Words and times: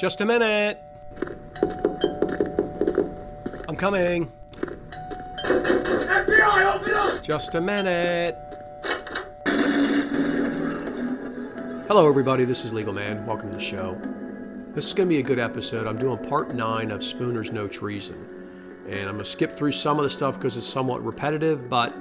Just 0.00 0.22
a 0.22 0.24
minute. 0.24 0.80
I'm 3.68 3.76
coming. 3.76 4.32
FBI, 5.44 6.74
open 6.74 6.94
up! 6.94 7.22
Just 7.22 7.54
a 7.54 7.60
minute. 7.60 8.34
Hello, 11.86 12.08
everybody. 12.08 12.46
This 12.46 12.64
is 12.64 12.72
Legal 12.72 12.94
Man. 12.94 13.26
Welcome 13.26 13.50
to 13.50 13.58
the 13.58 13.62
show. 13.62 14.00
This 14.74 14.86
is 14.86 14.94
going 14.94 15.06
to 15.06 15.14
be 15.14 15.18
a 15.18 15.22
good 15.22 15.38
episode. 15.38 15.86
I'm 15.86 15.98
doing 15.98 16.16
part 16.16 16.54
nine 16.54 16.90
of 16.90 17.00
Spooner's 17.00 17.52
No 17.52 17.68
Treason. 17.68 18.26
And 18.88 19.00
I'm 19.00 19.16
going 19.16 19.18
to 19.18 19.24
skip 19.26 19.52
through 19.52 19.72
some 19.72 19.98
of 19.98 20.04
the 20.04 20.10
stuff 20.10 20.36
because 20.36 20.56
it's 20.56 20.66
somewhat 20.66 21.04
repetitive, 21.04 21.68
but 21.68 21.94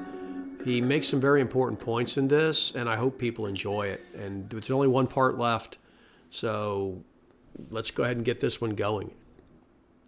he 0.64 0.80
makes 0.80 1.10
some 1.10 1.20
very 1.20 1.42
important 1.42 1.82
points 1.82 2.16
in 2.16 2.30
this, 2.30 2.72
and 2.74 2.88
I 2.88 2.96
hope 2.96 3.20
people 3.20 3.46
enjoy 3.46 3.88
it. 3.88 4.06
And 4.18 4.50
there's 4.50 4.72
only 4.72 4.88
one 4.88 5.08
part 5.08 5.38
left, 5.38 5.80
so 6.30 7.04
let's 7.70 7.92
go 7.92 8.04
ahead 8.04 8.18
and 8.18 8.26
get 8.26 8.40
this 8.40 8.62
one 8.62 8.72
going. 8.72 9.12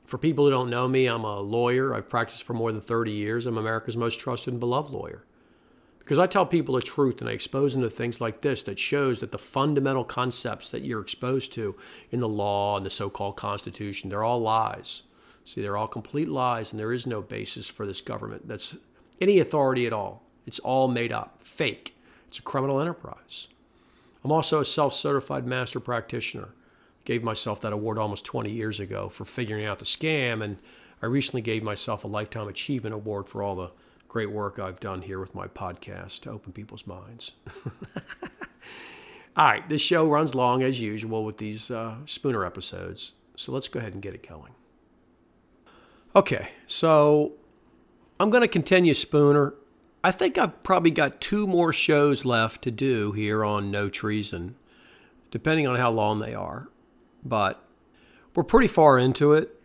For 0.05 0.17
people 0.17 0.45
who 0.45 0.51
don't 0.51 0.69
know 0.69 0.87
me, 0.87 1.07
I'm 1.07 1.23
a 1.23 1.39
lawyer. 1.39 1.93
I've 1.93 2.09
practiced 2.09 2.43
for 2.43 2.53
more 2.53 2.71
than 2.71 2.81
30 2.81 3.11
years. 3.11 3.45
I'm 3.45 3.57
America's 3.57 3.95
most 3.95 4.19
trusted 4.19 4.53
and 4.53 4.59
beloved 4.59 4.91
lawyer. 4.91 5.23
Because 5.99 6.17
I 6.17 6.27
tell 6.27 6.45
people 6.45 6.75
the 6.75 6.81
truth 6.81 7.21
and 7.21 7.29
I 7.29 7.33
expose 7.33 7.73
them 7.73 7.83
to 7.83 7.89
things 7.89 8.19
like 8.19 8.41
this 8.41 8.63
that 8.63 8.79
shows 8.79 9.19
that 9.19 9.31
the 9.31 9.37
fundamental 9.37 10.03
concepts 10.03 10.67
that 10.69 10.83
you're 10.83 10.99
exposed 10.99 11.53
to 11.53 11.77
in 12.09 12.19
the 12.19 12.27
law 12.27 12.75
and 12.75 12.85
the 12.85 12.89
so 12.89 13.09
called 13.09 13.37
Constitution, 13.37 14.09
they're 14.09 14.23
all 14.23 14.41
lies. 14.41 15.03
See, 15.45 15.61
they're 15.61 15.77
all 15.77 15.87
complete 15.87 16.27
lies, 16.27 16.71
and 16.71 16.79
there 16.79 16.91
is 16.91 17.07
no 17.07 17.21
basis 17.21 17.67
for 17.67 17.85
this 17.85 18.01
government 18.01 18.47
that's 18.47 18.75
any 19.21 19.39
authority 19.39 19.87
at 19.87 19.93
all. 19.93 20.23
It's 20.45 20.59
all 20.59 20.87
made 20.87 21.11
up, 21.11 21.41
fake. 21.41 21.95
It's 22.27 22.39
a 22.39 22.43
criminal 22.43 22.81
enterprise. 22.81 23.47
I'm 24.23 24.31
also 24.31 24.59
a 24.59 24.65
self 24.65 24.93
certified 24.93 25.45
master 25.45 25.79
practitioner. 25.79 26.49
Gave 27.03 27.23
myself 27.23 27.61
that 27.61 27.73
award 27.73 27.97
almost 27.97 28.25
20 28.25 28.51
years 28.51 28.79
ago 28.79 29.09
for 29.09 29.25
figuring 29.25 29.65
out 29.65 29.79
the 29.79 29.85
scam, 29.85 30.43
and 30.43 30.57
I 31.01 31.07
recently 31.07 31.41
gave 31.41 31.63
myself 31.63 32.03
a 32.03 32.07
Lifetime 32.07 32.47
Achievement 32.47 32.93
Award 32.93 33.27
for 33.27 33.41
all 33.41 33.55
the 33.55 33.71
great 34.07 34.31
work 34.31 34.59
I've 34.59 34.79
done 34.79 35.01
here 35.01 35.19
with 35.19 35.33
my 35.33 35.47
podcast 35.47 36.21
to 36.21 36.31
open 36.31 36.51
people's 36.51 36.85
minds. 36.85 37.31
all 39.35 39.45
right, 39.47 39.67
this 39.67 39.81
show 39.81 40.07
runs 40.07 40.35
long 40.35 40.61
as 40.61 40.79
usual 40.79 41.25
with 41.25 41.37
these 41.37 41.71
uh, 41.71 41.95
Spooner 42.05 42.45
episodes, 42.45 43.13
so 43.35 43.51
let's 43.51 43.67
go 43.67 43.79
ahead 43.79 43.93
and 43.93 44.01
get 44.01 44.13
it 44.13 44.27
going. 44.27 44.53
Okay, 46.15 46.49
so 46.67 47.33
I'm 48.19 48.29
going 48.29 48.41
to 48.41 48.47
continue 48.47 48.93
Spooner 48.93 49.55
I 50.03 50.11
think 50.11 50.37
I've 50.37 50.63
probably 50.63 50.91
got 50.91 51.21
two 51.21 51.45
more 51.45 51.71
shows 51.71 52.25
left 52.25 52.63
to 52.63 52.71
do 52.71 53.11
here 53.11 53.45
on 53.45 53.69
No 53.69 53.87
Treason, 53.87 54.55
depending 55.29 55.67
on 55.67 55.77
how 55.77 55.91
long 55.91 56.19
they 56.19 56.33
are. 56.33 56.69
But 57.23 57.63
we're 58.35 58.43
pretty 58.43 58.67
far 58.67 58.97
into 58.97 59.33
it. 59.33 59.55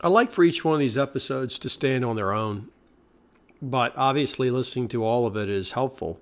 I 0.00 0.08
like 0.08 0.30
for 0.30 0.44
each 0.44 0.64
one 0.64 0.74
of 0.74 0.80
these 0.80 0.98
episodes 0.98 1.58
to 1.60 1.68
stand 1.68 2.04
on 2.04 2.16
their 2.16 2.32
own, 2.32 2.68
but 3.62 3.92
obviously 3.96 4.50
listening 4.50 4.88
to 4.88 5.04
all 5.04 5.26
of 5.26 5.36
it 5.36 5.48
is 5.48 5.70
helpful. 5.70 6.20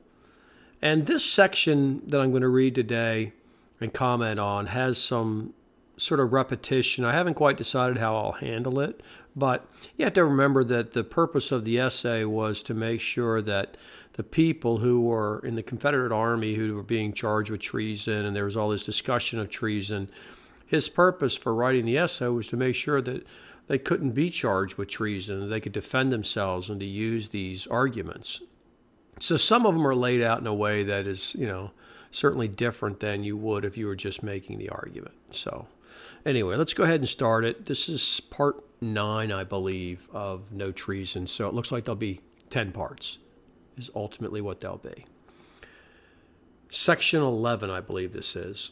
And 0.81 1.07
this 1.07 1.25
section 1.25 2.03
that 2.07 2.21
I'm 2.21 2.31
going 2.31 2.43
to 2.43 2.49
read 2.49 2.75
today 2.75 3.33
and 3.81 3.93
comment 3.93 4.39
on 4.39 4.67
has 4.67 4.99
some 4.99 5.55
sort 5.97 6.21
of 6.21 6.33
repetition. 6.33 7.05
I 7.05 7.13
haven't 7.13 7.35
quite 7.35 7.57
decided 7.57 7.99
how 7.99 8.17
I'll 8.17 8.33
handle 8.33 8.81
it, 8.81 9.03
but 9.35 9.67
you 9.97 10.05
have 10.05 10.15
to 10.15 10.25
remember 10.25 10.65
that 10.65 10.93
the 10.93 11.05
purpose 11.05 11.53
of 11.53 11.65
the 11.65 11.79
essay 11.79 12.25
was 12.25 12.63
to 12.65 12.75
make 12.75 13.01
sure 13.01 13.41
that 13.43 13.77
the 14.15 14.23
people 14.23 14.79
who 14.79 15.01
were 15.01 15.41
in 15.45 15.55
the 15.55 15.63
Confederate 15.63 16.13
Army 16.13 16.55
who 16.55 16.75
were 16.75 16.83
being 16.83 17.13
charged 17.13 17.51
with 17.51 17.61
treason, 17.61 18.27
and 18.27 18.37
there 18.37 18.45
was 18.45 18.57
all 18.57 18.69
this 18.69 18.85
discussion 18.85 19.39
of 19.39 19.49
treason, 19.49 20.11
his 20.73 20.89
purpose 20.89 21.37
for 21.37 21.55
writing 21.55 21.85
the 21.85 21.99
essay 21.99 22.29
was 22.29 22.49
to 22.49 22.57
make 22.57 22.75
sure 22.75 23.03
that 23.03 23.27
they 23.67 23.77
couldn't 23.77 24.13
be 24.13 24.31
charged 24.31 24.79
with 24.79 24.89
treason, 24.89 25.51
they 25.51 25.61
could 25.61 25.73
defend 25.73 26.11
themselves 26.11 26.71
and 26.71 26.81
to 26.81 26.87
use 26.87 27.29
these 27.29 27.67
arguments. 27.67 28.41
So 29.21 29.37
some 29.37 29.67
of 29.67 29.75
them 29.75 29.87
are 29.87 29.95
laid 29.95 30.23
out 30.23 30.41
in 30.41 30.47
a 30.47 30.55
way 30.55 30.83
that 30.83 31.07
is, 31.07 31.35
you 31.35 31.47
know, 31.47 31.73
certainly 32.11 32.49
different 32.49 33.01
than 33.01 33.23
you 33.23 33.37
would 33.37 33.67
if 33.67 33.77
you 33.77 33.87
were 33.87 33.95
just 33.95 34.23
making 34.23 34.57
the 34.57 34.71
argument. 34.71 35.15
So 35.31 35.67
anyway, 36.25 36.57
let's 36.57 36.73
go 36.73 36.85
ahead 36.85 37.01
and 37.01 37.09
start 37.09 37.45
it. 37.45 37.67
This 37.67 37.91
is 37.91 38.21
part 38.31 38.65
nine, 38.81 39.31
I 39.31 39.45
believe, 39.45 40.09
of 40.11 40.53
No 40.53 40.73
Treason. 40.73 41.27
So 41.27 41.47
it 41.49 41.53
looks 41.53 41.71
like 41.71 41.85
there'll 41.85 41.97
be 41.97 42.23
10 42.49 42.73
parts, 42.73 43.19
is 43.77 43.91
ultimately 43.95 44.41
what 44.41 44.63
they'll 44.63 44.79
be. 44.79 45.05
Section 46.71 47.21
11, 47.21 47.69
I 47.69 47.81
believe 47.81 48.15
this 48.15 48.35
is. 48.35 48.71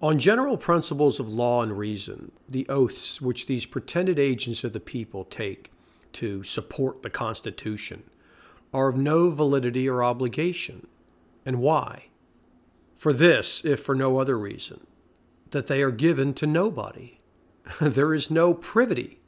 On 0.00 0.18
general 0.18 0.56
principles 0.56 1.18
of 1.18 1.28
law 1.28 1.62
and 1.62 1.76
reason, 1.76 2.30
the 2.48 2.68
oaths 2.68 3.20
which 3.20 3.46
these 3.46 3.66
pretended 3.66 4.18
agents 4.18 4.62
of 4.62 4.72
the 4.72 4.80
people 4.80 5.24
take 5.24 5.72
to 6.12 6.44
support 6.44 7.02
the 7.02 7.10
Constitution 7.10 8.04
are 8.72 8.88
of 8.88 8.96
no 8.96 9.30
validity 9.30 9.88
or 9.88 10.04
obligation. 10.04 10.86
And 11.44 11.60
why? 11.60 12.06
For 12.96 13.12
this, 13.12 13.64
if 13.64 13.80
for 13.80 13.94
no 13.94 14.18
other 14.18 14.38
reason, 14.38 14.86
that 15.50 15.66
they 15.66 15.82
are 15.82 15.90
given 15.90 16.32
to 16.34 16.46
nobody 16.46 17.18
there 17.80 18.14
is 18.14 18.30
no 18.30 18.54
privity, 18.54 19.18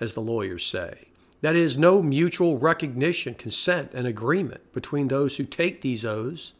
as 0.00 0.14
the 0.14 0.20
lawyers 0.20 0.64
say. 0.64 1.08
That 1.40 1.56
is, 1.56 1.76
no 1.76 2.02
mutual 2.02 2.58
recognition, 2.58 3.34
consent, 3.34 3.92
and 3.94 4.06
agreement 4.06 4.72
between 4.72 5.08
those 5.08 5.36
who 5.36 5.44
take 5.44 5.82
these 5.82 6.04
oaths 6.04 6.54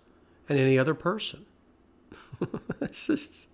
and 0.49 0.59
any 0.59 0.79
other 0.79 0.95
person. 0.95 1.47
it's 2.81 3.07
just, 3.07 3.49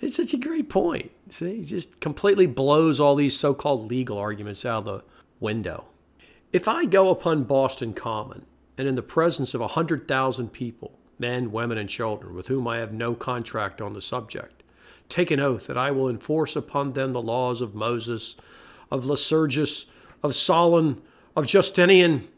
it's 0.00 0.16
such 0.16 0.34
a 0.34 0.38
great 0.38 0.68
point. 0.68 1.10
See, 1.30 1.60
it 1.60 1.64
just 1.64 2.00
completely 2.00 2.46
blows 2.46 3.00
all 3.00 3.14
these 3.14 3.36
so 3.36 3.54
called 3.54 3.88
legal 3.88 4.18
arguments 4.18 4.64
out 4.64 4.80
of 4.80 4.84
the 4.84 5.04
window. 5.40 5.86
If 6.52 6.68
I 6.68 6.84
go 6.84 7.10
upon 7.10 7.44
Boston 7.44 7.94
Common 7.94 8.44
and 8.76 8.86
in 8.86 8.94
the 8.94 9.02
presence 9.02 9.54
of 9.54 9.60
a 9.60 9.64
100,000 9.64 10.52
people, 10.52 10.98
men, 11.18 11.52
women, 11.52 11.78
and 11.78 11.88
children, 11.88 12.34
with 12.34 12.48
whom 12.48 12.66
I 12.68 12.78
have 12.78 12.92
no 12.92 13.14
contract 13.14 13.80
on 13.80 13.92
the 13.92 14.02
subject, 14.02 14.62
take 15.08 15.30
an 15.30 15.40
oath 15.40 15.66
that 15.66 15.78
I 15.78 15.90
will 15.90 16.08
enforce 16.08 16.56
upon 16.56 16.92
them 16.92 17.12
the 17.12 17.22
laws 17.22 17.60
of 17.60 17.74
Moses, 17.74 18.34
of 18.90 19.04
Lycurgus, 19.04 19.86
of 20.22 20.34
Solon, 20.34 21.00
of 21.36 21.46
Justinian, 21.46 22.28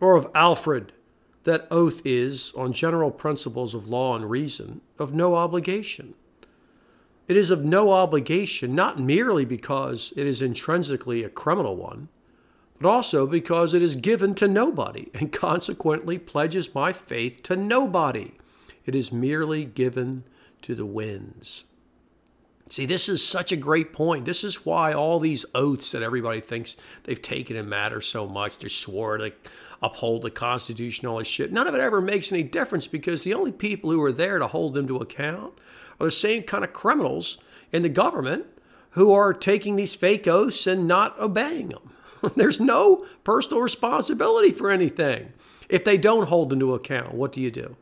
or 0.00 0.16
of 0.16 0.30
Alfred. 0.34 0.92
That 1.48 1.66
oath 1.70 2.02
is, 2.04 2.52
on 2.58 2.74
general 2.74 3.10
principles 3.10 3.72
of 3.72 3.88
law 3.88 4.14
and 4.14 4.28
reason, 4.28 4.82
of 4.98 5.14
no 5.14 5.34
obligation. 5.34 6.12
It 7.26 7.38
is 7.38 7.50
of 7.50 7.64
no 7.64 7.90
obligation 7.90 8.74
not 8.74 9.00
merely 9.00 9.46
because 9.46 10.12
it 10.14 10.26
is 10.26 10.42
intrinsically 10.42 11.24
a 11.24 11.30
criminal 11.30 11.74
one, 11.74 12.10
but 12.78 12.86
also 12.86 13.26
because 13.26 13.72
it 13.72 13.80
is 13.80 13.96
given 13.96 14.34
to 14.34 14.46
nobody 14.46 15.08
and 15.14 15.32
consequently 15.32 16.18
pledges 16.18 16.74
my 16.74 16.92
faith 16.92 17.42
to 17.44 17.56
nobody. 17.56 18.32
It 18.84 18.94
is 18.94 19.10
merely 19.10 19.64
given 19.64 20.24
to 20.60 20.74
the 20.74 20.84
winds. 20.84 21.64
See, 22.68 22.84
this 22.84 23.08
is 23.08 23.26
such 23.26 23.52
a 23.52 23.56
great 23.56 23.94
point. 23.94 24.26
This 24.26 24.44
is 24.44 24.66
why 24.66 24.92
all 24.92 25.18
these 25.18 25.46
oaths 25.54 25.92
that 25.92 26.02
everybody 26.02 26.40
thinks 26.40 26.76
they've 27.04 27.22
taken 27.22 27.56
and 27.56 27.70
matter 27.70 28.02
so 28.02 28.26
much. 28.26 28.58
They 28.58 28.68
swore 28.68 29.16
to 29.16 29.32
uphold 29.82 30.22
the 30.22 30.30
Constitution, 30.30 31.06
all 31.06 31.18
this 31.18 31.28
shit. 31.28 31.52
None 31.52 31.66
of 31.66 31.74
it 31.74 31.80
ever 31.80 32.00
makes 32.00 32.32
any 32.32 32.42
difference 32.42 32.86
because 32.86 33.22
the 33.22 33.34
only 33.34 33.52
people 33.52 33.90
who 33.90 34.02
are 34.02 34.12
there 34.12 34.38
to 34.38 34.46
hold 34.46 34.74
them 34.74 34.86
to 34.88 34.96
account 34.96 35.54
are 36.00 36.06
the 36.06 36.10
same 36.10 36.42
kind 36.42 36.64
of 36.64 36.72
criminals 36.72 37.38
in 37.72 37.82
the 37.82 37.88
government 37.88 38.46
who 38.90 39.12
are 39.12 39.32
taking 39.32 39.76
these 39.76 39.94
fake 39.94 40.26
oaths 40.26 40.66
and 40.66 40.88
not 40.88 41.18
obeying 41.20 41.68
them. 41.68 41.92
There's 42.36 42.60
no 42.60 43.06
personal 43.24 43.60
responsibility 43.60 44.50
for 44.50 44.70
anything. 44.70 45.32
If 45.68 45.84
they 45.84 45.98
don't 45.98 46.28
hold 46.28 46.48
them 46.48 46.60
to 46.60 46.74
account, 46.74 47.14
what 47.14 47.32
do 47.32 47.40
you 47.40 47.50
do? 47.50 47.76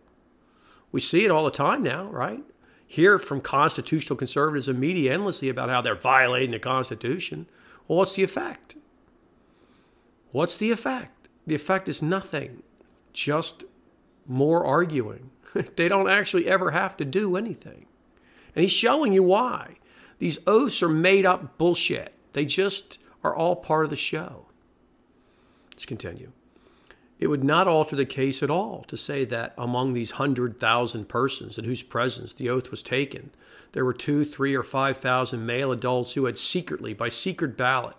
We 0.93 1.01
see 1.01 1.25
it 1.25 1.31
all 1.31 1.45
the 1.45 1.51
time 1.51 1.83
now, 1.83 2.05
right? 2.11 2.43
hear 2.87 3.19
from 3.19 3.41
constitutional 3.41 4.17
conservatives 4.17 4.69
and 4.69 4.79
media 4.79 5.13
endlessly 5.13 5.49
about 5.49 5.69
how 5.69 5.81
they're 5.81 5.95
violating 5.95 6.53
the 6.53 6.59
Constitution. 6.59 7.47
Well, 7.87 7.99
what's 7.99 8.15
the 8.15 8.23
effect? 8.23 8.77
What's 10.31 10.57
the 10.57 10.71
effect? 10.71 11.16
The 11.47 11.55
effect 11.55 11.89
is 11.89 12.03
nothing, 12.03 12.63
just 13.13 13.65
more 14.27 14.65
arguing. 14.65 15.31
they 15.77 15.89
don't 15.89 16.09
actually 16.09 16.47
ever 16.49 16.73
have 16.73 16.97
to 16.97 17.05
do 17.05 17.37
anything. 17.37 17.87
And 18.55 18.63
he's 18.63 18.73
showing 18.73 19.13
you 19.13 19.23
why. 19.23 19.77
These 20.19 20.39
oaths 20.47 20.83
are 20.83 20.89
made 20.89 21.27
up 21.27 21.59
bullshit. 21.59 22.15
They 22.33 22.45
just 22.45 22.99
are 23.23 23.35
all 23.35 23.57
part 23.57 23.85
of 23.85 23.91
the 23.91 23.97
show. 23.97 24.47
Let's 25.71 25.87
continue. 25.87 26.33
It 27.19 27.29
would 27.29 27.45
not 27.45 27.69
alter 27.69 27.97
the 27.97 28.07
case 28.07 28.43
at 28.43 28.51
all 28.51 28.85
to 28.89 28.97
say 28.97 29.25
that 29.27 29.55
among 29.57 29.93
these 29.93 30.13
hundred 30.13 30.61
thousand 30.61 31.09
persons 31.09 31.57
in 31.57 31.65
whose 31.65 31.83
presence 31.83 32.33
the 32.33 32.51
oath 32.51 32.71
was 32.71 32.83
taken, 32.83 33.31
there 33.73 33.85
were 33.85 33.95
two, 33.95 34.25
three, 34.25 34.55
or 34.55 34.63
five 34.63 34.97
thousand 34.99 35.45
male 35.45 35.73
adults 35.73 36.15
who 36.15 36.27
had 36.27 36.39
secretly, 36.39 36.95
by 36.95 37.09
secret 37.09 37.57
ballot, 37.57 37.97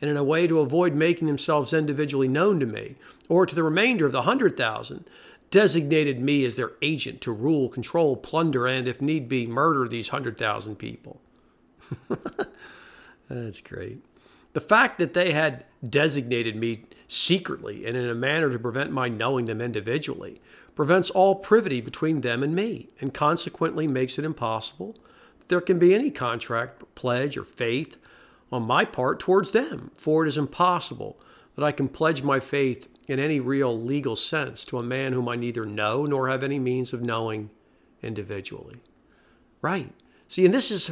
and 0.00 0.10
in 0.10 0.16
a 0.16 0.24
way 0.24 0.46
to 0.46 0.60
avoid 0.60 0.94
making 0.94 1.26
themselves 1.26 1.72
individually 1.72 2.28
known 2.28 2.60
to 2.60 2.66
me, 2.66 2.96
or 3.28 3.46
to 3.46 3.54
the 3.54 3.62
remainder 3.62 4.06
of 4.06 4.12
the 4.12 4.22
hundred 4.22 4.56
thousand, 4.56 5.04
designated 5.50 6.20
me 6.20 6.44
as 6.44 6.56
their 6.56 6.72
agent 6.82 7.20
to 7.22 7.32
rule, 7.32 7.68
control, 7.68 8.16
plunder, 8.16 8.66
and, 8.66 8.86
if 8.86 9.00
need 9.00 9.28
be, 9.28 9.46
murder 9.46 9.88
these 9.88 10.08
hundred 10.08 10.36
thousand 10.36 10.76
people. 10.76 11.20
That's 13.28 13.60
great. 13.60 14.02
The 14.52 14.60
fact 14.60 14.98
that 14.98 15.14
they 15.14 15.32
had 15.32 15.64
designated 15.88 16.56
me 16.56 16.84
secretly 17.06 17.86
and 17.86 17.96
in 17.96 18.08
a 18.08 18.14
manner 18.14 18.50
to 18.50 18.58
prevent 18.58 18.90
my 18.90 19.08
knowing 19.08 19.46
them 19.46 19.60
individually 19.60 20.40
prevents 20.74 21.10
all 21.10 21.34
privity 21.34 21.80
between 21.80 22.20
them 22.20 22.42
and 22.42 22.54
me, 22.54 22.88
and 23.00 23.12
consequently 23.12 23.86
makes 23.86 24.18
it 24.18 24.24
impossible 24.24 24.96
that 25.38 25.48
there 25.48 25.60
can 25.60 25.78
be 25.78 25.94
any 25.94 26.10
contract, 26.10 26.82
pledge, 26.94 27.36
or 27.36 27.44
faith 27.44 27.96
on 28.50 28.62
my 28.62 28.84
part 28.84 29.20
towards 29.20 29.50
them, 29.50 29.90
for 29.96 30.24
it 30.24 30.28
is 30.28 30.36
impossible 30.36 31.20
that 31.54 31.64
I 31.64 31.72
can 31.72 31.88
pledge 31.88 32.22
my 32.22 32.40
faith 32.40 32.88
in 33.08 33.18
any 33.18 33.40
real 33.40 33.78
legal 33.78 34.16
sense 34.16 34.64
to 34.66 34.78
a 34.78 34.82
man 34.82 35.12
whom 35.12 35.28
I 35.28 35.36
neither 35.36 35.66
know 35.66 36.06
nor 36.06 36.28
have 36.28 36.42
any 36.42 36.58
means 36.58 36.92
of 36.92 37.02
knowing 37.02 37.50
individually. 38.02 38.76
Right. 39.60 39.92
See, 40.28 40.44
and 40.44 40.54
this 40.54 40.70
is 40.70 40.90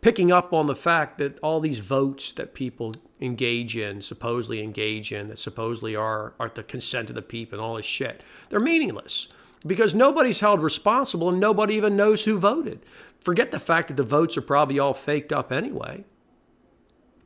picking 0.00 0.32
up 0.32 0.52
on 0.52 0.66
the 0.66 0.76
fact 0.76 1.18
that 1.18 1.38
all 1.40 1.60
these 1.60 1.80
votes 1.80 2.32
that 2.32 2.54
people 2.54 2.94
engage 3.20 3.76
in, 3.76 4.00
supposedly 4.00 4.62
engage 4.62 5.12
in, 5.12 5.28
that 5.28 5.38
supposedly 5.38 5.94
are, 5.94 6.34
are 6.40 6.50
the 6.54 6.62
consent 6.62 7.10
of 7.10 7.16
the 7.16 7.22
people 7.22 7.58
and 7.58 7.64
all 7.64 7.74
this 7.74 7.86
shit, 7.86 8.22
they're 8.48 8.60
meaningless 8.60 9.28
because 9.66 9.94
nobody's 9.94 10.40
held 10.40 10.62
responsible 10.62 11.28
and 11.28 11.38
nobody 11.38 11.74
even 11.74 11.96
knows 11.96 12.24
who 12.24 12.38
voted. 12.38 12.84
Forget 13.20 13.50
the 13.50 13.60
fact 13.60 13.88
that 13.88 13.96
the 13.98 14.02
votes 14.02 14.36
are 14.36 14.42
probably 14.42 14.78
all 14.78 14.94
faked 14.94 15.32
up 15.32 15.52
anyway. 15.52 16.04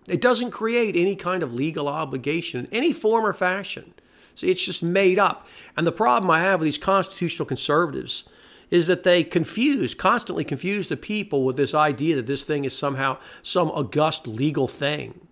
It 0.06 0.20
doesn't 0.20 0.50
create 0.50 0.96
any 0.96 1.16
kind 1.16 1.42
of 1.42 1.54
legal 1.54 1.88
obligation 1.88 2.60
in 2.60 2.72
any 2.72 2.92
form 2.92 3.24
or 3.24 3.32
fashion. 3.32 3.94
See, 4.34 4.50
it's 4.50 4.64
just 4.64 4.82
made 4.82 5.18
up. 5.18 5.46
And 5.76 5.86
the 5.86 5.92
problem 5.92 6.30
I 6.30 6.40
have 6.40 6.60
with 6.60 6.66
these 6.66 6.78
constitutional 6.78 7.46
conservatives 7.46 8.24
is 8.70 8.86
that 8.86 9.04
they 9.04 9.22
confuse, 9.22 9.94
constantly 9.94 10.44
confuse 10.44 10.88
the 10.88 10.96
people 10.96 11.44
with 11.44 11.56
this 11.56 11.74
idea 11.74 12.16
that 12.16 12.26
this 12.26 12.42
thing 12.42 12.64
is 12.64 12.76
somehow 12.76 13.18
some 13.42 13.68
august 13.68 14.26
legal 14.26 14.66
thing. 14.66 15.26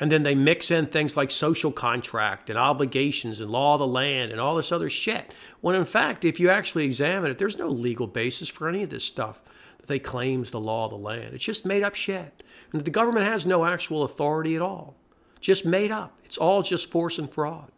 And 0.00 0.10
then 0.10 0.24
they 0.24 0.34
mix 0.34 0.70
in 0.70 0.86
things 0.86 1.16
like 1.16 1.30
social 1.30 1.72
contract 1.72 2.50
and 2.50 2.58
obligations 2.58 3.40
and 3.40 3.50
law 3.50 3.74
of 3.74 3.78
the 3.78 3.86
land 3.86 4.32
and 4.32 4.40
all 4.40 4.56
this 4.56 4.72
other 4.72 4.90
shit. 4.90 5.32
When 5.60 5.76
in 5.76 5.84
fact, 5.84 6.24
if 6.24 6.40
you 6.40 6.50
actually 6.50 6.84
examine 6.84 7.30
it, 7.30 7.38
there's 7.38 7.58
no 7.58 7.68
legal 7.68 8.08
basis 8.08 8.48
for 8.48 8.68
any 8.68 8.82
of 8.82 8.90
this 8.90 9.04
stuff 9.04 9.40
that 9.78 9.86
they 9.86 10.00
claim 10.00 10.42
is 10.42 10.50
the 10.50 10.60
law 10.60 10.86
of 10.86 10.90
the 10.90 10.98
land. 10.98 11.32
It's 11.32 11.44
just 11.44 11.64
made 11.64 11.82
up 11.82 11.94
shit. 11.94 12.42
And 12.74 12.84
the 12.84 12.90
government 12.90 13.24
has 13.24 13.46
no 13.46 13.64
actual 13.64 14.02
authority 14.02 14.56
at 14.56 14.60
all. 14.60 14.96
Just 15.40 15.64
made 15.64 15.92
up. 15.92 16.18
It's 16.24 16.36
all 16.36 16.60
just 16.62 16.90
force 16.90 17.18
and 17.18 17.32
fraud. 17.32 17.70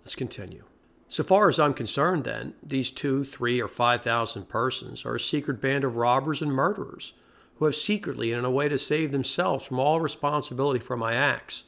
Let's 0.00 0.14
continue. 0.14 0.64
So 1.08 1.24
far 1.24 1.48
as 1.48 1.58
I'm 1.58 1.72
concerned, 1.72 2.24
then, 2.24 2.52
these 2.62 2.90
two, 2.90 3.24
three, 3.24 3.58
or 3.58 3.68
five 3.68 4.02
thousand 4.02 4.50
persons 4.50 5.06
are 5.06 5.14
a 5.14 5.20
secret 5.20 5.62
band 5.62 5.82
of 5.82 5.96
robbers 5.96 6.42
and 6.42 6.52
murderers 6.52 7.14
who 7.54 7.64
have 7.64 7.74
secretly, 7.74 8.32
and 8.32 8.40
in 8.40 8.44
a 8.44 8.50
way 8.50 8.68
to 8.68 8.76
save 8.76 9.12
themselves 9.12 9.64
from 9.64 9.80
all 9.80 9.98
responsibility 9.98 10.78
for 10.78 10.96
my 10.96 11.14
acts, 11.14 11.64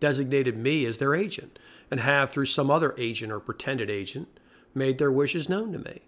designated 0.00 0.56
me 0.56 0.86
as 0.86 0.96
their 0.96 1.14
agent, 1.14 1.58
and 1.90 2.00
have, 2.00 2.30
through 2.30 2.46
some 2.46 2.70
other 2.70 2.94
agent 2.96 3.30
or 3.30 3.40
pretended 3.40 3.90
agent, 3.90 4.40
made 4.74 4.96
their 4.96 5.12
wishes 5.12 5.50
known 5.50 5.72
to 5.72 5.78
me. 5.78 6.00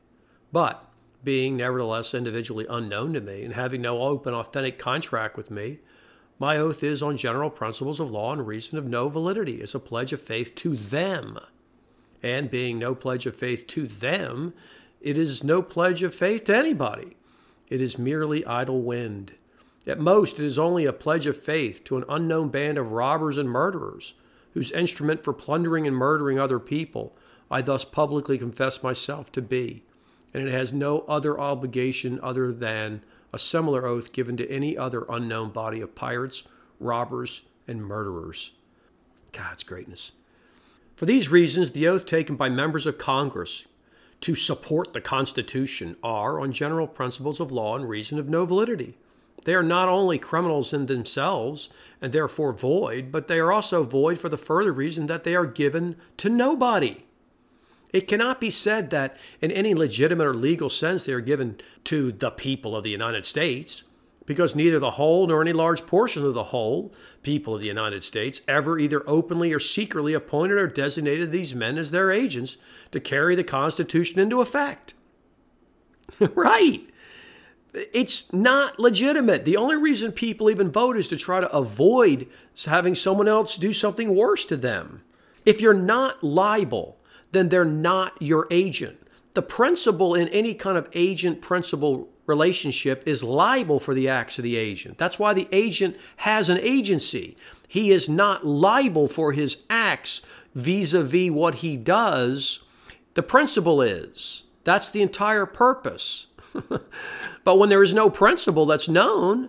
But, 0.53 0.90
being 1.23 1.57
nevertheless 1.57 2.15
individually 2.15 2.67
unknown 2.69 3.13
to 3.13 3.21
me, 3.21 3.45
and 3.45 3.55
having 3.55 3.83
no 3.83 4.03
open, 4.03 4.35
authentic 4.35 4.79
contract 4.79 5.37
with 5.37 5.51
me, 5.51 5.79
my 6.39 6.57
oath 6.57 6.83
is 6.83 7.03
on 7.03 7.17
general 7.17 7.51
principles 7.51 8.01
of 8.01 8.11
law 8.11 8.33
and 8.33 8.47
reason 8.47 8.79
of 8.79 8.87
no 8.87 9.09
validity 9.09 9.61
as 9.61 9.75
a 9.75 9.81
pledge 9.81 10.13
of 10.13 10.23
faith 10.23 10.55
to 10.55 10.75
them 10.75 11.39
and 12.23 12.51
being 12.51 12.79
no 12.79 12.95
pledge 12.95 13.27
of 13.27 13.37
faith 13.37 13.67
to 13.69 13.87
them, 13.87 14.55
it 15.01 15.17
is 15.17 15.43
no 15.43 15.63
pledge 15.63 16.03
of 16.03 16.15
faith 16.15 16.45
to 16.45 16.57
anybody. 16.57 17.17
It 17.69 17.81
is 17.81 17.99
merely 17.99 18.45
idle 18.45 18.83
wind. 18.83 19.33
At 19.87 19.99
most, 19.99 20.39
it 20.39 20.45
is 20.45 20.59
only 20.59 20.85
a 20.85 20.93
pledge 20.93 21.27
of 21.27 21.37
faith 21.37 21.85
to 21.85 21.97
an 21.97 22.05
unknown 22.09 22.51
band 22.51 22.77
of 22.77 22.93
robbers 22.93 23.39
and 23.39 23.49
murderers, 23.49 24.15
whose 24.53 24.73
instrument 24.73 25.25
for 25.25 25.33
plundering 25.33 25.87
and 25.87 25.97
murdering 25.97 26.39
other 26.39 26.59
people 26.59 27.15
I 27.51 27.63
thus 27.63 27.85
publicly 27.85 28.39
confess 28.39 28.83
myself 28.83 29.33
to 29.33 29.43
be. 29.43 29.83
And 30.33 30.47
it 30.47 30.53
has 30.53 30.73
no 30.73 31.01
other 31.09 31.39
obligation 31.39 32.21
other 32.23 32.53
than 32.53 33.03
a 33.33 33.39
similar 33.39 33.87
oath 33.87 34.13
given 34.13 34.37
to 34.37 34.51
any 34.51 34.77
other 34.77 35.05
unknown 35.09 35.51
body 35.51 35.81
of 35.81 35.95
pirates, 35.95 36.43
robbers, 36.79 37.43
and 37.67 37.85
murderers. 37.85 38.53
God's 39.33 39.63
greatness. 39.63 40.13
For 40.97 41.07
these 41.07 41.31
reasons, 41.31 41.71
the 41.71 41.89
oath 41.89 42.07
taken 42.07 42.37
by 42.37 42.49
members 42.49 42.87
of 42.87 42.99
Congress 42.99 43.65
to 44.21 44.35
support 44.35 44.93
the 44.93 45.01
Constitution 45.01 45.97
are, 46.03 46.39
on 46.39 46.53
general 46.53 46.87
principles 46.87 47.41
of 47.41 47.51
law 47.51 47.77
and 47.77 47.89
reason, 47.89 48.19
of 48.19 48.29
no 48.29 48.45
validity. 48.45 48.99
They 49.45 49.55
are 49.55 49.63
not 49.63 49.89
only 49.89 50.19
criminals 50.19 50.73
in 50.73 50.87
themselves 50.87 51.71
and 52.03 52.13
therefore 52.13 52.53
void, 52.53 53.11
but 53.11 53.29
they 53.29 53.39
are 53.39 53.53
also 53.53 53.85
void 53.85 54.19
for 54.19 54.29
the 54.29 54.37
further 54.37 54.73
reason 54.73 55.07
that 55.07 55.25
they 55.25 55.35
are 55.35 55.47
given 55.47 55.97
to 56.19 56.29
nobody. 56.29 57.05
It 57.93 58.07
cannot 58.07 58.41
be 58.41 58.51
said 58.51 58.91
that, 58.91 59.17
in 59.41 59.51
any 59.51 59.75
legitimate 59.75 60.27
or 60.27 60.35
legal 60.35 60.69
sense, 60.69 61.03
they 61.05 61.13
are 61.13 61.21
given 61.21 61.61
to 61.85 62.13
the 62.13 62.31
people 62.31 62.77
of 62.77 62.85
the 62.85 62.91
United 62.91 63.25
States 63.25 63.83
because 64.27 64.55
neither 64.55 64.79
the 64.79 64.93
whole 64.93 65.27
nor 65.27 65.41
any 65.41 65.53
large 65.53 65.87
portion 65.87 66.25
of 66.25 66.35
the 66.35 66.45
whole 66.45 66.95
people 67.23 67.57
of 67.57 67.61
the 67.61 67.67
United 67.67 68.05
States 68.05 68.43
ever 68.47 68.79
either 68.79 69.03
openly 69.05 69.53
or 69.53 69.59
secretly 69.59 70.15
appointed 70.15 70.57
or 70.57 70.69
designated 70.69 71.33
these 71.33 71.53
men 71.53 71.77
as 71.77 71.91
their 71.91 72.13
agents 72.13 72.57
to 72.93 73.01
carry 73.01 73.35
the 73.35 73.43
Constitution 73.43 74.21
into 74.21 74.41
effect. 74.41 74.95
right. 76.21 76.89
It's 77.73 78.33
not 78.33 78.79
legitimate. 78.79 79.45
The 79.45 79.57
only 79.57 79.77
reason 79.77 80.13
people 80.13 80.49
even 80.49 80.71
vote 80.71 80.97
is 80.97 81.09
to 81.09 81.17
try 81.17 81.41
to 81.41 81.53
avoid 81.53 82.29
having 82.67 82.95
someone 82.95 83.27
else 83.27 83.57
do 83.57 83.73
something 83.73 84.15
worse 84.15 84.45
to 84.45 84.57
them. 84.57 85.03
If 85.45 85.61
you're 85.61 85.75
not 85.75 86.23
liable, 86.23 87.00
then 87.33 87.49
they're 87.49 87.65
not 87.65 88.21
your 88.21 88.47
agent. 88.51 88.99
The 89.35 89.43
principal 89.43 90.15
in 90.15 90.29
any 90.29 90.55
kind 90.55 90.77
of 90.77 90.89
agent 90.93 91.41
principal 91.41 92.09
relationship 92.27 93.03
is 93.07 93.23
liable 93.23 93.81
for 93.81 93.95
the 93.95 94.09
acts 94.09 94.39
of 94.39 94.45
the 94.45 94.57
agent. 94.57 94.99
That's 94.99 95.19
why 95.19 95.35
the 95.35 95.49
agent 95.53 95.97
has 96.19 96.49
an 96.49 96.59
agency. 96.59 97.37
He 97.69 97.91
is 97.91 98.09
not 98.09 98.47
liable 98.47 99.09
for 99.09 99.33
his 99.33 99.59
acts 99.69 100.23
vis 100.55 100.93
a 100.93 101.03
vis 101.03 101.31
what 101.31 101.57
he 101.57 101.77
does. 101.77 102.61
The 103.15 103.23
principal 103.23 103.83
is. 103.83 104.45
That's 104.65 104.89
the 104.89 105.03
entire 105.03 105.47
purpose. 105.47 106.27
but 107.45 107.59
when 107.59 107.69
there 107.69 107.83
is 107.83 107.95
no 107.95 108.11
principal 108.11 108.67
that's 108.67 108.89
known, 108.89 109.49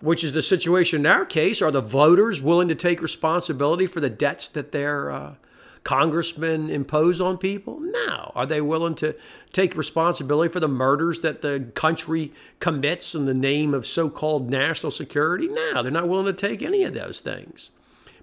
which 0.00 0.24
is 0.24 0.32
the 0.32 0.42
situation 0.42 1.00
in 1.00 1.06
our 1.06 1.24
case, 1.24 1.62
are 1.62 1.70
the 1.70 1.80
voters 1.80 2.42
willing 2.42 2.68
to 2.68 2.74
take 2.74 3.02
responsibility 3.02 3.86
for 3.86 4.00
the 4.00 4.10
debts 4.10 4.48
that 4.50 4.72
they're 4.72 5.10
uh, 5.10 5.34
congressmen 5.84 6.70
impose 6.70 7.20
on 7.20 7.38
people? 7.38 7.80
No. 7.80 8.32
Are 8.34 8.46
they 8.46 8.60
willing 8.60 8.94
to 8.96 9.14
take 9.52 9.76
responsibility 9.76 10.52
for 10.52 10.60
the 10.60 10.68
murders 10.68 11.20
that 11.20 11.42
the 11.42 11.70
country 11.74 12.32
commits 12.58 13.14
in 13.14 13.26
the 13.26 13.34
name 13.34 13.74
of 13.74 13.86
so 13.86 14.08
called 14.08 14.50
national 14.50 14.90
security? 14.90 15.48
No, 15.48 15.82
they're 15.82 15.90
not 15.90 16.08
willing 16.08 16.26
to 16.26 16.32
take 16.32 16.62
any 16.62 16.84
of 16.84 16.94
those 16.94 17.20
things. 17.20 17.70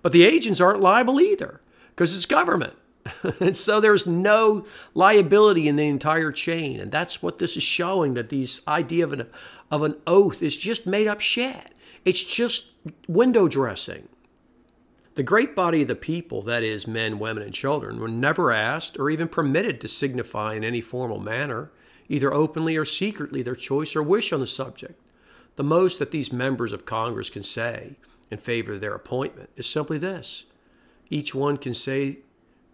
But 0.02 0.12
the 0.12 0.24
agents 0.24 0.62
aren't 0.62 0.82
liable 0.82 1.20
either 1.20 1.62
because 1.90 2.16
it's 2.16 2.26
government. 2.26 2.74
and 3.40 3.56
so 3.56 3.80
there's 3.80 4.08
no 4.08 4.66
liability 4.94 5.68
in 5.68 5.76
the 5.76 5.88
entire 5.88 6.32
chain. 6.32 6.80
And 6.80 6.92
that's 6.92 7.24
what 7.24 7.40
this 7.40 7.58
is 7.58 7.64
showing 7.64 8.14
that 8.14 8.30
this 8.30 8.62
idea 8.68 9.04
of 9.04 9.14
an, 9.14 9.28
of 9.72 9.84
an 9.84 9.96
oath 10.06 10.42
is 10.42 10.56
just 10.56 10.86
made 10.86 11.08
up 11.08 11.22
shit. 11.22 11.74
It's 12.06 12.24
just 12.24 12.72
window 13.08 13.48
dressing. 13.48 14.08
The 15.18 15.24
great 15.24 15.56
body 15.56 15.82
of 15.82 15.88
the 15.88 15.96
people, 15.96 16.44
that 16.44 16.62
is, 16.62 16.86
men, 16.86 17.18
women, 17.18 17.42
and 17.42 17.52
children, 17.52 18.00
were 18.00 18.08
never 18.08 18.52
asked 18.52 19.00
or 19.00 19.10
even 19.10 19.28
permitted 19.28 19.82
to 19.82 19.88
signify 19.88 20.54
in 20.54 20.64
any 20.64 20.80
formal 20.80 21.20
manner, 21.20 21.72
either 22.08 22.32
openly 22.32 22.78
or 22.78 22.86
secretly, 22.86 23.42
their 23.42 23.56
choice 23.56 23.96
or 23.96 24.04
wish 24.04 24.32
on 24.32 24.42
the 24.42 24.46
subject. 24.46 25.02
The 25.56 25.64
most 25.64 25.98
that 25.98 26.12
these 26.12 26.32
members 26.32 26.72
of 26.72 26.86
Congress 26.86 27.32
can 27.32 27.42
say 27.42 27.96
in 28.30 28.38
favor 28.38 28.74
of 28.74 28.82
their 28.82 28.94
appointment 28.94 29.50
is 29.56 29.66
simply 29.66 29.98
this 29.98 30.46
each 31.10 31.34
one 31.34 31.58
can 31.58 31.74
say 31.74 32.20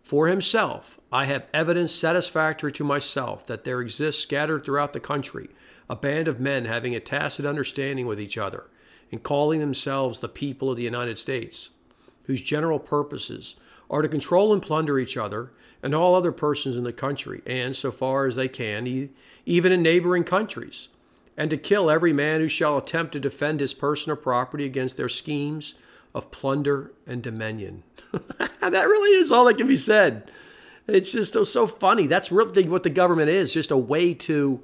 for 0.01 0.27
himself, 0.27 0.99
I 1.13 1.23
have 1.23 1.47
evidence 1.53 1.93
satisfactory 1.93 2.73
to 2.73 2.83
myself 2.83 3.47
that 3.47 3.63
there 3.63 3.79
exists 3.79 4.21
scattered 4.21 4.65
throughout 4.65 4.91
the 4.91 4.99
country 4.99 5.47
a 5.89 5.95
band 5.95 6.27
of 6.27 6.41
men 6.41 6.65
having 6.65 6.93
a 6.93 6.99
tacit 6.99 7.45
understanding 7.45 8.05
with 8.05 8.19
each 8.19 8.37
other 8.37 8.65
and 9.13 9.23
calling 9.23 9.61
themselves 9.61 10.19
the 10.19 10.27
people 10.27 10.69
of 10.69 10.75
the 10.75 10.83
United 10.83 11.17
States 11.17 11.69
whose 12.23 12.41
general 12.41 12.79
purposes 12.79 13.55
are 13.89 14.01
to 14.01 14.07
control 14.07 14.53
and 14.53 14.61
plunder 14.61 14.99
each 14.99 15.17
other 15.17 15.51
and 15.81 15.93
all 15.93 16.15
other 16.15 16.31
persons 16.31 16.77
in 16.77 16.83
the 16.83 16.93
country, 16.93 17.41
and, 17.45 17.75
so 17.75 17.91
far 17.91 18.25
as 18.25 18.35
they 18.35 18.47
can, 18.47 19.09
even 19.45 19.71
in 19.71 19.81
neighboring 19.81 20.23
countries, 20.23 20.87
and 21.35 21.49
to 21.49 21.57
kill 21.57 21.89
every 21.89 22.13
man 22.13 22.39
who 22.39 22.47
shall 22.47 22.77
attempt 22.77 23.11
to 23.11 23.19
defend 23.19 23.59
his 23.59 23.73
person 23.73 24.11
or 24.11 24.15
property 24.15 24.65
against 24.65 24.95
their 24.95 25.09
schemes 25.09 25.73
of 26.15 26.31
plunder 26.31 26.93
and 27.05 27.21
dominion. 27.21 27.83
that 28.11 28.71
really 28.71 29.19
is 29.19 29.31
all 29.31 29.45
that 29.45 29.57
can 29.57 29.67
be 29.67 29.77
said. 29.77 30.31
It's 30.87 31.11
just 31.11 31.33
so 31.33 31.43
so 31.43 31.65
funny. 31.65 32.07
That's 32.07 32.31
really 32.31 32.67
what 32.67 32.83
the 32.83 32.89
government 32.89 33.29
is 33.29 33.53
just 33.53 33.71
a 33.71 33.77
way 33.77 34.13
to 34.15 34.61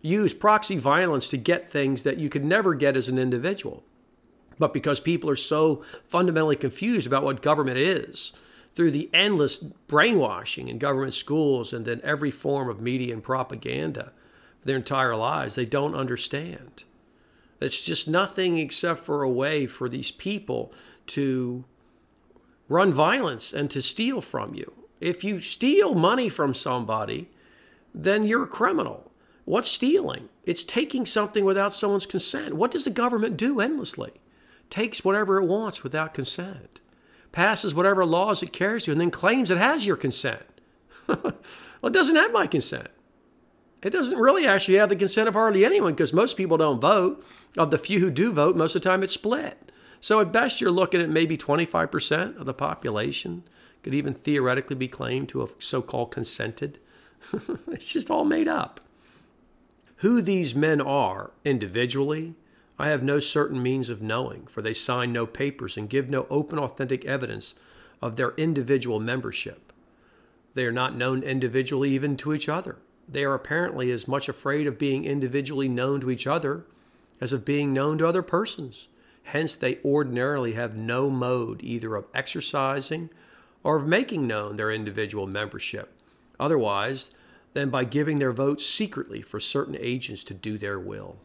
use 0.00 0.32
proxy 0.34 0.76
violence 0.76 1.28
to 1.28 1.36
get 1.36 1.70
things 1.70 2.02
that 2.02 2.18
you 2.18 2.28
could 2.28 2.44
never 2.44 2.74
get 2.74 2.96
as 2.96 3.08
an 3.08 3.18
individual. 3.18 3.82
But 4.58 4.72
because 4.72 5.00
people 5.00 5.30
are 5.30 5.36
so 5.36 5.84
fundamentally 6.06 6.56
confused 6.56 7.06
about 7.06 7.24
what 7.24 7.42
government 7.42 7.78
is, 7.78 8.32
through 8.74 8.90
the 8.92 9.10
endless 9.12 9.56
brainwashing 9.56 10.68
in 10.68 10.78
government 10.78 11.12
schools 11.12 11.72
and 11.72 11.84
then 11.84 12.00
every 12.04 12.30
form 12.30 12.68
of 12.68 12.80
media 12.80 13.12
and 13.12 13.24
propaganda 13.24 14.12
for 14.60 14.66
their 14.68 14.76
entire 14.76 15.16
lives, 15.16 15.56
they 15.56 15.64
don't 15.64 15.96
understand. 15.96 16.84
It's 17.60 17.84
just 17.84 18.06
nothing 18.06 18.58
except 18.58 19.00
for 19.00 19.24
a 19.24 19.28
way 19.28 19.66
for 19.66 19.88
these 19.88 20.12
people 20.12 20.72
to 21.08 21.64
run 22.68 22.92
violence 22.92 23.52
and 23.52 23.68
to 23.70 23.82
steal 23.82 24.20
from 24.20 24.54
you. 24.54 24.72
If 25.00 25.24
you 25.24 25.40
steal 25.40 25.94
money 25.94 26.28
from 26.28 26.54
somebody, 26.54 27.30
then 27.92 28.24
you're 28.24 28.44
a 28.44 28.48
criminal. 28.48 29.10
What's 29.44 29.70
stealing? 29.70 30.28
It's 30.44 30.62
taking 30.62 31.04
something 31.04 31.44
without 31.44 31.72
someone's 31.72 32.06
consent. 32.06 32.54
What 32.54 32.70
does 32.70 32.84
the 32.84 32.90
government 32.90 33.36
do 33.36 33.60
endlessly? 33.60 34.12
Takes 34.70 35.04
whatever 35.04 35.38
it 35.38 35.46
wants 35.46 35.82
without 35.82 36.14
consent, 36.14 36.80
passes 37.32 37.74
whatever 37.74 38.04
laws 38.04 38.42
it 38.42 38.52
cares 38.52 38.84
to, 38.84 38.92
and 38.92 39.00
then 39.00 39.10
claims 39.10 39.50
it 39.50 39.58
has 39.58 39.86
your 39.86 39.96
consent. 39.96 40.42
well, 41.06 41.34
it 41.84 41.92
doesn't 41.92 42.16
have 42.16 42.32
my 42.32 42.46
consent. 42.46 42.88
It 43.82 43.90
doesn't 43.90 44.18
really 44.18 44.46
actually 44.46 44.76
have 44.78 44.88
the 44.88 44.96
consent 44.96 45.28
of 45.28 45.34
hardly 45.34 45.64
anyone 45.64 45.94
because 45.94 46.12
most 46.12 46.36
people 46.36 46.56
don't 46.56 46.80
vote. 46.80 47.24
Of 47.56 47.70
the 47.70 47.78
few 47.78 48.00
who 48.00 48.10
do 48.10 48.32
vote, 48.32 48.56
most 48.56 48.74
of 48.76 48.82
the 48.82 48.88
time 48.88 49.02
it's 49.02 49.14
split. 49.14 49.72
So 50.00 50.20
at 50.20 50.32
best, 50.32 50.60
you're 50.60 50.70
looking 50.70 51.00
at 51.00 51.08
maybe 51.08 51.36
25% 51.36 52.38
of 52.38 52.46
the 52.46 52.54
population 52.54 53.44
could 53.82 53.94
even 53.94 54.14
theoretically 54.14 54.76
be 54.76 54.88
claimed 54.88 55.28
to 55.30 55.40
have 55.40 55.54
so 55.58 55.80
called 55.80 56.10
consented. 56.10 56.78
it's 57.68 57.92
just 57.92 58.10
all 58.10 58.24
made 58.24 58.48
up. 58.48 58.80
Who 59.96 60.20
these 60.20 60.54
men 60.54 60.80
are 60.80 61.32
individually, 61.44 62.34
I 62.78 62.88
have 62.88 63.02
no 63.02 63.18
certain 63.18 63.60
means 63.62 63.88
of 63.88 64.00
knowing, 64.00 64.46
for 64.46 64.62
they 64.62 64.74
sign 64.74 65.12
no 65.12 65.26
papers 65.26 65.76
and 65.76 65.90
give 65.90 66.08
no 66.08 66.26
open, 66.30 66.58
authentic 66.58 67.04
evidence 67.04 67.54
of 68.00 68.16
their 68.16 68.34
individual 68.36 69.00
membership. 69.00 69.72
They 70.54 70.64
are 70.64 70.72
not 70.72 70.94
known 70.94 71.22
individually 71.22 71.90
even 71.90 72.16
to 72.18 72.32
each 72.32 72.48
other. 72.48 72.76
They 73.08 73.24
are 73.24 73.34
apparently 73.34 73.90
as 73.90 74.06
much 74.06 74.28
afraid 74.28 74.66
of 74.66 74.78
being 74.78 75.04
individually 75.04 75.68
known 75.68 76.00
to 76.02 76.10
each 76.10 76.26
other 76.26 76.64
as 77.20 77.32
of 77.32 77.44
being 77.44 77.72
known 77.72 77.98
to 77.98 78.06
other 78.06 78.22
persons. 78.22 78.88
Hence, 79.24 79.56
they 79.56 79.78
ordinarily 79.84 80.52
have 80.52 80.76
no 80.76 81.10
mode 81.10 81.60
either 81.62 81.96
of 81.96 82.06
exercising 82.14 83.10
or 83.64 83.76
of 83.76 83.86
making 83.86 84.26
known 84.26 84.56
their 84.56 84.70
individual 84.70 85.26
membership, 85.26 85.92
otherwise 86.38 87.10
than 87.54 87.70
by 87.70 87.84
giving 87.84 88.18
their 88.18 88.32
votes 88.32 88.64
secretly 88.64 89.20
for 89.20 89.40
certain 89.40 89.76
agents 89.78 90.22
to 90.24 90.34
do 90.34 90.58
their 90.58 90.78
will. 90.78 91.16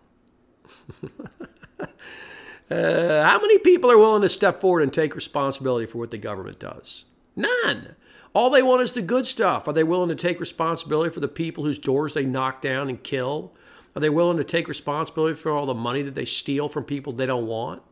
Uh, 2.69 3.23
how 3.23 3.39
many 3.39 3.57
people 3.59 3.91
are 3.91 3.97
willing 3.97 4.21
to 4.21 4.29
step 4.29 4.61
forward 4.61 4.83
and 4.83 4.93
take 4.93 5.15
responsibility 5.15 5.85
for 5.85 5.97
what 5.97 6.11
the 6.11 6.17
government 6.17 6.59
does? 6.59 7.05
None. 7.35 7.95
All 8.33 8.49
they 8.49 8.63
want 8.63 8.81
is 8.81 8.93
the 8.93 9.01
good 9.01 9.27
stuff. 9.27 9.67
Are 9.67 9.73
they 9.73 9.83
willing 9.83 10.09
to 10.09 10.15
take 10.15 10.39
responsibility 10.39 11.11
for 11.11 11.19
the 11.19 11.27
people 11.27 11.63
whose 11.63 11.77
doors 11.77 12.13
they 12.13 12.25
knock 12.25 12.61
down 12.61 12.89
and 12.89 13.01
kill? 13.01 13.53
Are 13.95 13.99
they 13.99 14.09
willing 14.09 14.37
to 14.37 14.43
take 14.43 14.67
responsibility 14.67 15.35
for 15.35 15.51
all 15.51 15.67
the 15.67 15.75
money 15.75 16.01
that 16.01 16.15
they 16.15 16.25
steal 16.25 16.67
from 16.67 16.83
people 16.83 17.13
they 17.13 17.27
don't 17.27 17.45
want, 17.45 17.83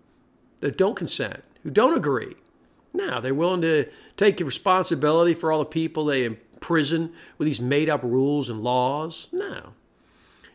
that 0.61 0.77
don't 0.77 0.95
consent, 0.95 1.43
who 1.63 1.69
don't 1.69 1.95
agree? 1.95 2.35
No, 2.93 3.21
they're 3.21 3.35
willing 3.35 3.61
to 3.61 3.87
take 4.17 4.39
responsibility 4.39 5.33
for 5.33 5.51
all 5.51 5.59
the 5.59 5.65
people 5.65 6.05
they 6.05 6.25
imprison 6.25 7.13
with 7.37 7.45
these 7.45 7.61
made 7.61 7.89
up 7.89 8.03
rules 8.03 8.49
and 8.49 8.63
laws. 8.63 9.27
No. 9.31 9.73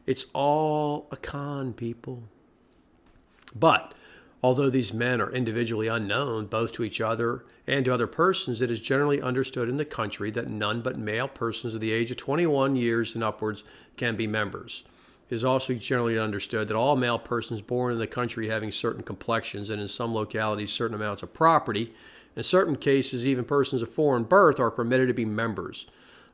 It's 0.07 0.27
all 0.33 1.09
a 1.11 1.17
con, 1.17 1.73
people. 1.73 2.23
But 3.55 3.93
although 4.43 4.71
these 4.71 4.93
men 4.93 5.21
are 5.21 5.33
individually 5.33 5.89
unknown 5.89 6.47
both 6.47 6.73
to 6.73 6.85
each 6.85 7.01
other 7.01 7.45
and 7.67 7.85
to 7.85 7.95
other 7.95 8.07
persons, 8.07 8.61
it 8.61 8.71
is 8.71 8.81
generally 8.81 9.21
understood 9.21 9.69
in 9.69 9.77
the 9.77 9.85
country 9.85 10.31
that 10.31 10.49
none 10.49 10.81
but 10.81 10.97
male 10.97 11.27
persons 11.27 11.75
of 11.75 11.81
the 11.81 11.93
age 11.93 12.11
of 12.11 12.17
21 12.17 12.77
years 12.77 13.15
and 13.15 13.25
upwards 13.25 13.65
can 13.97 14.15
be 14.15 14.27
members. 14.27 14.85
It 15.29 15.35
is 15.35 15.43
also 15.43 15.75
generally 15.75 16.17
understood 16.17 16.69
that 16.69 16.77
all 16.77 16.95
male 16.95 17.19
persons 17.19 17.61
born 17.61 17.93
in 17.93 17.99
the 17.99 18.07
country 18.07 18.47
having 18.47 18.71
certain 18.71 19.03
complexions 19.03 19.71
and 19.71 19.83
in 19.83 19.89
some 19.89 20.15
localities 20.15 20.71
certain 20.71 20.95
amounts 20.95 21.25
of 21.25 21.35
property, 21.35 21.93
in 22.37 22.45
certain 22.45 22.77
cases 22.77 23.27
even 23.27 23.45
persons 23.45 23.83
of 23.83 23.91
foreign 23.91 24.23
birth, 24.23 24.61
are 24.61 24.71
permitted 24.71 25.09
to 25.09 25.15
be 25.15 25.25
members. 25.25 25.87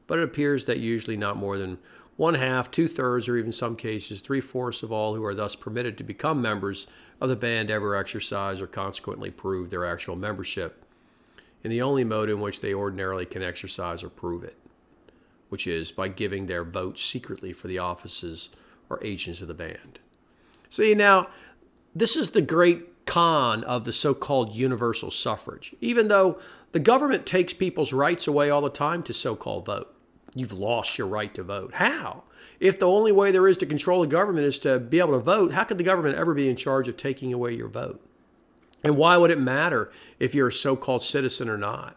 But 0.06 0.18
it 0.18 0.24
appears 0.24 0.66
that 0.66 0.78
usually 0.78 1.16
not 1.16 1.38
more 1.38 1.56
than 1.56 1.78
one 2.16 2.34
half, 2.34 2.70
two 2.70 2.88
thirds, 2.88 3.28
or 3.28 3.36
even 3.36 3.52
some 3.52 3.76
cases 3.76 4.20
three 4.20 4.40
fourths 4.40 4.82
of 4.82 4.92
all 4.92 5.14
who 5.14 5.24
are 5.24 5.34
thus 5.34 5.56
permitted 5.56 5.96
to 5.98 6.04
become 6.04 6.42
members 6.42 6.86
of 7.20 7.28
the 7.28 7.36
band 7.36 7.70
ever 7.70 7.96
exercise 7.96 8.60
or 8.60 8.66
consequently 8.66 9.30
prove 9.30 9.70
their 9.70 9.84
actual 9.84 10.16
membership 10.16 10.84
in 11.62 11.70
the 11.70 11.82
only 11.82 12.04
mode 12.04 12.28
in 12.28 12.40
which 12.40 12.60
they 12.60 12.74
ordinarily 12.74 13.24
can 13.24 13.42
exercise 13.42 14.02
or 14.02 14.08
prove 14.08 14.42
it, 14.42 14.56
which 15.48 15.66
is 15.66 15.92
by 15.92 16.08
giving 16.08 16.46
their 16.46 16.64
vote 16.64 16.98
secretly 16.98 17.52
for 17.52 17.68
the 17.68 17.78
offices 17.78 18.50
or 18.90 19.02
agents 19.02 19.40
of 19.40 19.48
the 19.48 19.54
band. 19.54 20.00
See, 20.68 20.94
now, 20.94 21.28
this 21.94 22.16
is 22.16 22.30
the 22.30 22.42
great 22.42 23.06
con 23.06 23.62
of 23.64 23.84
the 23.84 23.92
so 23.92 24.14
called 24.14 24.54
universal 24.54 25.10
suffrage. 25.10 25.74
Even 25.80 26.08
though 26.08 26.38
the 26.72 26.80
government 26.80 27.26
takes 27.26 27.52
people's 27.52 27.92
rights 27.92 28.26
away 28.26 28.50
all 28.50 28.62
the 28.62 28.70
time 28.70 29.02
to 29.04 29.12
so 29.12 29.36
called 29.36 29.66
vote, 29.66 29.91
you've 30.34 30.52
lost 30.52 30.98
your 30.98 31.06
right 31.06 31.32
to 31.34 31.42
vote. 31.42 31.74
How? 31.74 32.24
If 32.60 32.78
the 32.78 32.88
only 32.88 33.12
way 33.12 33.32
there 33.32 33.48
is 33.48 33.56
to 33.58 33.66
control 33.66 34.00
the 34.00 34.06
government 34.06 34.46
is 34.46 34.58
to 34.60 34.78
be 34.78 35.00
able 35.00 35.12
to 35.12 35.18
vote, 35.18 35.52
how 35.52 35.64
could 35.64 35.78
the 35.78 35.84
government 35.84 36.16
ever 36.16 36.34
be 36.34 36.48
in 36.48 36.56
charge 36.56 36.88
of 36.88 36.96
taking 36.96 37.32
away 37.32 37.54
your 37.54 37.68
vote? 37.68 38.00
And 38.84 38.96
why 38.96 39.16
would 39.16 39.30
it 39.30 39.38
matter 39.38 39.90
if 40.18 40.34
you're 40.34 40.48
a 40.48 40.52
so 40.52 40.76
called 40.76 41.02
citizen 41.02 41.48
or 41.48 41.58
not? 41.58 41.96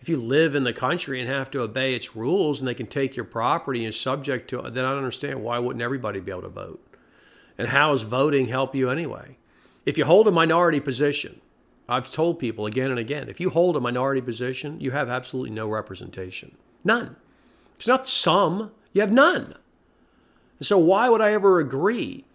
If 0.00 0.08
you 0.08 0.16
live 0.16 0.54
in 0.54 0.64
the 0.64 0.72
country 0.72 1.20
and 1.20 1.28
have 1.28 1.50
to 1.50 1.60
obey 1.60 1.94
its 1.94 2.16
rules 2.16 2.58
and 2.58 2.66
they 2.66 2.74
can 2.74 2.86
take 2.86 3.16
your 3.16 3.24
property 3.24 3.84
and 3.84 3.94
subject 3.94 4.48
to 4.50 4.62
then 4.62 4.84
I 4.84 4.90
don't 4.90 4.98
understand 4.98 5.42
why 5.42 5.58
wouldn't 5.58 5.82
everybody 5.82 6.20
be 6.20 6.30
able 6.30 6.42
to 6.42 6.48
vote? 6.48 6.82
And 7.58 7.68
how 7.68 7.90
does 7.90 8.02
voting 8.02 8.48
help 8.48 8.74
you 8.74 8.88
anyway? 8.88 9.36
If 9.84 9.98
you 9.98 10.06
hold 10.06 10.26
a 10.26 10.32
minority 10.32 10.80
position, 10.80 11.40
I've 11.88 12.10
told 12.10 12.38
people 12.38 12.66
again 12.66 12.90
and 12.90 12.98
again, 12.98 13.28
if 13.28 13.40
you 13.40 13.50
hold 13.50 13.76
a 13.76 13.80
minority 13.80 14.20
position, 14.20 14.80
you 14.80 14.92
have 14.92 15.08
absolutely 15.08 15.50
no 15.50 15.68
representation. 15.68 16.56
None. 16.84 17.16
It's 17.80 17.88
not 17.88 18.06
some, 18.06 18.72
you 18.92 19.00
have 19.00 19.10
none. 19.10 19.54
So 20.60 20.76
why 20.76 21.08
would 21.08 21.22
I 21.22 21.32
ever 21.32 21.58
agree 21.58 22.26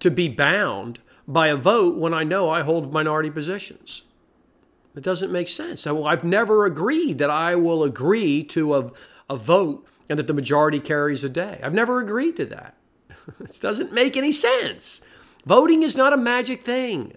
to 0.00 0.10
be 0.10 0.26
bound 0.26 1.00
by 1.28 1.48
a 1.48 1.56
vote 1.56 1.98
when 1.98 2.14
I 2.14 2.24
know 2.24 2.48
I 2.48 2.62
hold 2.62 2.94
minority 2.94 3.28
positions? 3.28 4.04
It 4.96 5.02
doesn't 5.02 5.30
make 5.30 5.50
sense. 5.50 5.86
I've 5.86 6.24
never 6.24 6.64
agreed 6.64 7.18
that 7.18 7.28
I 7.28 7.56
will 7.56 7.84
agree 7.84 8.42
to 8.44 8.74
a, 8.74 8.92
a 9.28 9.36
vote 9.36 9.86
and 10.08 10.18
that 10.18 10.28
the 10.28 10.32
majority 10.32 10.80
carries 10.80 11.22
a 11.24 11.28
day. 11.28 11.60
I've 11.62 11.74
never 11.74 12.00
agreed 12.00 12.36
to 12.36 12.46
that. 12.46 12.74
this 13.38 13.60
doesn't 13.60 13.92
make 13.92 14.16
any 14.16 14.32
sense. 14.32 15.02
Voting 15.44 15.82
is 15.82 15.94
not 15.94 16.14
a 16.14 16.16
magic 16.16 16.62
thing. 16.62 17.12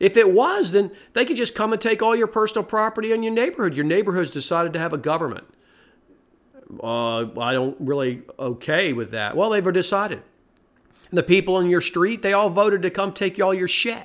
If 0.00 0.16
it 0.16 0.32
was, 0.32 0.72
then 0.72 0.90
they 1.12 1.24
could 1.24 1.36
just 1.36 1.54
come 1.54 1.72
and 1.72 1.80
take 1.80 2.02
all 2.02 2.16
your 2.16 2.26
personal 2.26 2.64
property 2.64 3.12
in 3.12 3.22
your 3.22 3.32
neighborhood. 3.32 3.74
Your 3.74 3.84
neighborhood's 3.84 4.32
decided 4.32 4.72
to 4.72 4.80
have 4.80 4.92
a 4.92 4.98
government. 4.98 5.46
Uh, 6.82 7.40
I 7.40 7.52
don't 7.52 7.76
really 7.78 8.22
okay 8.38 8.92
with 8.92 9.12
that. 9.12 9.36
Well, 9.36 9.50
they've 9.50 9.72
decided. 9.72 10.22
And 11.10 11.18
the 11.18 11.22
people 11.22 11.54
on 11.54 11.70
your 11.70 11.80
street, 11.80 12.22
they 12.22 12.32
all 12.32 12.50
voted 12.50 12.82
to 12.82 12.90
come 12.90 13.12
take 13.12 13.40
all 13.40 13.54
your 13.54 13.68
shit. 13.68 14.04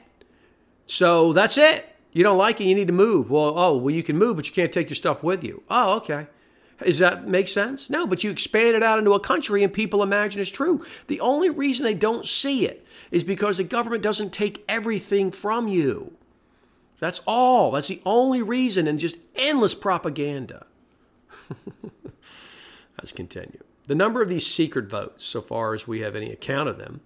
So 0.85 1.33
that's 1.33 1.57
it. 1.57 1.87
You 2.11 2.23
don't 2.23 2.37
like 2.37 2.59
it, 2.59 2.65
you 2.65 2.75
need 2.75 2.87
to 2.87 2.93
move. 2.93 3.31
Well, 3.31 3.57
oh, 3.57 3.77
well, 3.77 3.93
you 3.93 4.03
can 4.03 4.17
move, 4.17 4.35
but 4.35 4.47
you 4.47 4.53
can't 4.53 4.73
take 4.73 4.89
your 4.89 4.95
stuff 4.95 5.23
with 5.23 5.43
you. 5.43 5.63
Oh, 5.69 5.95
okay. 5.97 6.27
Does 6.83 6.99
that 6.99 7.27
make 7.27 7.47
sense? 7.47 7.89
No, 7.89 8.07
but 8.07 8.23
you 8.23 8.31
expand 8.31 8.75
it 8.75 8.83
out 8.83 8.99
into 8.99 9.13
a 9.13 9.19
country 9.19 9.63
and 9.63 9.71
people 9.71 10.03
imagine 10.03 10.41
it's 10.41 10.51
true. 10.51 10.83
The 11.07 11.19
only 11.19 11.49
reason 11.49 11.85
they 11.85 11.93
don't 11.93 12.25
see 12.25 12.65
it 12.65 12.85
is 13.11 13.23
because 13.23 13.57
the 13.57 13.63
government 13.63 14.03
doesn't 14.03 14.33
take 14.33 14.63
everything 14.67 15.31
from 15.31 15.67
you. 15.67 16.13
That's 16.99 17.21
all. 17.25 17.71
That's 17.71 17.87
the 17.87 18.01
only 18.05 18.43
reason, 18.43 18.87
and 18.87 18.99
just 18.99 19.17
endless 19.35 19.73
propaganda. 19.73 20.67
Let's 23.01 23.11
continue. 23.11 23.63
The 23.87 23.95
number 23.95 24.21
of 24.21 24.29
these 24.29 24.45
secret 24.45 24.87
votes, 24.87 25.25
so 25.25 25.41
far 25.41 25.73
as 25.73 25.87
we 25.87 26.01
have 26.01 26.15
any 26.15 26.31
account 26.31 26.69
of 26.69 26.77
them, 26.77 27.01